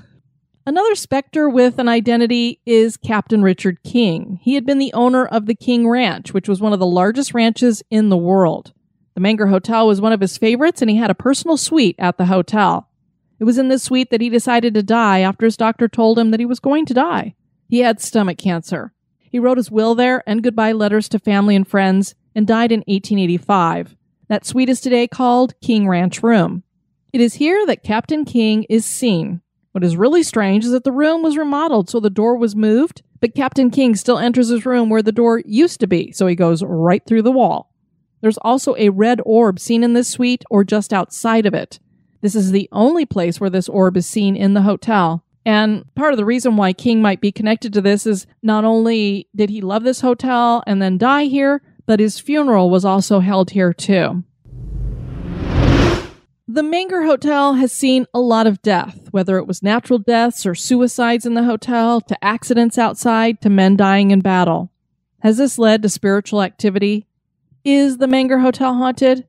Another 0.67 0.95
specter 0.95 1.49
with 1.49 1.79
an 1.79 1.89
identity 1.89 2.61
is 2.67 2.97
Captain 2.97 3.43
Richard 3.43 3.83
King. 3.83 4.39
He 4.43 4.55
had 4.55 4.67
been 4.67 4.79
the 4.79 4.93
owner 4.93 5.25
of 5.27 5.47
the 5.47 5.55
King 5.55 5.89
Ranch, 5.89 6.35
which 6.35 6.49
was 6.49 6.61
one 6.61 6.73
of 6.73 6.79
the 6.79 6.87
largest 6.87 7.33
ranches 7.35 7.83
in 7.91 8.09
the 8.09 8.17
world. 8.17 8.73
The 9.15 9.21
Menger 9.21 9.49
Hotel 9.49 9.87
was 9.87 10.01
one 10.01 10.13
of 10.13 10.21
his 10.21 10.37
favorites, 10.37 10.83
and 10.83 10.91
he 10.91 10.97
had 10.97 11.11
a 11.11 11.15
personal 11.15 11.57
suite 11.57 11.97
at 11.99 12.19
the 12.19 12.27
hotel. 12.27 12.89
It 13.39 13.45
was 13.45 13.59
in 13.59 13.69
this 13.69 13.85
suite 13.85 14.11
that 14.11 14.21
he 14.21 14.29
decided 14.29 14.75
to 14.75 14.83
die 14.83 15.21
after 15.21 15.47
his 15.47 15.57
doctor 15.57 15.89
told 15.89 16.19
him 16.19 16.31
that 16.31 16.41
he 16.41 16.47
was 16.47 16.61
going 16.61 16.87
to 16.87 16.95
die. 16.95 17.35
He 17.69 17.81
had 17.81 18.01
stomach 18.01 18.39
cancer. 18.39 18.93
He 19.19 19.39
wrote 19.39 19.57
his 19.57 19.71
will 19.71 19.95
there 19.95 20.23
and 20.27 20.43
goodbye 20.43 20.73
letters 20.73 21.09
to 21.11 21.19
family 21.19 21.57
and 21.57 21.67
friends 21.67 22.15
and 22.35 22.47
died 22.47 22.73
in 22.73 22.81
1885. 22.81 23.97
That 24.29 24.47
suite 24.47 24.69
is 24.69 24.81
today 24.81 25.07
called 25.07 25.61
King 25.61 25.89
Ranch 25.89 26.23
Room. 26.23 26.63
It 27.13 27.21
is 27.21 27.35
here 27.35 27.67
that 27.67 27.83
Captain 27.83 28.25
King 28.25 28.65
is 28.69 28.85
seen. 28.85 29.41
What 29.73 29.85
is 29.85 29.97
really 29.97 30.23
strange 30.23 30.65
is 30.65 30.71
that 30.71 30.85
the 30.85 30.93
room 30.93 31.23
was 31.23 31.37
remodeled 31.37 31.91
so 31.91 32.01
the 32.01 32.11
door 32.11 32.37
was 32.37 32.57
moved, 32.57 33.03
but 33.21 33.35
Captain 33.35 33.71
King 33.71 33.97
still 33.97 34.19
enters 34.19 34.49
his 34.49 34.67
room 34.67 34.89
where 34.89 35.03
the 35.03 35.13
door 35.13 35.43
used 35.45 35.81
to 35.81 35.87
be, 35.87 36.13
so 36.13 36.27
he 36.27 36.35
goes 36.35 36.63
right 36.63 37.05
through 37.05 37.23
the 37.23 37.33
wall. 37.33 37.74
There's 38.25 38.39
also 38.39 38.75
a 38.79 38.89
red 38.89 39.21
orb 39.27 39.61
seen 39.61 39.85
in 39.85 39.93
this 39.93 40.09
suite 40.09 40.45
or 40.49 40.65
just 40.65 40.95
outside 40.95 41.45
of 41.45 41.53
it. 41.53 41.79
This 42.23 42.35
is 42.35 42.53
the 42.53 42.71
only 42.73 43.05
place 43.05 43.39
where 43.39 43.51
this 43.51 43.69
orb 43.69 43.99
is 43.99 44.07
seen 44.07 44.35
in 44.35 44.55
the 44.55 44.63
hotel. 44.63 45.23
And 45.45 45.85
part 45.95 46.15
of 46.15 46.17
the 46.17 46.25
reason 46.25 46.57
why 46.57 46.73
King 46.73 47.03
might 47.03 47.21
be 47.21 47.31
connected 47.31 47.75
to 47.75 47.83
this 47.83 48.07
is 48.07 48.27
not 48.43 48.65
only 48.65 49.29
did 49.37 49.51
he 49.51 49.61
love 49.61 49.83
this 49.83 50.01
hotel 50.01 50.63
and 50.67 50.81
then 50.81 50.97
die 50.97 51.25
here, 51.25 51.61
but 51.85 52.01
his 52.01 52.19
funeral 52.19 52.71
was 52.71 52.83
also 52.83 53.21
held 53.21 53.51
here 53.51 53.75
too. 53.75 54.25
The 56.49 56.63
Menger 56.63 57.05
Hotel 57.05 57.57
has 57.57 57.73
seen 57.73 58.07
a 58.15 58.21
lot 58.21 58.47
of 58.47 58.63
death, 58.63 59.09
whether 59.11 59.37
it 59.37 59.47
was 59.47 59.63
natural 59.63 59.99
deaths 59.99 60.47
or 60.47 60.55
suicides 60.55 61.27
in 61.27 61.35
the 61.35 61.45
hotel, 61.45 62.01
to 62.01 62.25
accidents 62.25 62.79
outside, 62.79 63.43
to 63.43 63.51
men 63.51 63.77
dying 63.77 64.13
in 64.13 64.21
battle. 64.21 64.71
Has 65.21 65.37
this 65.37 65.59
led 65.59 65.83
to 65.83 65.91
spiritual 65.91 66.41
activity? 66.41 67.07
Is 67.65 67.97
the 67.97 68.07
Menger 68.07 68.43
Hotel 68.43 68.75
haunted? 68.75 69.27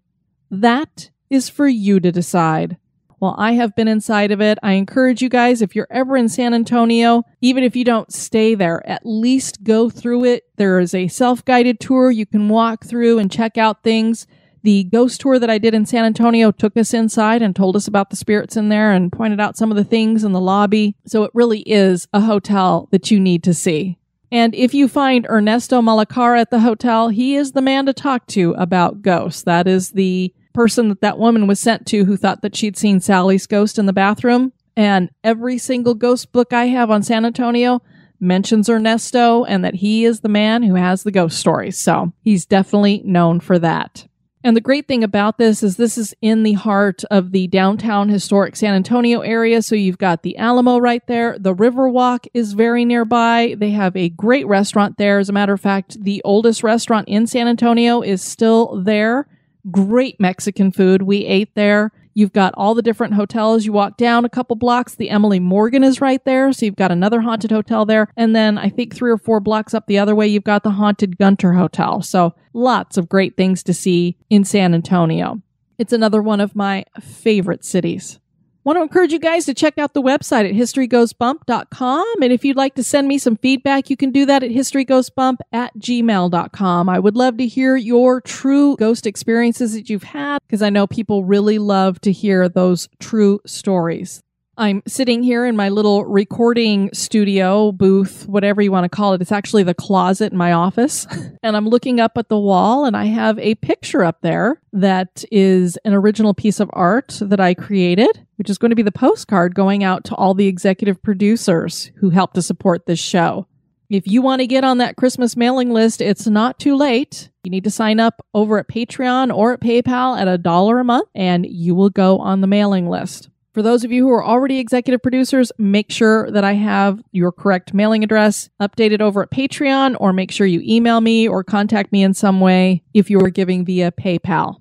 That 0.51 1.09
is 1.29 1.47
for 1.47 1.69
you 1.69 2.01
to 2.01 2.11
decide. 2.11 2.75
Well, 3.21 3.33
I 3.37 3.53
have 3.53 3.77
been 3.77 3.87
inside 3.87 4.29
of 4.29 4.41
it. 4.41 4.57
I 4.61 4.73
encourage 4.73 5.21
you 5.21 5.29
guys, 5.29 5.61
if 5.61 5.73
you're 5.73 5.87
ever 5.89 6.17
in 6.17 6.27
San 6.27 6.53
Antonio, 6.53 7.23
even 7.39 7.63
if 7.63 7.77
you 7.77 7.85
don't 7.85 8.11
stay 8.11 8.53
there, 8.53 8.85
at 8.85 9.05
least 9.05 9.63
go 9.63 9.89
through 9.89 10.25
it. 10.25 10.43
There 10.57 10.81
is 10.81 10.93
a 10.93 11.07
self 11.07 11.45
guided 11.45 11.79
tour 11.79 12.11
you 12.11 12.25
can 12.25 12.49
walk 12.49 12.83
through 12.83 13.19
and 13.19 13.31
check 13.31 13.57
out 13.57 13.83
things. 13.83 14.27
The 14.63 14.83
ghost 14.83 15.21
tour 15.21 15.39
that 15.39 15.49
I 15.49 15.57
did 15.57 15.73
in 15.73 15.85
San 15.85 16.03
Antonio 16.03 16.51
took 16.51 16.75
us 16.75 16.93
inside 16.93 17.41
and 17.41 17.55
told 17.55 17.77
us 17.77 17.87
about 17.87 18.09
the 18.09 18.17
spirits 18.17 18.57
in 18.57 18.67
there 18.67 18.91
and 18.91 19.13
pointed 19.13 19.39
out 19.39 19.55
some 19.55 19.71
of 19.71 19.77
the 19.77 19.85
things 19.85 20.25
in 20.25 20.33
the 20.33 20.41
lobby. 20.41 20.97
So 21.07 21.23
it 21.23 21.31
really 21.33 21.61
is 21.61 22.09
a 22.11 22.19
hotel 22.19 22.89
that 22.91 23.09
you 23.11 23.17
need 23.17 23.43
to 23.43 23.53
see. 23.53 23.97
And 24.31 24.53
if 24.55 24.73
you 24.73 24.87
find 24.87 25.25
Ernesto 25.29 25.81
Malacara 25.81 26.41
at 26.41 26.51
the 26.51 26.59
hotel, 26.59 27.09
he 27.09 27.35
is 27.35 27.51
the 27.51 27.61
man 27.61 27.85
to 27.85 27.93
talk 27.93 28.27
to 28.27 28.53
about 28.57 29.01
ghosts. 29.01 29.43
That 29.43 29.67
is 29.67 29.91
the 29.91 30.33
person 30.53 30.89
that 30.89 31.01
that 31.01 31.19
woman 31.19 31.47
was 31.47 31.59
sent 31.59 31.85
to 31.87 32.05
who 32.05 32.17
thought 32.17 32.41
that 32.41 32.55
she'd 32.55 32.77
seen 32.77 32.99
Sally's 32.99 33.45
ghost 33.47 33.77
in 33.77 33.85
the 33.85 33.93
bathroom. 33.93 34.53
And 34.75 35.09
every 35.23 35.57
single 35.57 35.93
ghost 35.93 36.31
book 36.31 36.53
I 36.53 36.65
have 36.65 36.91
on 36.91 37.03
San 37.03 37.25
Antonio 37.25 37.81
mentions 38.19 38.69
Ernesto 38.69 39.43
and 39.45 39.63
that 39.63 39.75
he 39.75 40.05
is 40.05 40.21
the 40.21 40.29
man 40.29 40.63
who 40.63 40.75
has 40.75 41.03
the 41.03 41.11
ghost 41.11 41.37
stories. 41.37 41.77
So 41.77 42.13
he's 42.21 42.45
definitely 42.45 43.01
known 43.05 43.39
for 43.39 43.59
that. 43.59 44.07
And 44.45 44.55
the 44.55 44.61
great 44.61 44.87
thing 44.87 45.03
about 45.03 45.39
this 45.39 45.63
is 45.63 45.77
this 45.77 45.97
is 45.97 46.13
in 46.21 46.43
the 46.43 46.53
heart 46.53 47.03
of 47.09 47.31
the 47.31 47.47
downtown 47.47 48.09
historic 48.09 48.55
San 48.55 48.75
Antonio 48.75 49.21
area. 49.21 49.63
So 49.63 49.73
you've 49.73 49.97
got 49.97 50.21
the 50.21 50.37
Alamo 50.37 50.77
right 50.77 51.01
there. 51.07 51.35
The 51.39 51.55
Riverwalk 51.55 52.27
is 52.31 52.53
very 52.53 52.85
nearby. 52.85 53.55
They 53.57 53.71
have 53.71 53.95
a 53.95 54.09
great 54.09 54.45
restaurant 54.45 54.99
there. 54.99 55.17
As 55.17 55.29
a 55.29 55.33
matter 55.33 55.53
of 55.53 55.61
fact, 55.61 55.97
the 55.99 56.21
oldest 56.23 56.61
restaurant 56.61 57.07
in 57.07 57.25
San 57.25 57.47
Antonio 57.47 58.03
is 58.03 58.21
still 58.21 58.79
there. 58.83 59.27
Great 59.71 60.19
Mexican 60.19 60.71
food. 60.71 61.01
We 61.01 61.25
ate 61.25 61.55
there. 61.55 61.91
You've 62.17 62.33
got 62.33 62.53
all 62.55 62.73
the 62.73 62.81
different 62.81 63.13
hotels. 63.13 63.65
You 63.65 63.73
walk 63.73 63.97
down 63.97 64.23
a 64.23 64.29
couple 64.29 64.55
blocks. 64.55 64.95
The 64.95 65.09
Emily 65.09 65.39
Morgan 65.39 65.83
is 65.83 65.99
right 65.99 66.23
there. 66.23 66.53
So 66.53 66.65
you've 66.65 66.77
got 66.77 66.91
another 66.91 67.19
haunted 67.19 67.51
hotel 67.51 67.85
there. 67.85 68.07
And 68.15 68.33
then 68.33 68.57
I 68.57 68.69
think 68.69 68.95
three 68.95 69.11
or 69.11 69.17
four 69.17 69.41
blocks 69.41 69.73
up 69.73 69.85
the 69.85 69.99
other 69.99 70.15
way, 70.15 70.25
you've 70.25 70.45
got 70.45 70.63
the 70.63 70.71
haunted 70.71 71.17
Gunter 71.17 71.53
Hotel. 71.53 72.01
So 72.01 72.33
lots 72.53 72.95
of 72.97 73.09
great 73.09 73.35
things 73.35 73.61
to 73.63 73.73
see 73.73 74.17
in 74.29 74.45
San 74.45 74.73
Antonio. 74.73 75.41
It's 75.77 75.91
another 75.91 76.21
one 76.21 76.39
of 76.39 76.55
my 76.55 76.85
favorite 77.01 77.65
cities. 77.65 78.17
Want 78.65 78.79
to 78.79 78.81
encourage 78.81 79.13
you 79.13 79.19
guys 79.19 79.45
to 79.45 79.53
check 79.53 79.77
out 79.77 79.93
the 79.93 80.01
website 80.01 80.49
at 80.49 80.55
historygoesbump.com. 80.55 82.23
And 82.23 82.33
if 82.33 82.43
you'd 82.43 82.57
like 82.57 82.73
to 82.75 82.83
send 82.83 83.07
me 83.07 83.19
some 83.19 83.37
feedback, 83.37 83.91
you 83.91 83.95
can 83.95 84.09
do 84.09 84.25
that 84.25 84.41
at 84.41 84.49
historygoesbump 84.49 85.37
at 85.53 85.77
gmail.com. 85.77 86.89
I 86.89 86.97
would 86.97 87.15
love 87.15 87.37
to 87.37 87.45
hear 87.45 87.75
your 87.75 88.21
true 88.21 88.75
ghost 88.77 89.05
experiences 89.05 89.73
that 89.73 89.87
you've 89.87 90.01
had 90.01 90.39
because 90.47 90.63
I 90.63 90.71
know 90.71 90.87
people 90.87 91.23
really 91.23 91.59
love 91.59 92.01
to 92.01 92.11
hear 92.11 92.49
those 92.49 92.89
true 92.99 93.39
stories. 93.45 94.23
I'm 94.57 94.83
sitting 94.87 95.21
here 95.21 95.45
in 95.45 95.57
my 95.57 95.67
little 95.67 96.05
recording 96.05 96.89
studio 96.93 97.73
booth, 97.73 98.25
whatever 98.25 98.61
you 98.61 98.71
want 98.71 98.85
to 98.85 98.95
call 98.95 99.13
it. 99.13 99.21
It's 99.21 99.31
actually 99.31 99.63
the 99.63 99.73
closet 99.73 100.31
in 100.31 100.37
my 100.37 100.53
office. 100.53 101.05
and 101.43 101.57
I'm 101.57 101.67
looking 101.67 101.99
up 101.99 102.17
at 102.17 102.29
the 102.29 102.39
wall 102.39 102.85
and 102.85 102.95
I 102.95 103.05
have 103.05 103.37
a 103.39 103.55
picture 103.55 104.03
up 104.03 104.21
there 104.21 104.61
that 104.71 105.25
is 105.29 105.77
an 105.83 105.93
original 105.93 106.33
piece 106.33 106.61
of 106.61 106.69
art 106.71 107.17
that 107.21 107.41
I 107.41 107.53
created, 107.53 108.25
which 108.37 108.49
is 108.49 108.57
going 108.57 108.69
to 108.69 108.77
be 108.77 108.81
the 108.81 108.93
postcard 108.93 109.55
going 109.55 109.83
out 109.83 110.05
to 110.05 110.15
all 110.15 110.33
the 110.33 110.47
executive 110.47 111.03
producers 111.03 111.91
who 111.97 112.09
helped 112.09 112.35
to 112.35 112.41
support 112.41 112.85
this 112.85 112.99
show. 112.99 113.47
If 113.89 114.07
you 114.07 114.21
want 114.21 114.39
to 114.39 114.47
get 114.47 114.63
on 114.63 114.77
that 114.77 114.95
Christmas 114.95 115.35
mailing 115.35 115.71
list, 115.71 116.01
it's 116.01 116.27
not 116.27 116.59
too 116.59 116.75
late. 116.75 117.29
You 117.43 117.51
need 117.51 117.65
to 117.65 117.71
sign 117.71 117.99
up 117.99 118.25
over 118.33 118.57
at 118.57 118.69
Patreon 118.69 119.35
or 119.35 119.53
at 119.53 119.59
PayPal 119.59 120.17
at 120.17 120.29
a 120.29 120.37
dollar 120.37 120.79
a 120.79 120.83
month 120.85 121.09
and 121.13 121.45
you 121.45 121.75
will 121.75 121.89
go 121.89 122.19
on 122.19 122.39
the 122.39 122.47
mailing 122.47 122.89
list. 122.89 123.29
For 123.55 123.61
those 123.61 123.85
of 123.85 123.91
you 123.93 124.05
who 124.05 124.11
are 124.11 124.21
already 124.21 124.59
executive 124.59 125.01
producers, 125.01 125.49
make 125.57 125.89
sure 125.89 126.29
that 126.29 126.43
I 126.43 126.55
have 126.55 127.01
your 127.13 127.31
correct 127.31 127.73
mailing 127.73 128.03
address 128.03 128.49
updated 128.59 128.99
over 128.99 129.21
at 129.21 129.31
Patreon, 129.31 129.95
or 129.97 130.11
make 130.11 130.29
sure 130.29 130.45
you 130.45 130.61
email 130.61 130.99
me 130.99 131.25
or 131.25 131.41
contact 131.41 131.93
me 131.93 132.03
in 132.03 132.13
some 132.13 132.41
way 132.41 132.83
if 132.93 133.09
you 133.09 133.17
are 133.21 133.29
giving 133.29 133.63
via 133.63 133.93
PayPal. 133.93 134.59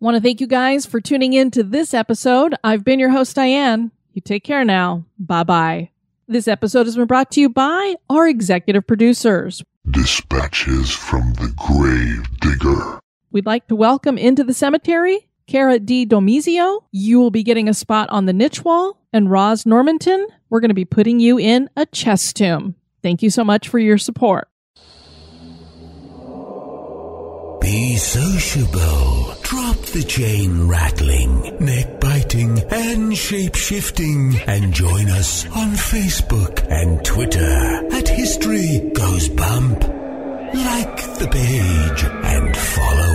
Want 0.00 0.14
to 0.14 0.22
thank 0.22 0.40
you 0.40 0.46
guys 0.46 0.86
for 0.86 1.02
tuning 1.02 1.34
in 1.34 1.50
to 1.50 1.62
this 1.62 1.92
episode. 1.92 2.54
I've 2.64 2.82
been 2.82 2.98
your 2.98 3.10
host, 3.10 3.36
Diane. 3.36 3.90
You 4.14 4.22
take 4.22 4.42
care 4.42 4.64
now. 4.64 5.04
Bye 5.18 5.44
bye. 5.44 5.90
This 6.26 6.48
episode 6.48 6.86
has 6.86 6.96
been 6.96 7.06
brought 7.06 7.30
to 7.32 7.42
you 7.42 7.50
by 7.50 7.96
our 8.08 8.26
executive 8.26 8.86
producers. 8.86 9.62
Dispatches 9.90 10.90
from 10.90 11.34
the 11.34 11.52
Grave 11.58 12.40
Digger. 12.40 13.00
We'd 13.30 13.44
like 13.44 13.68
to 13.68 13.76
welcome 13.76 14.16
into 14.16 14.44
the 14.44 14.54
cemetery 14.54 15.28
Cara 15.50 15.80
D. 15.80 16.06
Domizio, 16.06 16.84
you 16.92 17.18
will 17.18 17.32
be 17.32 17.42
getting 17.42 17.68
a 17.68 17.74
spot 17.74 18.08
on 18.10 18.26
the 18.26 18.32
niche 18.32 18.64
wall. 18.64 18.96
And 19.12 19.28
Roz 19.28 19.66
Normanton, 19.66 20.24
we're 20.48 20.60
going 20.60 20.70
to 20.70 20.74
be 20.74 20.84
putting 20.84 21.18
you 21.18 21.40
in 21.40 21.68
a 21.76 21.86
chest 21.86 22.36
tomb. 22.36 22.76
Thank 23.02 23.20
you 23.20 23.30
so 23.30 23.42
much 23.42 23.68
for 23.68 23.80
your 23.80 23.98
support. 23.98 24.46
Be 27.60 27.96
sociable. 27.96 29.34
Drop 29.42 29.76
the 29.86 30.04
chain 30.06 30.68
rattling, 30.68 31.56
neck 31.58 31.98
biting, 31.98 32.60
and 32.70 33.18
shape 33.18 33.56
shifting. 33.56 34.36
And 34.46 34.72
join 34.72 35.08
us 35.10 35.46
on 35.46 35.70
Facebook 35.70 36.64
and 36.70 37.04
Twitter 37.04 37.88
at 37.92 38.06
History 38.08 38.92
Goes 38.94 39.28
Bump. 39.28 39.82
Like 39.82 40.96
the 41.18 41.28
page 41.30 42.04
and 42.04 42.56
follow 42.56 43.09